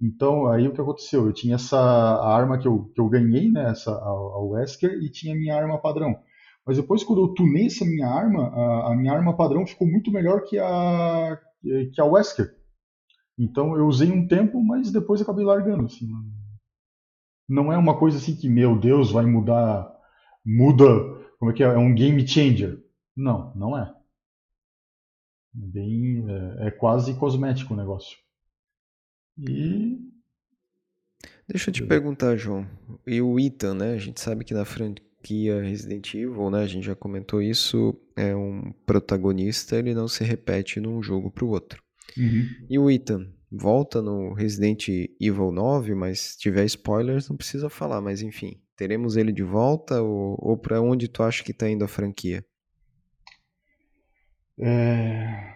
Então, 0.00 0.46
aí 0.46 0.66
o 0.66 0.72
que 0.72 0.80
aconteceu? 0.80 1.26
Eu 1.26 1.32
tinha 1.32 1.54
essa 1.54 1.78
arma 1.78 2.58
que 2.58 2.66
eu, 2.66 2.90
que 2.94 3.00
eu 3.00 3.08
ganhei, 3.08 3.50
né, 3.50 3.70
essa, 3.70 3.92
a, 3.92 4.08
a 4.08 4.44
Wesker, 4.44 4.92
e 5.02 5.10
tinha 5.10 5.34
a 5.34 5.36
minha 5.36 5.56
arma 5.56 5.80
padrão. 5.80 6.14
Mas 6.66 6.76
depois, 6.76 7.04
quando 7.04 7.22
eu 7.22 7.28
tunei 7.28 7.66
essa 7.66 7.84
minha 7.84 8.08
arma, 8.08 8.48
a, 8.48 8.92
a 8.92 8.96
minha 8.96 9.12
arma 9.12 9.36
padrão 9.36 9.66
ficou 9.66 9.86
muito 9.86 10.10
melhor 10.10 10.42
que 10.42 10.58
a, 10.58 11.38
que 11.62 12.00
a 12.00 12.04
Wesker. 12.04 12.54
Então, 13.38 13.76
eu 13.76 13.86
usei 13.86 14.10
um 14.10 14.26
tempo, 14.26 14.62
mas 14.62 14.90
depois 14.90 15.20
acabei 15.20 15.44
largando. 15.44 15.86
Assim, 15.86 16.06
não 17.48 17.72
é 17.72 17.76
uma 17.76 17.98
coisa 17.98 18.18
assim 18.18 18.34
que, 18.34 18.48
meu 18.48 18.78
Deus, 18.78 19.10
vai 19.10 19.26
mudar, 19.26 19.90
muda, 20.44 20.86
como 21.38 21.50
é 21.50 21.54
que 21.54 21.62
é? 21.62 21.66
É 21.66 21.78
um 21.78 21.94
game 21.94 22.26
changer. 22.26 22.78
Não, 23.16 23.52
não 23.54 23.76
é. 23.76 23.92
Bem, 25.54 26.24
é, 26.28 26.68
é 26.68 26.70
quase 26.70 27.14
cosmético 27.14 27.74
o 27.74 27.76
negócio. 27.76 28.18
E 29.38 29.98
Deixa 31.46 31.68
eu 31.68 31.74
te 31.74 31.84
perguntar, 31.84 32.36
João. 32.36 32.66
E 33.06 33.20
o 33.20 33.38
Ethan, 33.38 33.74
né? 33.74 33.92
A 33.92 33.98
gente 33.98 34.20
sabe 34.20 34.44
que 34.44 34.54
na 34.54 34.64
franquia 34.64 35.60
Resident 35.60 36.14
Evil, 36.14 36.50
né? 36.50 36.62
A 36.62 36.66
gente 36.66 36.86
já 36.86 36.94
comentou 36.94 37.42
isso. 37.42 37.94
É 38.16 38.34
um 38.34 38.72
protagonista, 38.86 39.76
ele 39.76 39.94
não 39.94 40.08
se 40.08 40.24
repete 40.24 40.80
num 40.80 41.02
jogo 41.02 41.30
pro 41.30 41.48
outro. 41.48 41.82
Uhum. 42.16 42.48
E 42.68 42.78
o 42.78 42.90
Ethan 42.90 43.30
volta 43.50 44.00
no 44.00 44.32
Resident 44.32 44.88
Evil 45.20 45.52
9, 45.52 45.94
mas 45.94 46.20
se 46.20 46.38
tiver 46.38 46.64
spoilers 46.64 47.28
não 47.28 47.36
precisa 47.36 47.68
falar. 47.68 48.00
Mas 48.00 48.22
enfim, 48.22 48.60
teremos 48.76 49.16
ele 49.16 49.32
de 49.32 49.42
volta 49.42 50.00
ou, 50.00 50.36
ou 50.40 50.56
para 50.56 50.80
onde 50.80 51.08
tu 51.08 51.22
acha 51.22 51.44
que 51.44 51.52
tá 51.52 51.68
indo 51.68 51.84
a 51.84 51.88
franquia? 51.88 52.44
É... 54.58 55.54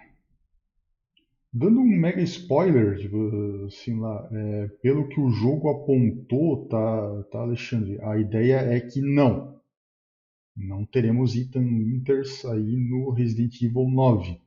Dando 1.52 1.80
um 1.80 1.87
mega 1.87 2.20
spoiler, 2.22 2.98
tipo, 2.98 3.64
assim 3.66 3.98
lá, 3.98 4.28
é, 4.30 4.68
pelo 4.82 5.08
que 5.08 5.18
o 5.18 5.30
jogo 5.30 5.70
apontou, 5.70 6.68
tá, 6.68 7.22
tá, 7.32 7.40
Alexandre? 7.40 7.98
A 8.02 8.18
ideia 8.18 8.56
é 8.56 8.80
que 8.80 9.00
não. 9.00 9.58
Não 10.54 10.84
teremos 10.84 11.37
Ethan 11.37 11.64
Winters 11.64 12.44
aí 12.44 12.76
no 12.76 13.11
Resident 13.11 13.62
Evil 13.62 13.88
9. 13.88 14.40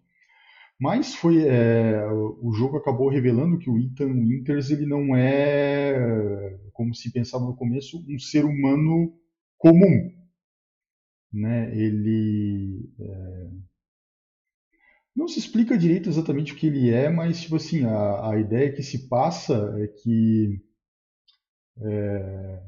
Mas 0.80 1.16
foi, 1.16 1.44
é, 1.48 2.04
o 2.12 2.52
jogo 2.54 2.78
acabou 2.78 3.10
revelando 3.10 3.58
que 3.58 3.70
o 3.70 3.78
Ethan 3.78 4.14
Winters 4.14 4.72
ele 4.72 4.86
não 4.86 5.16
é, 5.16 6.60
como 6.74 6.94
se 6.94 7.12
pensava 7.12 7.46
no 7.46 7.56
começo, 7.56 8.04
um 8.10 8.20
ser 8.20 8.46
humano 8.46 9.14
comum. 9.58 10.12
Né? 11.32 11.76
Ele 11.78 12.90
é, 13.00 13.50
não 15.16 15.28
se 15.28 15.40
explica 15.40 15.78
direito 15.78 16.10
exatamente 16.10 16.54
o 16.54 16.56
que 16.56 16.68
ele 16.68 16.90
é, 16.90 17.10
mas 17.10 17.42
tipo 17.42 17.56
assim, 17.58 17.86
a, 17.86 18.32
a 18.32 18.40
ideia 18.40 18.72
que 18.72 18.82
se 18.84 19.08
passa 19.10 19.76
é 19.80 19.88
que 19.88 20.62
é, 21.82 22.64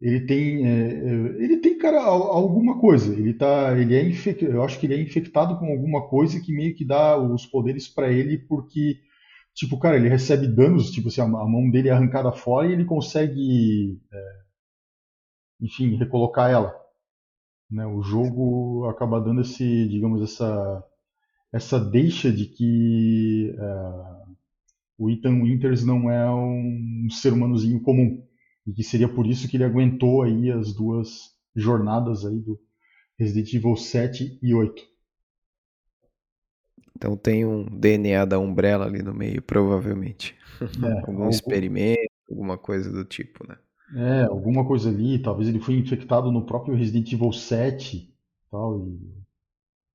ele 0.00 0.26
tem 0.26 0.66
é, 0.66 0.92
é 0.92 1.12
ele 1.42 1.58
tem 1.58 1.78
cara 1.78 2.02
alguma 2.02 2.80
coisa. 2.80 3.12
Ele 3.14 3.34
tá 3.34 3.78
ele 3.78 3.94
é 3.94 4.02
infec, 4.04 4.42
eu 4.44 4.62
acho 4.62 4.78
que 4.78 4.86
ele 4.86 4.94
é 4.94 5.00
infectado 5.00 5.58
com 5.58 5.66
alguma 5.66 6.08
coisa 6.08 6.40
que 6.40 6.52
meio 6.52 6.74
que 6.74 6.84
dá 6.84 7.16
os 7.18 7.46
poderes 7.46 7.88
para 7.88 8.10
ele 8.12 8.38
porque 8.38 9.00
tipo 9.54 9.78
cara 9.78 9.96
ele 9.96 10.08
recebe 10.08 10.48
danos 10.48 10.90
tipo 10.90 11.08
assim 11.08 11.20
a, 11.20 11.24
a, 11.24 11.28
mão 11.48 11.70
dele 11.70 11.88
é 11.88 11.92
arrancada 11.92 12.32
fora 12.32 12.68
e 12.68 12.72
ele 12.72 12.84
consegue 12.84 14.00
é, 14.12 14.42
enfim 15.60 15.96
recolocar 15.96 16.50
ela. 16.50 16.74
Né? 17.70 17.86
O 17.86 18.02
jogo 18.02 18.86
acaba 18.88 19.20
dando 19.20 19.40
esse 19.42 19.88
digamos 19.88 20.22
essa 20.22 20.84
essa 21.54 21.78
deixa 21.78 22.32
de 22.32 22.46
que 22.46 23.54
uh, 23.56 24.34
o 24.98 25.08
Ethan 25.08 25.40
Winters 25.40 25.84
não 25.84 26.10
é 26.10 26.28
um 26.28 27.06
ser 27.10 27.32
humanozinho 27.32 27.80
comum 27.80 28.26
e 28.66 28.72
que 28.72 28.82
seria 28.82 29.08
por 29.08 29.24
isso 29.24 29.48
que 29.48 29.56
ele 29.56 29.62
aguentou 29.62 30.22
aí 30.22 30.50
as 30.50 30.74
duas 30.74 31.32
jornadas 31.54 32.26
aí 32.26 32.40
do 32.40 32.58
Resident 33.16 33.54
Evil 33.54 33.76
7 33.76 34.40
e 34.42 34.52
8. 34.52 34.82
Então 36.96 37.16
tem 37.16 37.44
um 37.44 37.64
DNA 37.66 38.24
da 38.24 38.36
Umbrella 38.40 38.86
ali 38.86 39.00
no 39.00 39.14
meio, 39.14 39.40
provavelmente. 39.40 40.34
É, 40.60 41.00
Algum 41.06 41.28
experimento, 41.28 42.00
alguma 42.28 42.58
coisa 42.58 42.90
do 42.90 43.04
tipo, 43.04 43.46
né? 43.46 43.56
É, 43.94 44.24
alguma 44.24 44.66
coisa 44.66 44.88
ali, 44.88 45.22
talvez 45.22 45.48
ele 45.48 45.60
foi 45.60 45.74
infectado 45.74 46.32
no 46.32 46.46
próprio 46.46 46.74
Resident 46.74 47.12
Evil 47.12 47.32
7 47.32 48.12
tal, 48.50 48.88
e 48.88 49.23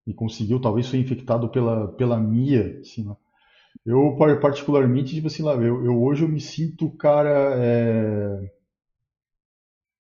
e 0.09 0.13
conseguiu, 0.13 0.59
talvez 0.59 0.87
foi 0.89 0.99
infectado 0.99 1.49
pela, 1.49 1.87
pela 1.93 2.19
Mia, 2.19 2.79
assim, 2.81 3.05
né? 3.05 3.15
Eu, 3.85 4.17
particularmente, 4.41 5.15
tipo 5.15 5.27
assim, 5.27 5.43
lá, 5.43 5.53
eu, 5.55 5.85
eu 5.85 6.01
hoje 6.01 6.23
eu 6.23 6.29
me 6.29 6.41
sinto, 6.41 6.89
cara, 6.91 7.55
é... 7.57 8.51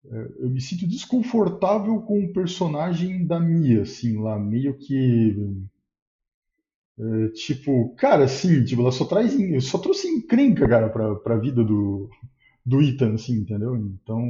é 0.06 0.44
eu 0.44 0.50
me 0.50 0.60
sinto 0.60 0.86
desconfortável 0.86 2.00
com 2.02 2.24
o 2.24 2.32
personagem 2.32 3.26
da 3.26 3.40
Mia, 3.40 3.82
assim, 3.82 4.18
lá, 4.18 4.38
meio 4.38 4.76
que... 4.78 5.34
É, 6.98 7.28
tipo, 7.30 7.94
cara, 7.96 8.24
assim, 8.24 8.64
tipo, 8.64 8.82
ela 8.82 8.92
só 8.92 9.04
traz, 9.04 9.34
só 9.64 9.78
trouxe 9.78 10.08
encrenca, 10.08 10.66
cara, 10.68 10.88
pra, 10.88 11.14
pra 11.16 11.36
vida 11.38 11.62
do, 11.62 12.08
do 12.64 12.82
Ethan, 12.82 13.14
assim, 13.14 13.34
entendeu? 13.38 13.76
Então, 13.76 14.22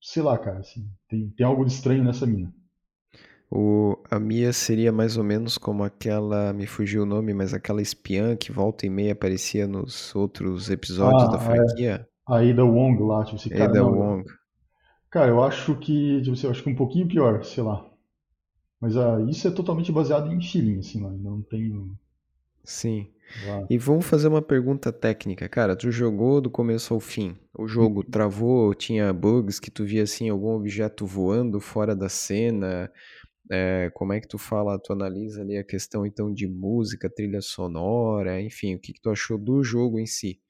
sei 0.00 0.22
lá, 0.22 0.38
cara, 0.38 0.60
assim, 0.60 0.88
tem, 1.08 1.30
tem 1.30 1.46
algo 1.46 1.64
de 1.64 1.72
estranho 1.72 2.04
nessa 2.04 2.26
mina. 2.26 2.52
O, 3.50 3.96
a 4.10 4.18
Mia 4.18 4.52
seria 4.52 4.90
mais 4.90 5.16
ou 5.16 5.22
menos 5.22 5.56
como 5.56 5.84
aquela, 5.84 6.52
me 6.52 6.66
fugiu 6.66 7.04
o 7.04 7.06
nome, 7.06 7.32
mas 7.32 7.54
aquela 7.54 7.80
espiã 7.80 8.36
que 8.36 8.50
volta 8.50 8.86
e 8.86 8.90
meia 8.90 9.12
aparecia 9.12 9.66
nos 9.68 10.14
outros 10.14 10.68
episódios 10.68 11.22
ah, 11.22 11.28
da 11.28 11.36
é. 11.36 11.40
franquia. 11.40 12.08
É. 12.28 12.32
A 12.32 12.38
Ada 12.38 12.64
Wong 12.64 13.02
lá, 13.04 13.24
tipo 13.24 13.36
assim, 13.36 13.50
cara, 13.50 13.64
Ada 13.64 13.80
não, 13.80 13.92
Wong. 13.92 14.24
Cara, 15.10 15.30
eu 15.30 15.42
acho 15.42 15.76
que, 15.76 16.20
tipo 16.22 16.32
assim, 16.32 16.46
eu 16.46 16.50
acho 16.50 16.62
que 16.62 16.70
um 16.70 16.74
pouquinho 16.74 17.06
pior, 17.06 17.44
sei 17.44 17.62
lá. 17.62 17.86
Mas 18.80 18.96
ah, 18.96 19.24
isso 19.28 19.46
é 19.46 19.50
totalmente 19.50 19.92
baseado 19.92 20.30
em 20.32 20.40
feeling, 20.40 20.80
assim, 20.80 21.00
mano. 21.00 21.16
Não 21.16 21.40
tem. 21.42 21.72
Sim. 22.64 23.08
E 23.68 23.78
vamos 23.78 24.06
fazer 24.06 24.28
uma 24.28 24.42
pergunta 24.42 24.92
técnica. 24.92 25.48
Cara, 25.48 25.74
tu 25.74 25.90
jogou 25.90 26.40
do 26.40 26.50
começo 26.50 26.94
ao 26.94 27.00
fim. 27.00 27.36
O 27.56 27.66
jogo 27.66 28.04
travou, 28.04 28.74
tinha 28.74 29.12
bugs 29.12 29.58
que 29.58 29.70
tu 29.70 29.84
via 29.84 30.02
assim 30.02 30.28
algum 30.28 30.50
objeto 30.50 31.06
voando 31.06 31.60
fora 31.60 31.94
da 31.94 32.08
cena. 32.08 32.90
É, 33.50 33.90
como 33.94 34.12
é 34.12 34.20
que 34.20 34.28
tu 34.28 34.38
fala, 34.38 34.78
tu 34.78 34.92
analisa 34.92 35.42
ali 35.42 35.56
a 35.56 35.64
questão 35.64 36.04
então 36.06 36.32
de 36.32 36.48
música, 36.48 37.08
trilha 37.10 37.40
sonora, 37.40 38.40
enfim, 38.42 38.74
o 38.74 38.80
que, 38.80 38.92
que 38.92 39.00
tu 39.00 39.10
achou 39.10 39.38
do 39.38 39.62
jogo 39.62 39.98
em 40.00 40.06
si? 40.06 40.40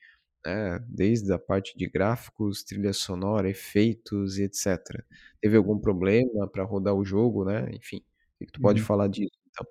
né? 0.45 0.79
Desde 0.89 1.33
a 1.33 1.39
parte 1.39 1.77
de 1.79 1.89
gráficos, 1.89 2.65
trilha 2.65 2.93
sonora, 2.93 3.51
efeitos 3.51 4.39
e 4.39 4.45
etc. 4.45 5.05
Teve 5.41 5.57
algum 5.57 5.79
problema 5.79 6.49
para 6.49 6.65
rodar 6.65 6.95
o 6.95 7.05
jogo, 7.05 7.45
né? 7.45 7.69
Enfim, 7.75 7.99
o 7.99 8.39
que 8.41 8.47
que 8.47 8.53
tu 8.53 8.61
pode 8.61 8.81
Uhum. 8.81 8.87
falar 8.87 9.09
disso, 9.09 9.33
então? 9.51 9.67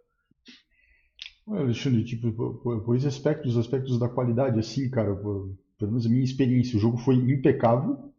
Olha, 1.48 1.62
Alexandre, 1.62 2.04
tipo, 2.04 2.32
po- 2.34 2.56
po- 2.56 2.82
pois 2.82 3.06
aspectos, 3.06 3.58
aspectos 3.58 4.00
da 4.00 4.10
qualidade, 4.10 4.60
assim, 4.60 4.90
cara, 4.90 5.16
po- 5.16 5.56
pelo 5.78 5.92
menos 5.92 6.06
a 6.06 6.10
minha 6.10 6.24
experiência, 6.24 6.78
o 6.78 6.80
jogo 6.80 6.98
foi 6.98 7.16
impecável, 7.16 8.12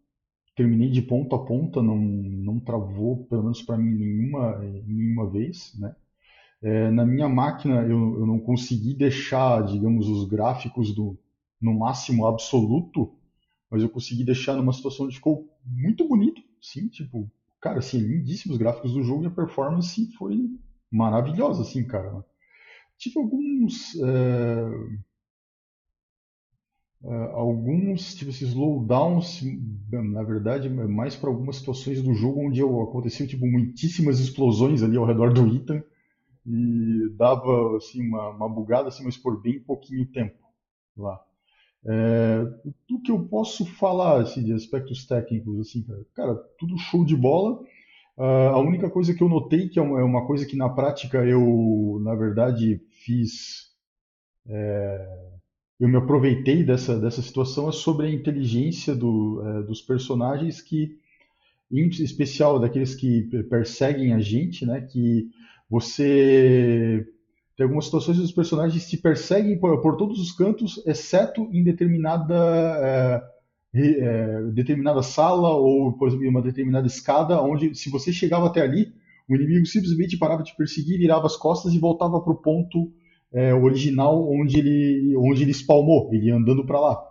terminei 0.56 0.90
de 0.90 1.02
ponta 1.02 1.36
a 1.36 1.38
ponta, 1.38 1.82
não, 1.82 1.96
não 1.98 2.58
travou, 2.58 3.26
pelo 3.26 3.42
menos 3.42 3.62
para 3.62 3.76
mim, 3.76 3.94
nenhuma, 3.94 4.58
nenhuma 4.58 5.30
vez, 5.30 5.78
né? 5.78 5.94
É, 6.62 6.90
na 6.90 7.04
minha 7.04 7.28
máquina 7.28 7.82
eu, 7.82 8.18
eu 8.18 8.26
não 8.26 8.40
consegui 8.40 8.94
deixar, 8.94 9.62
digamos, 9.66 10.08
os 10.08 10.26
gráficos 10.26 10.94
do, 10.94 11.18
no 11.60 11.78
máximo 11.78 12.26
absoluto, 12.26 13.14
mas 13.70 13.82
eu 13.82 13.90
consegui 13.90 14.24
deixar 14.24 14.54
numa 14.54 14.72
situação 14.72 15.06
onde 15.06 15.16
ficou 15.16 15.46
muito 15.64 16.08
bonito, 16.08 16.40
sim, 16.60 16.88
tipo, 16.88 17.30
cara, 17.60 17.80
assim, 17.80 17.98
lindíssimos 17.98 18.56
gráficos 18.56 18.94
do 18.94 19.02
jogo 19.02 19.24
e 19.24 19.26
a 19.26 19.30
performance 19.30 20.10
foi 20.16 20.50
maravilhosa, 20.90 21.62
assim, 21.62 21.86
cara. 21.86 22.24
Tive 22.96 23.18
alguns, 23.18 23.94
é, 23.96 24.64
é, 27.04 27.14
alguns, 27.32 28.14
tipo, 28.14 28.30
esses 28.30 28.48
slowdowns, 28.50 29.42
na 29.90 30.22
verdade, 30.22 30.68
é 30.68 30.70
mais 30.70 31.14
para 31.14 31.30
algumas 31.30 31.56
situações 31.56 32.02
do 32.02 32.14
jogo 32.14 32.46
onde 32.46 32.60
eu, 32.60 32.82
aconteceu, 32.82 33.26
tipo, 33.26 33.46
muitíssimas 33.46 34.18
explosões 34.18 34.82
ali 34.82 34.96
ao 34.96 35.06
redor 35.06 35.32
do 35.32 35.46
Ethan 35.54 35.82
e 36.46 37.08
dava, 37.16 37.76
assim, 37.76 38.06
uma, 38.06 38.30
uma 38.30 38.48
bugada, 38.48 38.88
assim, 38.88 39.04
mas 39.04 39.16
por 39.16 39.40
bem 39.40 39.60
pouquinho 39.60 40.06
tempo 40.06 40.38
lá. 40.96 41.20
É, 41.88 42.44
que 43.04 43.12
eu 43.12 43.28
posso 43.28 43.64
falar 43.64 44.20
assim, 44.20 44.42
de 44.42 44.52
aspectos 44.52 45.06
técnicos, 45.06 45.60
assim, 45.60 45.84
cara, 45.84 46.06
cara, 46.14 46.34
tudo 46.58 46.76
show 46.76 47.04
de 47.04 47.16
bola. 47.16 47.60
Uh, 48.18 48.48
a 48.50 48.58
única 48.58 48.90
coisa 48.90 49.14
que 49.14 49.22
eu 49.22 49.28
notei, 49.28 49.68
que 49.68 49.78
é 49.78 49.82
uma, 49.82 50.00
é 50.00 50.02
uma, 50.02 50.26
coisa 50.26 50.44
que 50.44 50.56
na 50.56 50.68
prática 50.68 51.24
eu, 51.24 52.00
na 52.02 52.14
verdade, 52.14 52.80
fiz. 53.04 53.70
É, 54.48 55.35
eu 55.78 55.88
me 55.88 55.96
aproveitei 55.96 56.64
dessa, 56.64 56.98
dessa 56.98 57.20
situação, 57.20 57.68
é 57.68 57.72
sobre 57.72 58.06
a 58.06 58.10
inteligência 58.10 58.94
do, 58.94 59.42
é, 59.44 59.62
dos 59.62 59.82
personagens 59.82 60.60
que, 60.62 60.96
em 61.70 61.88
especial 61.88 62.58
daqueles 62.58 62.94
que 62.94 63.22
perseguem 63.50 64.14
a 64.14 64.18
gente, 64.18 64.64
né? 64.64 64.80
Que 64.80 65.28
você 65.68 67.06
tem 67.56 67.64
algumas 67.64 67.86
situações 67.86 68.18
que 68.18 68.24
os 68.24 68.32
personagens 68.32 68.88
te 68.88 68.96
perseguem 68.96 69.58
por, 69.58 69.80
por 69.80 69.96
todos 69.96 70.20
os 70.20 70.32
cantos, 70.32 70.82
exceto 70.86 71.48
em 71.52 71.62
determinada, 71.62 72.34
é, 73.74 73.80
é, 73.80 74.42
determinada 74.52 75.02
sala 75.02 75.50
ou, 75.50 75.92
por 75.92 76.08
exemplo, 76.08 76.24
em 76.24 76.28
uma 76.28 76.42
determinada 76.42 76.86
escada, 76.86 77.40
onde 77.42 77.74
se 77.74 77.90
você 77.90 78.12
chegava 78.12 78.46
até 78.46 78.62
ali, 78.62 78.94
o 79.28 79.34
inimigo 79.34 79.66
simplesmente 79.66 80.18
parava 80.18 80.42
de 80.42 80.54
perseguir, 80.54 80.98
virava 80.98 81.26
as 81.26 81.36
costas 81.36 81.72
e 81.72 81.78
voltava 81.78 82.20
para 82.20 82.32
o 82.32 82.36
ponto 82.36 82.92
é, 83.32 83.54
original 83.54 84.28
onde 84.30 84.58
ele, 84.58 85.16
onde 85.16 85.42
ele 85.42 85.52
spawnou, 85.52 86.08
ele 86.12 86.26
ia 86.26 86.36
andando 86.36 86.64
para 86.64 86.80
lá. 86.80 87.02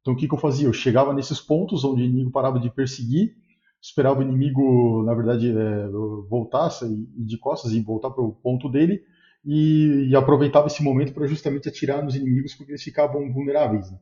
Então 0.00 0.14
o 0.14 0.16
que, 0.16 0.28
que 0.28 0.34
eu 0.34 0.38
fazia? 0.38 0.66
Eu 0.66 0.72
chegava 0.72 1.12
nesses 1.12 1.40
pontos 1.40 1.84
onde 1.84 2.02
o 2.02 2.04
inimigo 2.04 2.30
parava 2.30 2.58
de 2.58 2.70
perseguir, 2.70 3.34
esperava 3.80 4.20
o 4.20 4.22
inimigo, 4.22 5.02
na 5.04 5.14
verdade, 5.14 5.50
é, 5.50 5.88
voltasse 6.28 6.84
e 6.84 7.24
de 7.24 7.38
costas 7.38 7.72
e 7.72 7.80
voltar 7.80 8.10
para 8.10 8.24
o 8.24 8.32
ponto 8.32 8.68
dele, 8.68 9.02
e, 9.44 10.08
e 10.08 10.16
aproveitava 10.16 10.66
esse 10.66 10.82
momento 10.82 11.12
para 11.12 11.26
justamente 11.26 11.68
atirar 11.68 12.02
nos 12.02 12.14
inimigos 12.14 12.54
porque 12.54 12.72
eles 12.72 12.82
ficavam 12.82 13.32
vulneráveis. 13.32 13.90
Né? 13.90 13.98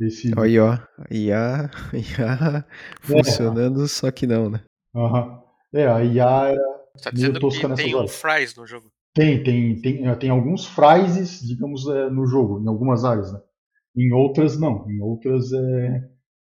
Esse... 0.00 0.32
Aí, 0.38 0.58
ó, 0.58 0.78
IA, 1.10 1.70
IA 1.92 2.64
funcionando, 3.00 3.84
é. 3.84 3.88
só 3.88 4.10
que 4.10 4.26
não, 4.26 4.48
né? 4.48 4.62
Uh 4.94 5.00
-huh. 5.00 5.40
É, 5.72 5.86
a 5.86 6.04
IA 6.04 6.48
era 6.48 6.80
Você 6.94 7.04
tá 7.04 7.10
dizendo 7.10 7.38
que 7.38 7.74
tem 7.74 7.94
um 7.94 8.08
fries 8.08 8.56
no 8.56 8.66
jogo? 8.66 8.90
Tem, 9.14 9.42
tem, 9.42 9.80
tem, 9.80 10.18
tem 10.18 10.30
alguns 10.30 10.66
phrases, 10.66 11.40
digamos, 11.40 11.86
é, 11.88 12.10
no 12.10 12.26
jogo, 12.26 12.62
em 12.62 12.68
algumas 12.68 13.04
áreas, 13.04 13.32
né? 13.32 13.40
Em 13.96 14.12
outras, 14.12 14.58
não. 14.58 14.88
Em 14.88 15.00
outras, 15.00 15.52
é, 15.52 16.00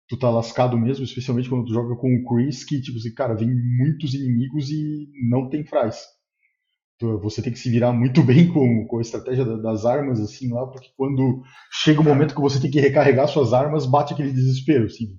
tu 0.08 0.18
tá 0.18 0.30
lascado 0.30 0.76
mesmo, 0.78 1.04
especialmente 1.04 1.48
quando 1.48 1.66
tu 1.66 1.72
joga 1.72 1.96
com 1.96 2.08
o 2.14 2.24
Chris, 2.28 2.64
que, 2.64 2.80
tipo 2.82 2.98
assim, 2.98 3.14
cara, 3.14 3.34
vem 3.34 3.48
muitos 3.48 4.14
inimigos 4.14 4.70
e 4.70 5.08
não 5.30 5.48
tem 5.48 5.64
fries. 5.64 5.98
Você 7.22 7.40
tem 7.42 7.52
que 7.52 7.58
se 7.58 7.70
virar 7.70 7.92
muito 7.92 8.22
bem 8.24 8.52
com, 8.52 8.86
com 8.86 8.98
a 8.98 9.00
estratégia 9.00 9.44
das 9.44 9.86
armas, 9.86 10.20
assim, 10.20 10.52
lá, 10.52 10.66
porque 10.66 10.90
quando 10.96 11.42
chega 11.72 12.00
o 12.00 12.04
momento 12.04 12.34
que 12.34 12.40
você 12.40 12.60
tem 12.60 12.70
que 12.70 12.80
recarregar 12.80 13.26
suas 13.28 13.52
armas, 13.54 13.86
bate 13.86 14.12
aquele 14.12 14.32
desespero, 14.32 14.84
assim. 14.84 15.18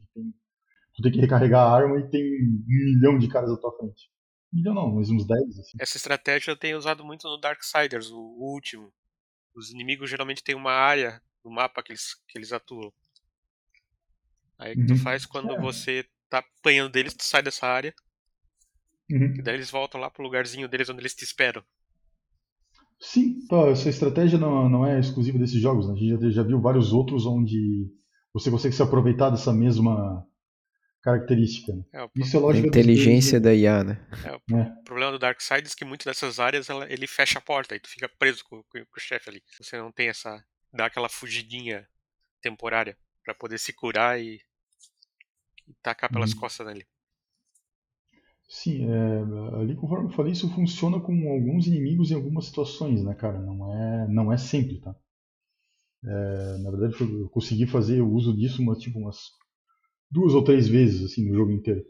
Tu 0.95 1.01
tem 1.01 1.11
que 1.11 1.19
recarregar 1.21 1.61
a 1.61 1.71
arma 1.75 1.99
e 1.99 2.09
tem 2.09 2.23
um 2.23 2.63
milhão 2.67 3.17
de 3.17 3.27
caras 3.27 3.51
à 3.51 3.57
tua 3.57 3.75
frente. 3.77 4.09
Milhão 4.51 4.73
não, 4.73 4.95
mas 4.95 5.09
uns 5.09 5.25
10, 5.25 5.59
assim. 5.59 5.77
Essa 5.79 5.97
estratégia 5.97 6.51
eu 6.51 6.57
tenho 6.57 6.77
usado 6.77 7.05
muito 7.05 7.27
no 7.27 7.39
Darksiders, 7.39 8.11
o 8.11 8.19
último. 8.19 8.91
Os 9.55 9.71
inimigos 9.71 10.09
geralmente 10.09 10.43
têm 10.43 10.55
uma 10.55 10.73
área 10.73 11.21
do 11.43 11.49
mapa 11.49 11.81
que 11.81 11.91
eles, 11.91 12.15
que 12.27 12.37
eles 12.37 12.51
atuam. 12.51 12.91
Aí 14.59 14.73
o 14.73 14.75
que 14.75 14.85
tu 14.85 14.97
faz 14.97 15.25
quando 15.25 15.53
é. 15.53 15.59
você 15.59 16.05
tá 16.29 16.39
apanhando 16.59 16.91
deles, 16.91 17.13
tu 17.13 17.23
sai 17.23 17.41
dessa 17.41 17.65
área. 17.65 17.93
Uhum. 19.09 19.35
E 19.37 19.41
daí 19.41 19.55
eles 19.55 19.71
voltam 19.71 19.99
lá 19.99 20.09
pro 20.09 20.23
lugarzinho 20.23 20.67
deles 20.67 20.89
onde 20.89 21.01
eles 21.01 21.15
te 21.15 21.23
esperam. 21.23 21.63
Sim, 22.99 23.45
tá, 23.47 23.67
essa 23.69 23.89
estratégia 23.89 24.37
não, 24.37 24.69
não 24.69 24.85
é 24.85 24.99
exclusiva 24.99 25.39
desses 25.39 25.59
jogos. 25.59 25.87
Né? 25.87 25.93
A 25.93 25.97
gente 25.97 26.23
já, 26.25 26.29
já 26.29 26.43
viu 26.43 26.61
vários 26.61 26.93
outros 26.93 27.25
onde 27.25 27.89
você 28.33 28.51
consegue 28.51 28.75
se 28.75 28.83
aproveitar 28.83 29.29
dessa 29.29 29.51
mesma 29.51 30.25
característica. 31.01 31.73
É, 31.93 31.99
Isso 32.15 32.35
é 32.37 32.39
A 32.49 32.57
lógico 32.57 32.67
inteligência 32.67 33.39
da 33.39 33.53
IA, 33.53 33.83
né? 33.83 33.99
é, 34.23 34.31
o 34.35 34.41
É. 34.51 34.81
problema 34.83 35.11
do 35.11 35.19
Darksiders 35.19 35.73
é 35.73 35.75
que 35.75 35.85
muitas 35.85 36.05
dessas 36.05 36.39
áreas 36.39 36.69
ela- 36.69 36.91
ele 36.91 37.07
fecha 37.07 37.39
a 37.39 37.41
porta 37.41 37.75
e 37.75 37.79
tu 37.79 37.89
fica 37.89 38.09
preso 38.09 38.43
com, 38.45 38.63
com- 38.63 38.85
com 38.85 38.97
o 38.97 38.99
chefe 38.99 39.29
ali. 39.29 39.43
Você 39.59 39.77
não 39.77 39.91
tem 39.91 40.09
essa. 40.09 40.43
dá 40.73 40.85
aquela 40.85 41.09
fugidinha 41.09 41.85
temporária 42.41 42.97
pra 43.23 43.33
poder 43.35 43.59
se 43.59 43.73
curar 43.73 44.19
e, 44.21 44.41
e 45.67 45.73
tacar 45.81 46.11
pelas 46.11 46.33
Uhum. 46.33 46.35
costas 46.35 46.67
nele. 46.67 46.87
Sim, 48.47 48.85
é, 48.87 49.21
ali 49.59 49.75
conforme 49.75 50.05
eu 50.09 50.13
falei, 50.15 50.31
isso 50.33 50.47
funciona 50.53 50.99
com 50.99 51.13
alguns 51.31 51.65
inimigos 51.65 52.11
em 52.11 52.15
algumas 52.15 52.45
situações, 52.45 53.03
né, 53.03 53.15
cara? 53.15 53.39
Não 53.39 53.73
é, 53.73 54.07
não 54.09 54.31
é 54.31 54.37
sempre, 54.37 54.79
tá? 54.79 54.95
É, 56.23 56.57
na 56.59 56.69
verdade, 56.71 56.95
eu 57.01 57.29
consegui 57.29 57.65
fazer 57.67 58.01
o 58.01 58.11
uso 58.11 58.35
disso 58.35 58.61
uma, 58.61 58.75
tipo, 58.75 58.99
umas 58.99 59.17
duas 60.11 60.33
ou 60.33 60.43
três 60.43 60.67
vezes, 60.67 61.03
assim, 61.03 61.27
no 61.27 61.35
jogo 61.35 61.51
inteiro. 61.51 61.83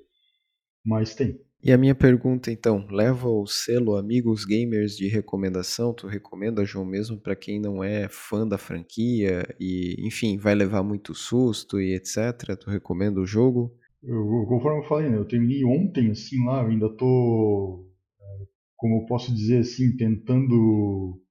Mas 0.86 1.16
tem. 1.16 1.40
E 1.64 1.72
a 1.72 1.78
minha 1.78 1.94
pergunta 1.94 2.52
então, 2.52 2.88
leva 2.90 3.28
o 3.30 3.46
selo 3.46 3.96
Amigos 3.96 4.46
Gamers 4.46 4.98
de 4.98 5.08
recomendação? 5.08 5.94
Tu 5.94 6.08
recomenda, 6.08 6.66
João, 6.66 6.84
mesmo 6.84 7.20
para 7.20 7.36
quem 7.36 7.60
não 7.60 7.84
é 7.84 8.08
fã 8.10 8.48
da 8.48 8.58
franquia 8.58 9.44
e, 9.60 9.96
enfim, 10.00 10.38
vai 10.38 10.56
levar 10.56 10.82
muito 10.82 11.14
susto 11.14 11.80
e 11.80 11.94
etc? 11.94 12.58
Tu 12.60 12.68
recomenda 12.68 13.20
o 13.20 13.28
jogo? 13.28 13.72
Eu, 14.02 14.46
conforme 14.48 14.80
eu 14.80 14.88
falei, 14.88 15.10
né, 15.12 15.18
eu 15.18 15.28
terminei 15.28 15.64
ontem, 15.64 16.10
assim, 16.10 16.44
lá, 16.44 16.64
eu 16.64 16.70
ainda 16.70 16.90
tô, 16.90 17.88
é, 18.20 18.46
como 18.76 19.02
eu 19.02 19.06
posso 19.06 19.32
dizer 19.32 19.60
assim, 19.60 19.96
tentando... 19.96 21.22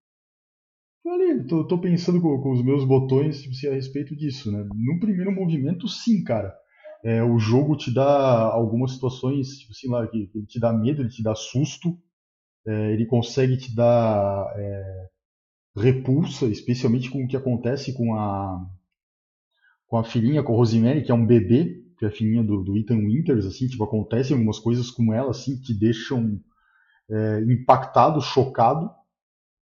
Ali, 1.05 1.45
tô, 1.49 1.67
tô 1.67 1.81
pensando 1.81 2.21
com, 2.21 2.41
com 2.41 2.53
os 2.53 2.63
meus 2.65 2.85
botões 2.85 3.43
tipo, 3.43 3.53
assim, 3.53 3.67
a 3.67 3.75
respeito 3.75 4.15
disso, 4.15 4.53
né? 4.53 4.65
No 4.73 5.01
primeiro 5.01 5.33
movimento, 5.33 5.89
sim, 5.89 6.23
cara. 6.23 6.55
É, 7.03 7.23
o 7.23 7.39
jogo 7.39 7.77
te 7.77 7.93
dá 7.93 8.43
algumas 8.53 8.93
situações, 8.93 9.59
tipo 9.59 9.73
assim, 9.73 9.89
lá, 9.89 10.07
que, 10.07 10.31
ele 10.35 10.47
te 10.47 10.61
dá 10.61 10.73
medo, 10.73 11.03
ele 11.03 11.09
te 11.09 11.23
dá 11.23 11.35
susto, 11.35 11.99
é, 12.67 12.93
ele 12.93 13.07
consegue 13.07 13.57
te 13.57 13.75
dar 13.75 14.53
é, 14.57 15.09
repulsa, 15.77 16.47
especialmente 16.47 17.11
com 17.11 17.25
o 17.25 17.29
que 17.29 17.37
acontece 17.37 17.93
com 17.95 18.15
a 18.15 18.67
com 19.87 19.99
a 19.99 20.05
filhinha, 20.05 20.41
com 20.41 20.55
a 20.55 20.57
Rosemary, 20.57 21.03
que 21.03 21.11
é 21.11 21.15
um 21.15 21.27
bebê, 21.27 21.83
que 21.99 22.05
é 22.05 22.09
a 22.09 22.13
filhinha 22.13 22.45
do, 22.45 22.63
do 22.63 22.79
Ethan 22.79 22.99
Winters, 22.99 23.45
assim, 23.45 23.67
tipo, 23.67 23.83
acontecem 23.83 24.35
algumas 24.35 24.61
coisas 24.61 24.89
com 24.89 25.13
ela, 25.13 25.33
assim, 25.33 25.57
que 25.57 25.65
te 25.65 25.75
deixam 25.75 26.41
é, 27.11 27.41
impactado, 27.43 28.21
chocado. 28.23 28.89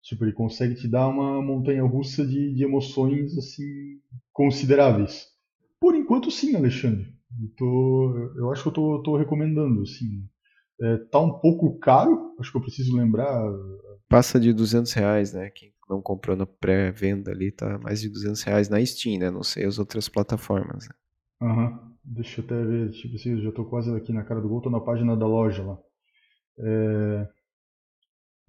Tipo, 0.03 0.23
ele 0.23 0.33
consegue 0.33 0.75
te 0.75 0.87
dar 0.87 1.07
uma 1.07 1.41
montanha 1.41 1.83
russa 1.83 2.25
de, 2.25 2.53
de 2.53 2.63
emoções, 2.63 3.35
assim, 3.35 3.99
consideráveis. 4.31 5.27
Por 5.79 5.95
enquanto, 5.95 6.29
sim, 6.29 6.55
Alexandre. 6.55 7.11
Eu, 7.39 7.49
tô, 7.57 8.31
eu 8.37 8.51
acho 8.51 8.63
que 8.63 8.69
eu 8.69 8.73
tô, 8.73 9.03
tô 9.03 9.17
recomendando, 9.17 9.81
assim. 9.81 10.27
É, 10.81 10.97
tá 11.11 11.19
um 11.19 11.39
pouco 11.39 11.77
caro, 11.79 12.35
acho 12.39 12.51
que 12.51 12.57
eu 12.57 12.61
preciso 12.61 12.95
lembrar. 12.95 13.43
Passa 14.09 14.39
de 14.39 14.51
200 14.51 14.91
reais, 14.93 15.31
né? 15.33 15.49
Quem 15.51 15.71
não 15.89 16.01
comprou 16.01 16.35
na 16.35 16.45
pré-venda 16.45 17.31
ali, 17.31 17.51
tá 17.51 17.77
mais 17.79 18.01
de 18.01 18.09
200 18.09 18.41
reais 18.43 18.69
na 18.69 18.83
Steam, 18.83 19.19
né? 19.19 19.29
Não 19.29 19.43
sei 19.43 19.65
as 19.65 19.77
outras 19.77 20.09
plataformas. 20.09 20.87
Né? 20.87 20.95
Aham. 21.41 21.65
Uhum. 21.67 21.91
Deixa 22.03 22.41
eu 22.41 22.45
até 22.45 22.63
ver, 22.65 22.89
tipo 22.91 23.15
assim, 23.15 23.31
eu 23.33 23.43
já 23.43 23.51
tô 23.51 23.63
quase 23.63 23.95
aqui 23.95 24.11
na 24.11 24.23
cara 24.23 24.41
do 24.41 24.49
gol, 24.49 24.59
tô 24.59 24.71
na 24.71 24.79
página 24.79 25.15
da 25.15 25.27
loja 25.27 25.63
lá. 25.63 25.77
É... 26.57 27.27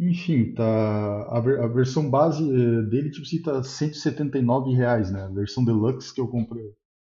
Enfim, 0.01 0.55
tá 0.55 1.28
a, 1.30 1.41
ver, 1.41 1.61
a 1.61 1.66
versão 1.66 2.11
base 2.11 2.43
eh, 2.43 2.83
dele 2.89 3.11
tipo 3.11 3.26
assim, 3.26 3.43
tá 3.43 3.62
179 3.62 4.74
reais, 4.74 5.12
né? 5.12 5.22
A 5.22 5.28
versão 5.28 5.64
deluxe 5.64 6.14
que 6.14 6.20
eu 6.20 6.26
comprei, 6.28 6.64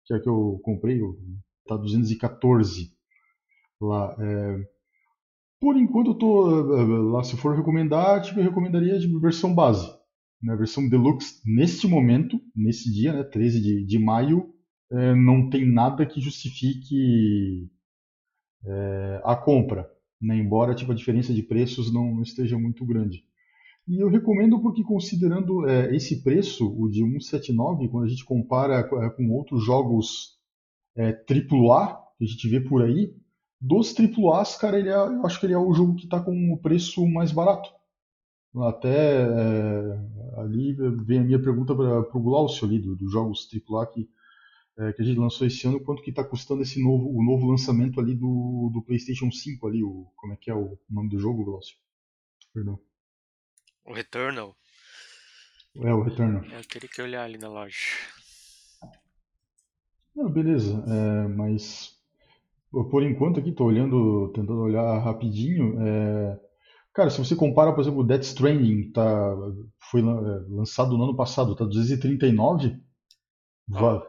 que 0.05 0.13
é 0.13 0.19
que 0.19 0.27
eu 0.29 0.59
comprei, 0.61 0.99
tá 1.67 1.75
214 1.77 2.91
lá. 3.81 4.15
É... 4.19 4.75
Por 5.59 5.77
enquanto 5.77 6.11
eu 6.11 6.15
tô 6.15 6.77
eh, 6.77 7.11
lá, 7.11 7.23
se 7.23 7.37
for 7.37 7.55
recomendar, 7.55 8.21
tipo, 8.21 8.39
eu 8.39 8.43
recomendaria 8.43 8.99
tipo, 8.99 9.19
versão 9.19 9.53
base. 9.53 9.87
Né? 10.41 10.53
A 10.53 10.57
versão 10.57 10.87
deluxe, 10.87 11.41
neste 11.45 11.87
momento, 11.87 12.39
nesse 12.55 12.91
dia, 12.91 13.13
né, 13.13 13.23
13 13.23 13.61
de, 13.61 13.85
de 13.85 13.99
maio, 13.99 14.53
é, 14.91 15.15
não 15.15 15.49
tem 15.49 15.65
nada 15.65 16.05
que 16.05 16.21
justifique 16.21 17.67
é, 18.63 19.21
a 19.23 19.35
compra, 19.35 19.89
né? 20.21 20.37
embora 20.37 20.75
tipo, 20.75 20.91
a 20.91 20.95
diferença 20.95 21.33
de 21.33 21.41
preços 21.41 21.91
não 21.91 22.21
esteja 22.21 22.57
muito 22.57 22.85
grande. 22.85 23.23
E 23.87 24.01
eu 24.01 24.09
recomendo 24.09 24.59
porque 24.61 24.83
considerando 24.83 25.67
é, 25.67 25.95
esse 25.95 26.23
preço, 26.23 26.67
o 26.79 26.89
de 26.89 26.99
179, 26.99 27.87
quando 27.87 28.05
a 28.05 28.07
gente 28.07 28.25
compara 28.25 28.79
é, 28.79 29.09
com 29.09 29.29
outros 29.31 29.63
jogos 29.63 30.35
é, 30.95 31.09
AAA 31.09 32.03
que 32.17 32.23
a 32.23 32.27
gente 32.27 32.47
vê 32.47 32.61
por 32.61 32.81
aí, 32.81 33.13
dos 33.59 33.93
AAAs, 33.97 34.55
cara, 34.55 34.79
ele 34.79 34.89
é, 34.89 34.95
eu 34.95 35.25
acho 35.25 35.39
que 35.39 35.45
ele 35.45 35.53
é 35.53 35.57
o 35.57 35.73
jogo 35.73 35.95
que 35.95 36.05
está 36.05 36.19
com 36.21 36.53
o 36.53 36.57
preço 36.57 37.05
mais 37.07 37.31
barato. 37.31 37.69
Até 38.63 39.23
é, 39.23 39.99
ali 40.37 40.73
vem 41.05 41.19
a 41.19 41.23
minha 41.23 41.41
pergunta 41.41 41.75
para 41.75 42.17
o 42.17 42.23
Glaucio 42.23 42.65
ali, 42.65 42.79
dos 42.79 42.97
do 42.97 43.09
jogos 43.09 43.49
AAA 43.51 43.87
que 43.87 44.09
é, 44.77 44.91
que 44.91 45.01
a 45.01 45.05
gente 45.05 45.17
lançou 45.17 45.47
esse 45.47 45.65
ano, 45.65 45.79
quanto 45.79 46.03
que 46.03 46.09
está 46.09 46.23
custando 46.23 46.61
esse 46.61 46.83
novo, 46.83 47.09
o 47.09 47.23
novo 47.23 47.49
lançamento 47.49 47.99
ali 47.99 48.13
do, 48.13 48.69
do 48.73 48.81
PlayStation 48.81 49.31
5 49.31 49.65
ali, 49.67 49.81
o, 49.81 50.11
como 50.17 50.33
é 50.33 50.35
que 50.35 50.51
é 50.51 50.53
o 50.53 50.77
nome 50.89 51.09
do 51.09 51.17
jogo, 51.17 51.45
Glaucio? 51.45 51.77
Perdão. 52.53 52.79
O 53.85 53.93
Returnal. 53.93 54.55
É, 55.75 55.93
o 55.93 56.01
Returnal. 56.03 56.43
É, 56.45 56.59
eu 56.59 56.67
teria 56.67 56.89
que 56.89 57.01
olhar 57.01 57.23
ali 57.23 57.37
na 57.37 57.47
loja. 57.47 57.77
Não, 60.15 60.29
beleza, 60.29 60.83
é, 60.87 61.27
mas 61.27 61.95
por 62.71 63.03
enquanto 63.03 63.39
aqui, 63.39 63.49
estou 63.49 63.67
olhando, 63.67 64.31
tentando 64.33 64.59
olhar 64.59 64.99
rapidinho, 64.99 65.81
é, 65.81 66.39
cara, 66.93 67.09
se 67.09 67.17
você 67.17 67.35
compara, 67.35 67.73
por 67.73 67.81
exemplo, 67.81 67.99
o 68.01 68.03
Death 68.03 68.23
Stranding, 68.23 68.91
tá, 68.91 69.35
foi 69.89 70.01
é, 70.01 70.03
lançado 70.49 70.97
no 70.97 71.03
ano 71.03 71.15
passado, 71.15 71.55
tá 71.55 71.65
239, 71.65 72.79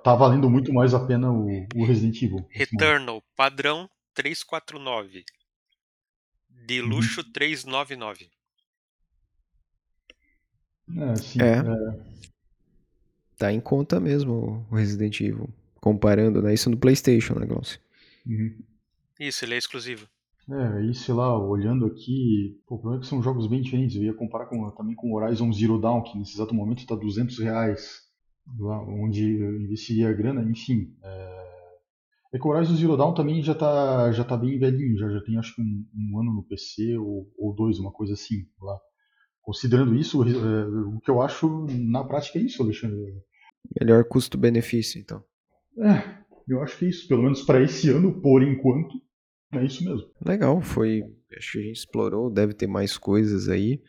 Tá 0.02 0.14
valendo 0.14 0.50
muito 0.50 0.72
mais 0.72 0.92
a 0.92 1.06
pena 1.06 1.32
o, 1.32 1.48
o 1.74 1.84
Resident 1.86 2.20
Evil. 2.20 2.46
Returnal, 2.50 3.22
padrão 3.34 3.88
349. 4.12 5.24
De 6.66 6.80
uhum. 6.82 6.88
luxo 6.88 7.22
uhum. 7.22 7.32
399. 7.32 8.30
É, 10.98 11.16
sim. 11.16 11.40
É. 11.40 11.58
é. 11.58 12.16
Tá 13.38 13.52
em 13.52 13.60
conta 13.60 13.98
mesmo 13.98 14.66
o 14.70 14.74
Resident 14.74 15.20
Evil. 15.20 15.48
Comparando, 15.86 16.42
né? 16.42 16.52
Isso 16.52 16.68
no 16.68 16.76
PlayStation, 16.76 17.34
né, 17.38 17.46
Glaucio? 17.46 17.78
Uhum. 18.26 18.58
Isso, 19.20 19.44
ele 19.44 19.54
é 19.54 19.56
exclusivo. 19.56 20.08
É, 20.50 20.84
e 20.84 20.92
sei 20.92 21.14
lá, 21.14 21.38
olhando 21.38 21.86
aqui, 21.86 22.60
pô, 22.66 22.74
o 22.74 22.78
problema 22.80 23.00
é 23.00 23.04
que 23.04 23.08
são 23.08 23.22
jogos 23.22 23.46
bem 23.46 23.62
diferentes. 23.62 23.94
Eu 23.94 24.02
ia 24.02 24.12
comparar 24.12 24.46
com, 24.46 24.68
também 24.72 24.96
com 24.96 25.14
Horizon 25.14 25.52
Zero 25.52 25.80
Dawn, 25.80 26.02
que 26.02 26.18
nesse 26.18 26.34
exato 26.34 26.52
momento 26.52 26.84
tá 26.84 26.96
200 26.96 27.38
reais 27.38 28.00
lá 28.58 28.82
onde 28.82 29.38
eu 29.38 29.60
investiria 29.60 30.08
a 30.08 30.12
grana, 30.12 30.42
enfim. 30.50 30.92
É, 31.04 31.46
é 32.34 32.38
que 32.40 32.44
o 32.44 32.50
Horizon 32.50 32.74
Zero 32.74 32.96
Dawn 32.96 33.14
também 33.14 33.40
já 33.40 33.52
está 33.52 34.10
já 34.10 34.24
tá 34.24 34.36
bem 34.36 34.58
velhinho, 34.58 34.98
já, 34.98 35.08
já 35.08 35.22
tem 35.22 35.38
acho 35.38 35.54
que 35.54 35.62
um, 35.62 35.86
um 35.94 36.20
ano 36.20 36.34
no 36.34 36.42
PC 36.42 36.98
ou, 36.98 37.32
ou 37.38 37.54
dois, 37.54 37.78
uma 37.78 37.92
coisa 37.92 38.14
assim 38.14 38.44
lá. 38.60 38.76
Considerando 39.40 39.94
isso, 39.94 40.20
é, 40.24 40.66
o 40.96 40.98
que 40.98 41.12
eu 41.12 41.22
acho 41.22 41.64
na 41.78 42.02
prática 42.02 42.40
é 42.40 42.42
isso, 42.42 42.60
Alexandre. 42.60 42.98
Melhor 43.80 44.04
custo-benefício, 44.08 45.00
então. 45.00 45.22
É, 45.78 46.16
eu 46.48 46.62
acho 46.62 46.78
que 46.78 46.86
é 46.86 46.88
isso, 46.88 47.08
pelo 47.08 47.22
menos 47.22 47.42
para 47.42 47.62
esse 47.62 47.90
ano, 47.90 48.20
por 48.20 48.42
enquanto, 48.42 48.94
é 49.52 49.64
isso 49.64 49.84
mesmo. 49.84 50.06
Legal, 50.24 50.60
foi. 50.60 51.02
Acho 51.36 51.52
que 51.52 51.58
a 51.58 51.62
gente 51.62 51.78
explorou, 51.78 52.30
deve 52.30 52.54
ter 52.54 52.66
mais 52.66 52.96
coisas 52.96 53.48
aí. 53.48 53.82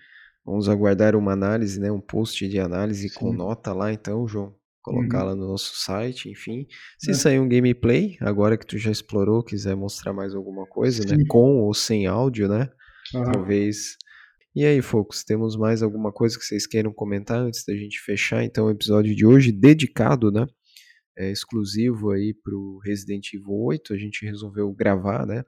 Vamos 0.45 0.69
aguardar 0.69 1.15
uma 1.15 1.33
análise, 1.33 1.79
né, 1.79 1.91
um 1.91 1.99
post 1.99 2.47
de 2.47 2.59
análise 2.59 3.09
Sim. 3.09 3.19
com 3.19 3.33
nota 3.33 3.73
lá, 3.73 3.91
então, 3.91 4.27
João. 4.27 4.55
Colocar 4.81 5.23
uhum. 5.23 5.25
lá 5.25 5.35
no 5.35 5.47
nosso 5.49 5.75
site, 5.75 6.29
enfim. 6.29 6.65
Se 6.97 7.11
é. 7.11 7.13
sair 7.13 7.39
um 7.39 7.49
gameplay, 7.49 8.15
agora 8.21 8.57
que 8.57 8.65
tu 8.65 8.77
já 8.77 8.89
explorou, 8.89 9.43
quiser 9.43 9.75
mostrar 9.75 10.13
mais 10.13 10.33
alguma 10.33 10.65
coisa, 10.65 11.03
né, 11.03 11.09
Sim. 11.09 11.17
né? 11.17 11.23
Com 11.27 11.57
ou 11.57 11.73
sem 11.73 12.07
áudio, 12.07 12.47
né? 12.47 12.69
Uhum. 13.13 13.23
Talvez. 13.23 13.97
E 14.55 14.65
aí, 14.65 14.81
Focus, 14.81 15.25
temos 15.25 15.57
mais 15.57 15.83
alguma 15.83 16.13
coisa 16.13 16.39
que 16.39 16.45
vocês 16.45 16.65
queiram 16.65 16.93
comentar 16.93 17.37
antes 17.37 17.65
da 17.65 17.75
gente 17.75 17.99
fechar, 17.99 18.43
então, 18.45 18.67
o 18.67 18.71
episódio 18.71 19.13
de 19.13 19.25
hoje, 19.25 19.51
dedicado, 19.51 20.31
né? 20.31 20.47
É, 21.17 21.31
exclusivo 21.31 22.11
aí 22.11 22.33
pro 22.33 22.77
Resident 22.85 23.33
Evil 23.33 23.55
8, 23.55 23.93
a 23.93 23.97
gente 23.97 24.23
resolveu 24.23 24.71
gravar, 24.71 25.25
né? 25.25 25.43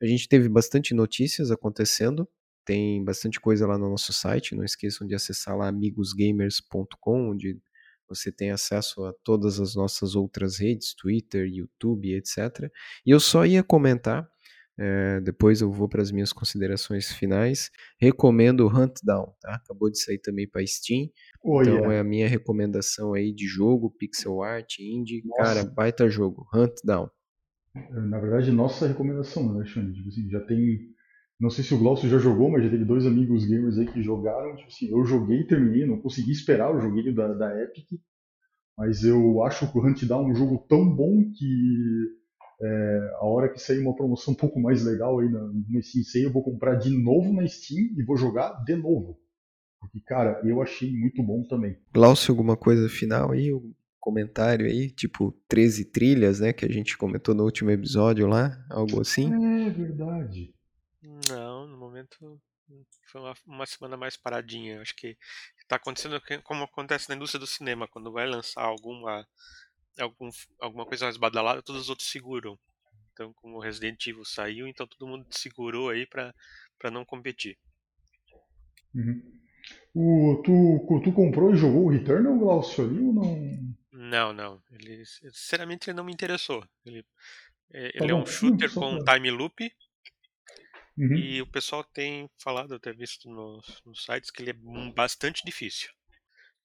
A 0.00 0.06
gente 0.06 0.28
teve 0.28 0.48
bastante 0.48 0.94
notícias 0.94 1.50
acontecendo, 1.50 2.28
tem 2.64 3.02
bastante 3.02 3.40
coisa 3.40 3.66
lá 3.66 3.76
no 3.76 3.90
nosso 3.90 4.12
site. 4.12 4.54
Não 4.54 4.64
esqueçam 4.64 5.06
de 5.06 5.14
acessar 5.14 5.56
lá 5.56 5.68
amigosgamers.com, 5.68 7.30
onde 7.30 7.58
você 8.08 8.30
tem 8.30 8.50
acesso 8.50 9.04
a 9.04 9.12
todas 9.24 9.58
as 9.58 9.74
nossas 9.74 10.14
outras 10.14 10.58
redes, 10.58 10.94
Twitter, 10.94 11.46
YouTube, 11.46 12.14
etc. 12.14 12.70
E 13.04 13.10
eu 13.10 13.18
só 13.20 13.44
ia 13.44 13.62
comentar, 13.62 14.28
é, 14.78 15.20
depois 15.20 15.60
eu 15.60 15.70
vou 15.70 15.88
para 15.88 16.00
as 16.00 16.12
minhas 16.12 16.32
considerações 16.32 17.12
finais. 17.12 17.70
Recomendo 18.00 18.60
o 18.60 18.68
Hunt 18.68 19.00
Down, 19.02 19.32
tá? 19.40 19.54
Acabou 19.54 19.90
de 19.90 20.00
sair 20.00 20.18
também 20.18 20.48
para 20.48 20.64
Steam. 20.66 21.08
Oh, 21.42 21.60
então 21.60 21.74
yeah. 21.74 21.94
é 21.94 22.00
a 22.00 22.04
minha 22.04 22.28
recomendação 22.28 23.12
aí 23.12 23.32
de 23.32 23.46
jogo, 23.46 23.90
pixel 23.90 24.42
art, 24.42 24.78
indie. 24.78 25.22
Nossa. 25.24 25.42
Cara, 25.42 25.64
baita 25.64 26.08
jogo. 26.08 26.46
Hunt 26.54 26.74
Down. 26.84 27.10
Na 27.90 28.18
verdade, 28.18 28.50
nossa 28.50 28.86
recomendação, 28.86 29.46
né, 29.48 29.60
Alexandre? 29.60 29.92
Tipo 29.94 30.08
assim, 30.08 30.30
já 30.30 30.40
tem 30.40 30.88
não 31.40 31.50
sei 31.50 31.62
se 31.62 31.72
o 31.72 31.78
Glaucio 31.78 32.08
já 32.08 32.18
jogou, 32.18 32.50
mas 32.50 32.64
já 32.64 32.70
teve 32.70 32.84
dois 32.84 33.06
amigos 33.06 33.44
gamers 33.44 33.78
aí 33.78 33.86
que 33.86 34.02
jogaram. 34.02 34.56
Tipo 34.56 34.68
assim, 34.68 34.90
eu 34.90 35.04
joguei 35.04 35.40
e 35.40 35.46
terminei, 35.46 35.86
não 35.86 36.00
consegui 36.00 36.32
esperar 36.32 36.74
o 36.74 36.80
joguinho 36.80 37.14
da, 37.14 37.32
da 37.32 37.62
Epic. 37.62 37.86
Mas 38.76 39.04
eu 39.04 39.42
acho 39.44 39.70
que 39.70 39.78
o 39.78 39.86
Huntdown 39.86 40.26
é 40.28 40.30
um 40.32 40.34
jogo 40.34 40.66
tão 40.68 40.84
bom 40.84 41.30
que 41.32 42.17
é, 42.60 43.10
a 43.20 43.24
hora 43.24 43.48
que 43.48 43.60
sair 43.60 43.80
uma 43.80 43.94
promoção 43.94 44.32
um 44.34 44.36
pouco 44.36 44.60
mais 44.60 44.84
legal 44.84 45.18
aí 45.20 45.28
no, 45.28 45.52
no 45.52 45.82
Steam 45.82 46.24
eu 46.24 46.32
vou 46.32 46.42
comprar 46.42 46.76
de 46.76 46.90
novo 46.90 47.32
na 47.32 47.46
Steam 47.46 47.90
e 47.96 48.02
vou 48.04 48.16
jogar 48.16 48.64
de 48.64 48.74
novo. 48.76 49.20
Porque, 49.80 50.00
cara, 50.00 50.40
eu 50.44 50.60
achei 50.60 50.92
muito 50.92 51.22
bom 51.22 51.44
também. 51.44 51.78
Glaucio, 51.92 52.32
alguma 52.32 52.56
coisa 52.56 52.88
final 52.88 53.30
aí? 53.30 53.52
Um 53.54 53.72
comentário 54.00 54.66
aí? 54.66 54.90
Tipo, 54.90 55.32
13 55.46 55.84
trilhas, 55.84 56.40
né? 56.40 56.52
Que 56.52 56.64
a 56.64 56.68
gente 56.68 56.98
comentou 56.98 57.32
no 57.32 57.44
último 57.44 57.70
episódio 57.70 58.26
lá? 58.26 58.58
Algo 58.68 59.00
assim? 59.00 59.32
É 59.66 59.70
verdade. 59.70 60.52
Não, 61.30 61.68
no 61.68 61.76
momento 61.76 62.40
foi 63.10 63.20
uma, 63.20 63.34
uma 63.46 63.66
semana 63.66 63.96
mais 63.96 64.16
paradinha. 64.16 64.80
Acho 64.80 64.94
que 64.96 65.16
está 65.62 65.76
acontecendo 65.76 66.20
como 66.42 66.64
acontece 66.64 67.08
na 67.08 67.14
indústria 67.14 67.40
do 67.40 67.46
cinema, 67.46 67.88
quando 67.88 68.12
vai 68.12 68.26
lançar 68.26 68.62
alguma 68.62 69.26
algum, 69.98 70.30
alguma 70.60 70.86
coisa 70.86 71.06
mais 71.06 71.16
badalada, 71.16 71.62
todos 71.62 71.82
os 71.82 71.90
outros 71.90 72.08
seguram. 72.08 72.58
Então, 73.12 73.32
como 73.34 73.56
o 73.56 73.60
Resident 73.60 74.06
Evil 74.06 74.24
saiu, 74.24 74.66
então 74.66 74.86
todo 74.86 75.08
mundo 75.08 75.26
segurou 75.30 75.90
aí 75.90 76.06
para 76.06 76.90
não 76.90 77.04
competir. 77.04 77.58
Uhum. 78.94 79.22
O, 79.94 80.42
tu, 80.44 81.00
tu 81.02 81.12
comprou 81.12 81.52
e 81.52 81.56
jogou 81.56 81.86
o 81.86 81.90
Return 81.90 82.26
ou 82.28 82.38
Glaucio 82.38 82.84
ali 82.84 83.00
ou 83.00 83.12
não? 83.12 83.76
Não, 83.92 84.32
não. 84.32 84.62
Ele, 84.70 85.04
sinceramente, 85.04 85.90
ele 85.90 85.96
não 85.96 86.04
me 86.04 86.12
interessou. 86.12 86.64
Ele, 86.86 87.04
é, 87.72 87.92
tá 87.92 88.04
ele 88.04 88.12
é 88.12 88.14
um 88.14 88.24
shooter 88.24 88.72
com 88.72 89.04
time 89.04 89.30
loop 89.30 89.68
Uhum. 90.98 91.14
E 91.14 91.40
o 91.40 91.46
pessoal 91.46 91.84
tem 91.84 92.28
falado, 92.42 92.74
eu 92.74 92.80
ter 92.80 92.94
visto 92.96 93.30
nos, 93.30 93.80
nos 93.86 94.04
sites, 94.04 94.32
que 94.32 94.42
ele 94.42 94.50
é 94.50 94.92
bastante 94.92 95.44
difícil. 95.44 95.88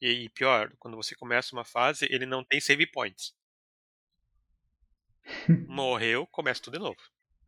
E, 0.01 0.29
pior, 0.29 0.71
quando 0.79 0.97
você 0.97 1.15
começa 1.15 1.55
uma 1.55 1.63
fase, 1.63 2.07
ele 2.09 2.25
não 2.25 2.43
tem 2.43 2.59
save 2.59 2.85
points. 2.87 3.33
Morreu, 5.67 6.27
começa 6.27 6.61
tudo 6.61 6.73
de 6.73 6.83
novo. 6.83 6.97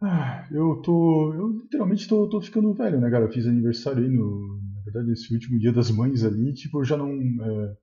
Ah, 0.02 0.48
eu 0.52 0.82
tô. 0.82 1.34
Eu 1.34 1.50
literalmente 1.50 2.08
tô, 2.08 2.30
tô 2.30 2.42
ficando 2.42 2.74
velho, 2.74 3.00
né, 3.00 3.10
cara? 3.10 3.26
Eu 3.26 3.32
fiz 3.32 3.48
aniversário 3.48 4.04
aí 4.04 4.10
no. 4.10 4.60
Na 4.76 4.82
verdade, 4.84 5.12
esse 5.12 5.34
último 5.34 5.60
dia 5.60 5.72
das 5.72 5.90
mães 5.90 6.24
ali, 6.24 6.54
tipo, 6.54 6.80
eu 6.80 6.86
já 6.86 6.96
não. 6.98 7.12
É, 7.12 7.78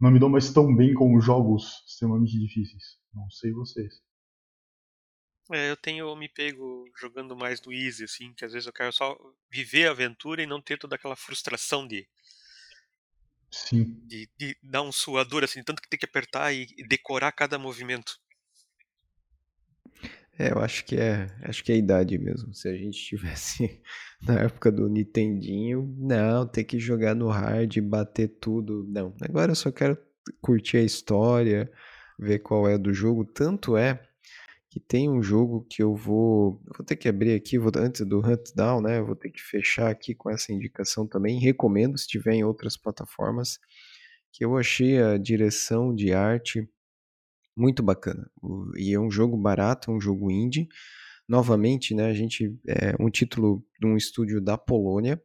não 0.00 0.10
me 0.10 0.18
dou 0.18 0.28
mais 0.28 0.52
tão 0.52 0.74
bem 0.74 0.92
com 0.94 1.20
jogos 1.20 1.82
extremamente 1.86 2.38
difíceis. 2.38 2.98
Não 3.14 3.30
sei 3.30 3.52
vocês. 3.52 4.02
É, 5.50 5.70
eu 5.70 5.76
tenho 5.76 6.14
me 6.16 6.28
pego 6.28 6.84
jogando 6.98 7.36
mais 7.36 7.60
no 7.62 7.72
easy, 7.72 8.04
assim, 8.04 8.32
que 8.34 8.44
às 8.44 8.52
vezes 8.52 8.66
eu 8.66 8.72
quero 8.72 8.92
só 8.92 9.16
viver 9.50 9.86
a 9.86 9.90
aventura 9.90 10.42
e 10.42 10.46
não 10.46 10.60
ter 10.60 10.78
toda 10.78 10.96
aquela 10.96 11.16
frustração 11.16 11.86
de 11.86 12.08
Sim. 13.52 14.00
De, 14.06 14.28
de 14.38 14.56
dar 14.62 14.82
um 14.82 14.90
suador, 14.90 15.44
assim, 15.44 15.62
tanto 15.62 15.82
que 15.82 15.88
tem 15.88 15.98
que 15.98 16.06
apertar 16.06 16.52
e, 16.52 16.66
decorar 16.88 17.30
cada 17.32 17.58
movimento. 17.58 18.18
É, 20.38 20.50
eu 20.50 20.58
acho 20.60 20.84
que 20.86 20.96
é, 20.96 21.26
acho 21.42 21.62
que 21.62 21.70
é 21.70 21.74
a 21.74 21.78
idade 21.78 22.16
mesmo. 22.18 22.54
Se 22.54 22.66
a 22.66 22.74
gente 22.74 22.98
tivesse 22.98 23.82
na 24.26 24.40
época 24.40 24.72
do 24.72 24.88
Nintendinho, 24.88 25.94
não, 25.98 26.46
ter 26.46 26.64
que 26.64 26.78
jogar 26.78 27.14
no 27.14 27.28
hard, 27.28 27.78
bater 27.80 28.28
tudo, 28.40 28.86
não. 28.88 29.14
Agora 29.20 29.52
eu 29.52 29.56
só 29.56 29.70
quero 29.70 29.98
curtir 30.40 30.78
a 30.78 30.82
história, 30.82 31.70
ver 32.18 32.38
qual 32.38 32.66
é 32.66 32.78
do 32.78 32.94
jogo. 32.94 33.24
Tanto 33.26 33.76
é 33.76 34.02
que 34.72 34.80
tem 34.80 35.10
um 35.10 35.22
jogo 35.22 35.66
que 35.68 35.82
eu 35.82 35.94
vou, 35.94 36.58
vou 36.74 36.86
ter 36.86 36.96
que 36.96 37.06
abrir 37.06 37.34
aqui, 37.34 37.58
vou, 37.58 37.70
antes 37.76 38.06
do 38.06 38.20
Hunt 38.20 38.54
Down, 38.56 38.80
né? 38.80 39.02
Vou 39.02 39.14
ter 39.14 39.28
que 39.28 39.42
fechar 39.42 39.90
aqui 39.90 40.14
com 40.14 40.30
essa 40.30 40.50
indicação 40.50 41.06
também. 41.06 41.38
Recomendo 41.38 41.98
se 41.98 42.06
tiver 42.06 42.32
em 42.32 42.42
outras 42.42 42.74
plataformas, 42.74 43.58
que 44.32 44.42
eu 44.42 44.56
achei 44.56 44.98
a 44.98 45.18
direção 45.18 45.94
de 45.94 46.14
arte 46.14 46.66
muito 47.54 47.82
bacana. 47.82 48.26
E 48.78 48.94
é 48.94 48.98
um 48.98 49.10
jogo 49.10 49.36
barato, 49.36 49.92
um 49.92 50.00
jogo 50.00 50.30
indie. 50.30 50.66
Novamente, 51.28 51.94
né, 51.94 52.06
a 52.06 52.14
gente 52.14 52.58
é 52.66 52.94
um 52.98 53.10
título 53.10 53.62
de 53.78 53.86
um 53.86 53.94
estúdio 53.94 54.40
da 54.40 54.56
Polônia. 54.56 55.22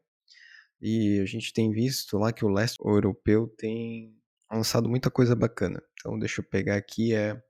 E 0.82 1.22
a 1.22 1.26
gente 1.26 1.54
tem 1.54 1.72
visto 1.72 2.18
lá 2.18 2.34
que 2.34 2.44
o 2.44 2.50
leste 2.50 2.86
europeu 2.86 3.48
tem 3.58 4.14
lançado 4.52 4.90
muita 4.90 5.10
coisa 5.10 5.34
bacana. 5.38 5.82
Então 5.98 6.20
deixa 6.20 6.42
eu 6.42 6.46
pegar 6.46 6.76
aqui, 6.76 7.14
é 7.14 7.42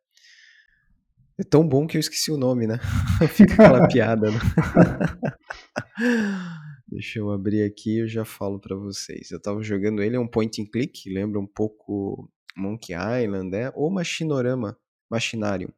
é 1.40 1.44
tão 1.44 1.68
bom 1.68 1.86
que 1.86 1.98
eu 1.98 2.00
esqueci 2.00 2.32
o 2.32 2.38
nome, 2.38 2.66
né? 2.66 2.80
Fica 3.30 3.54
aquela 3.54 3.88
piada, 3.88 4.32
né? 4.32 4.38
Deixa 6.90 7.20
eu 7.20 7.32
abrir 7.32 7.64
aqui 7.64 7.98
e 7.98 8.00
eu 8.00 8.08
já 8.08 8.26
falo 8.26 8.60
para 8.60 8.76
vocês. 8.76 9.30
Eu 9.30 9.42
tava 9.42 9.62
jogando 9.62 10.02
ele, 10.02 10.16
é 10.16 10.20
um 10.20 10.28
point 10.28 10.62
and 10.62 10.66
click, 10.66 11.14
lembra 11.14 11.40
um 11.40 11.46
pouco 11.46 12.32
Monkey 12.56 12.94
Island, 12.94 13.56
é? 13.56 13.72
Ou 13.76 13.92
Machinorama, 13.92 14.78
Machinarium. 15.10 15.70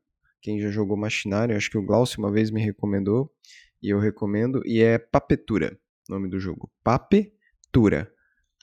Quem 0.41 0.59
já 0.59 0.69
jogou 0.69 0.95
Machinarium, 0.95 1.57
acho 1.57 1.69
que 1.69 1.77
o 1.77 1.85
Glaucio 1.85 2.19
uma 2.19 2.31
vez 2.31 2.51
me 2.51 2.61
recomendou, 2.61 3.33
e 3.81 3.89
eu 3.89 3.99
recomendo, 3.99 4.61
e 4.65 4.81
é 4.81 4.97
Papetura, 4.97 5.77
nome 6.07 6.29
do 6.29 6.39
jogo. 6.39 6.71
Papetura. 6.83 8.11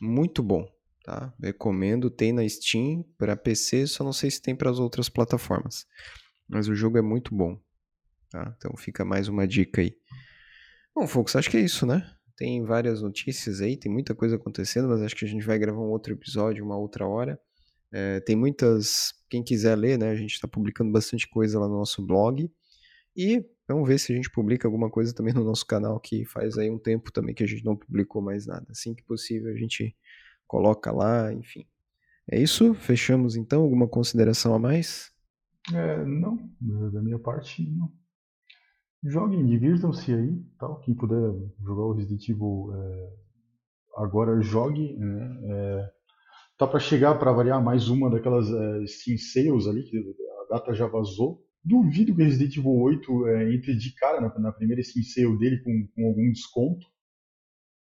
Muito 0.01 0.43
bom, 0.43 0.67
tá? 1.05 1.35
Recomendo, 1.43 2.11
tem 2.11 2.33
na 2.33 2.49
Steam 2.49 3.05
para 3.19 3.37
PC, 3.37 3.87
só 3.87 4.05
não 4.05 4.13
sei 4.13 4.31
se 4.31 4.41
tem 4.41 4.55
para 4.55 4.71
as 4.71 4.79
outras 4.79 5.09
plataformas. 5.09 5.87
Mas 6.49 6.69
o 6.69 6.75
jogo 6.75 6.99
é 6.99 7.03
muito 7.03 7.35
bom, 7.35 7.61
tá? 8.31 8.55
Então 8.57 8.77
fica 8.77 9.05
mais 9.05 9.29
uma 9.29 9.47
dica 9.47 9.81
aí. 9.81 9.97
Bom, 10.95 11.07
folks, 11.07 11.37
acho 11.37 11.51
que 11.51 11.57
é 11.57 11.61
isso, 11.61 11.85
né? 11.85 12.11
Tem 12.37 12.63
várias 12.65 13.01
notícias 13.03 13.61
aí, 13.61 13.77
tem 13.77 13.91
muita 13.91 14.15
coisa 14.15 14.37
acontecendo, 14.37 14.89
mas 14.89 15.03
acho 15.03 15.17
que 15.17 15.25
a 15.25 15.29
gente 15.29 15.45
vai 15.45 15.59
gravar 15.59 15.81
um 15.81 15.91
outro 15.91 16.13
episódio, 16.13 16.65
uma 16.65 16.77
outra 16.77 17.07
hora. 17.07 17.41
É, 17.93 18.21
tem 18.21 18.37
muitas. 18.37 19.15
Quem 19.29 19.43
quiser 19.43 19.77
ler, 19.77 19.99
né? 19.99 20.11
A 20.11 20.15
gente 20.15 20.33
está 20.33 20.47
publicando 20.47 20.93
bastante 20.93 21.29
coisa 21.29 21.59
lá 21.59 21.67
no 21.67 21.79
nosso 21.79 22.05
blog. 22.05 22.51
E 23.17 23.43
vamos 23.67 23.89
ver 23.89 23.99
se 23.99 24.13
a 24.13 24.17
gente 24.17 24.31
publica 24.31 24.69
alguma 24.69 24.91
coisa 24.91 25.15
também 25.15 25.33
no 25.33 25.43
nosso 25.43 25.67
canal, 25.67 25.99
que 25.99 26.27
faz 26.27 26.59
aí 26.59 26.71
um 26.71 26.79
tempo 26.79 27.11
também 27.11 27.35
que 27.35 27.43
a 27.43 27.47
gente 27.47 27.65
não 27.65 27.77
publicou 27.77 28.21
mais 28.21 28.47
nada. 28.47 28.67
Assim 28.71 28.95
que 28.95 29.03
possível 29.03 29.51
a 29.53 29.57
gente 29.57 29.97
coloca 30.47 30.93
lá, 30.93 31.33
enfim. 31.33 31.67
É 32.31 32.39
isso? 32.39 32.75
Fechamos 32.75 33.37
então? 33.37 33.63
Alguma 33.63 33.89
consideração 33.89 34.55
a 34.55 34.59
mais? 34.59 35.11
É, 35.75 36.05
não, 36.05 36.37
da 36.93 37.03
minha 37.03 37.19
parte, 37.19 37.69
não. 37.71 37.91
Joguem, 39.05 39.47
divirtam-se 39.47 40.13
aí, 40.13 40.45
tal. 40.59 40.81
Quem 40.81 40.95
puder 40.95 41.33
jogar 41.63 41.83
o 41.83 41.93
Resident 41.93 42.29
Evil 42.29 42.73
é, 42.75 43.13
agora, 43.97 44.41
jogue. 44.41 44.97
Né? 44.97 45.41
É, 45.45 45.97
Tá 46.59 46.67
para 46.67 46.81
chegar, 46.81 47.19
para 47.19 47.33
variar, 47.33 47.63
mais 47.63 47.89
uma 47.91 48.09
daquelas 48.09 48.51
é, 48.51 48.87
Steam 48.87 49.19
Sales 49.19 49.67
ali, 49.67 49.83
que 49.83 49.99
a 49.99 50.55
data 50.55 50.73
já 50.73 50.87
vazou. 50.87 51.45
Duvido 51.63 52.17
que 52.17 52.23
Resident 52.23 52.57
Evil 52.57 52.81
8 52.81 53.27
é, 53.27 53.55
entre 53.55 53.77
de 53.77 53.95
cara 53.95 54.23
na, 54.23 54.39
na, 54.39 54.53
primeira 54.53 54.83
Steam 54.83 55.05
Sale 55.05 55.39
dele 55.39 55.63
com, 55.63 55.87
com 55.95 56.07
algum 56.07 56.33
desconto, 56.33 56.87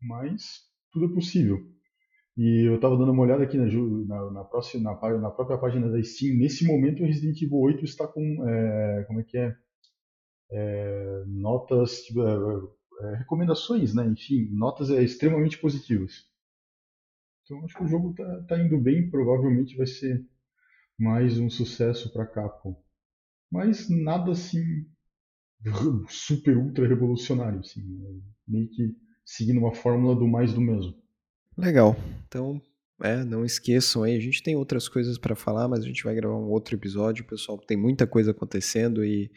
mas 0.03 0.63
tudo 0.91 1.07
é 1.07 1.15
possível. 1.15 1.59
E 2.37 2.69
eu 2.69 2.77
estava 2.77 2.97
dando 2.97 3.13
uma 3.13 3.23
olhada 3.23 3.45
aqui 3.45 3.57
na, 3.57 3.65
na, 3.65 4.31
na, 4.31 4.45
próxima, 4.45 4.83
na, 4.93 5.19
na, 5.19 5.31
própria 5.31 5.57
página 5.57 5.91
da 5.91 6.03
Steam. 6.03 6.37
Nesse 6.37 6.67
momento, 6.67 7.03
o 7.03 7.07
Resident 7.07 7.41
Evil 7.41 7.59
8 7.59 7.85
está 7.85 8.07
com. 8.07 8.47
É, 8.47 9.05
como 9.05 9.21
é 9.21 9.23
que 9.23 9.39
é? 9.39 9.57
é 10.51 11.25
notas. 11.27 12.03
Tipo, 12.03 12.23
é, 12.23 13.07
é, 13.07 13.17
recomendações, 13.17 13.95
né? 13.95 14.07
Enfim, 14.07 14.51
notas 14.53 14.91
extremamente 14.91 15.59
positivas. 15.59 16.27
Então 17.45 17.65
acho 17.65 17.77
que 17.77 17.85
o 17.85 17.89
jogo 17.89 18.13
tá, 18.15 18.43
tá 18.49 18.59
indo 18.59 18.79
bem, 18.79 19.09
provavelmente 19.09 19.77
vai 19.77 19.87
ser 19.87 20.27
mais 20.99 21.39
um 21.39 21.49
sucesso 21.49 22.13
para 22.13 22.27
Capcom. 22.27 22.77
Mas 23.51 23.89
nada 23.89 24.33
assim 24.33 24.87
super 26.09 26.57
ultra 26.57 26.87
revolucionário, 26.87 27.61
assim, 27.61 27.83
né? 27.83 28.21
meio 28.47 28.69
que 28.71 28.95
seguindo 29.25 29.59
uma 29.59 29.75
fórmula 29.75 30.15
do 30.15 30.27
mais 30.27 30.53
do 30.53 30.61
mesmo. 30.61 30.95
Legal. 31.57 31.97
Então, 32.27 32.61
é, 33.03 33.25
não 33.25 33.45
esqueçam 33.45 34.03
aí, 34.03 34.17
a 34.17 34.21
gente 34.21 34.43
tem 34.43 34.57
outras 34.57 34.89
coisas 34.89 35.19
para 35.19 35.35
falar, 35.35 35.69
mas 35.69 35.81
a 35.81 35.87
gente 35.87 36.05
vai 36.05 36.15
gravar 36.15 36.37
um 36.37 36.51
outro 36.51 36.75
episódio, 36.75 37.27
pessoal, 37.27 37.59
tem 37.59 37.77
muita 37.77 38.07
coisa 38.07 38.31
acontecendo 38.31 39.05
e 39.05 39.31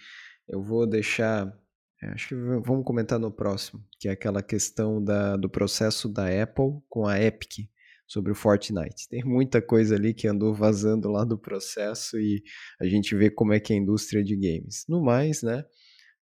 eu 0.48 0.64
vou 0.64 0.88
deixar 0.88 1.54
é, 2.02 2.08
acho 2.12 2.30
que 2.30 2.36
vamos 2.36 2.86
comentar 2.86 3.20
no 3.20 3.32
próximo, 3.32 3.84
que 4.00 4.08
é 4.08 4.12
aquela 4.12 4.42
questão 4.42 5.04
da, 5.04 5.36
do 5.36 5.50
processo 5.50 6.08
da 6.08 6.28
Apple 6.42 6.82
com 6.88 7.06
a 7.06 7.22
Epic 7.22 7.70
sobre 8.08 8.32
o 8.32 8.36
Fortnite. 8.36 9.10
Tem 9.10 9.24
muita 9.24 9.62
coisa 9.62 9.96
ali 9.96 10.14
que 10.14 10.28
andou 10.28 10.54
vazando 10.54 11.10
lá 11.10 11.26
do 11.26 11.38
processo 11.38 12.18
e 12.18 12.42
a 12.80 12.86
gente 12.86 13.14
vê 13.16 13.30
como 13.30 13.54
é 13.54 13.60
que 13.60 13.74
é 13.74 13.76
a 13.76 13.80
indústria 13.80 14.24
de 14.24 14.36
games. 14.36 14.86
No 14.88 15.04
mais, 15.04 15.44
né? 15.44 15.66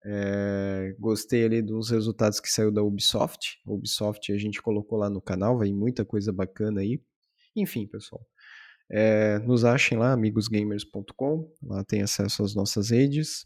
É, 0.05 0.95
gostei 0.99 1.45
ali 1.45 1.61
dos 1.61 1.89
resultados 1.89 2.39
que 2.39 2.49
saiu 2.49 2.71
da 2.71 2.83
Ubisoft. 2.83 3.59
Ubisoft 3.65 4.31
a 4.31 4.37
gente 4.37 4.61
colocou 4.61 4.97
lá 4.97 5.09
no 5.09 5.21
canal, 5.21 5.57
vai 5.57 5.71
muita 5.71 6.03
coisa 6.03 6.31
bacana 6.31 6.81
aí. 6.81 7.01
Enfim, 7.55 7.87
pessoal. 7.87 8.25
É, 8.91 9.39
nos 9.39 9.63
achem 9.63 9.97
lá, 9.97 10.11
amigosgamers.com. 10.11 11.51
Lá 11.63 11.83
tem 11.83 12.01
acesso 12.01 12.43
às 12.43 12.53
nossas 12.53 12.89
redes. 12.89 13.45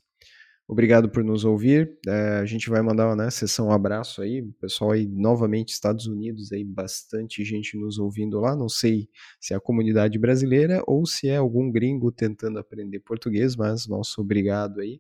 Obrigado 0.68 1.10
por 1.10 1.24
nos 1.24 1.45
ouvir. 1.45 1.97
É, 2.05 2.39
a 2.39 2.45
gente 2.45 2.70
vai 2.70 2.82
mandar 2.82 3.08
uma 3.08 3.16
né, 3.16 3.30
sessão 3.30 3.68
um 3.68 3.72
abraço 3.72 4.22
aí, 4.22 4.43
pessoal 4.60 4.91
aí 4.91 5.08
novamente 5.08 5.70
Estados 5.70 6.08
Unidos 6.08 6.51
aí 6.51 6.66
bastante 6.66 7.41
gente 7.45 7.78
nos 7.78 7.97
ouvindo 7.97 8.38
lá. 8.39 8.53
Não 8.53 8.68
sei 8.68 9.08
se 9.39 9.53
é 9.53 9.58
a 9.58 9.62
comunidade 9.62 10.20
brasileira 10.20 10.84
ou 10.86 11.05
se 11.05 11.30
é 11.30 11.38
algum 11.38 11.72
gringo 11.72 12.12
tentando 12.12 12.60
aprender 12.60 12.99
português, 12.99 13.55
mas 13.55 13.88
nosso 13.88 14.20
obrigado 14.20 14.82
aí. 14.82 14.99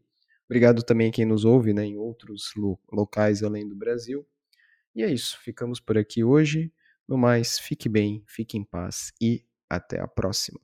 Obrigado 0.49 0.81
também 0.81 1.09
a 1.09 1.11
quem 1.11 1.25
nos 1.25 1.43
ouve, 1.43 1.73
né, 1.73 1.85
em 1.85 1.97
outros 1.97 2.51
lo 2.55 2.79
locais 2.91 3.43
além 3.43 3.67
do 3.67 3.75
Brasil. 3.75 4.25
E 4.95 5.03
é 5.03 5.11
isso. 5.11 5.37
Ficamos 5.41 5.79
por 5.79 5.97
aqui 5.97 6.23
hoje. 6.23 6.71
No 7.07 7.17
mais, 7.17 7.59
fique 7.59 7.87
bem, 7.87 8.23
fique 8.25 8.57
em 8.57 8.63
paz 8.63 9.13
e 9.21 9.45
até 9.69 9.99
a 9.99 10.07
próxima. 10.07 10.59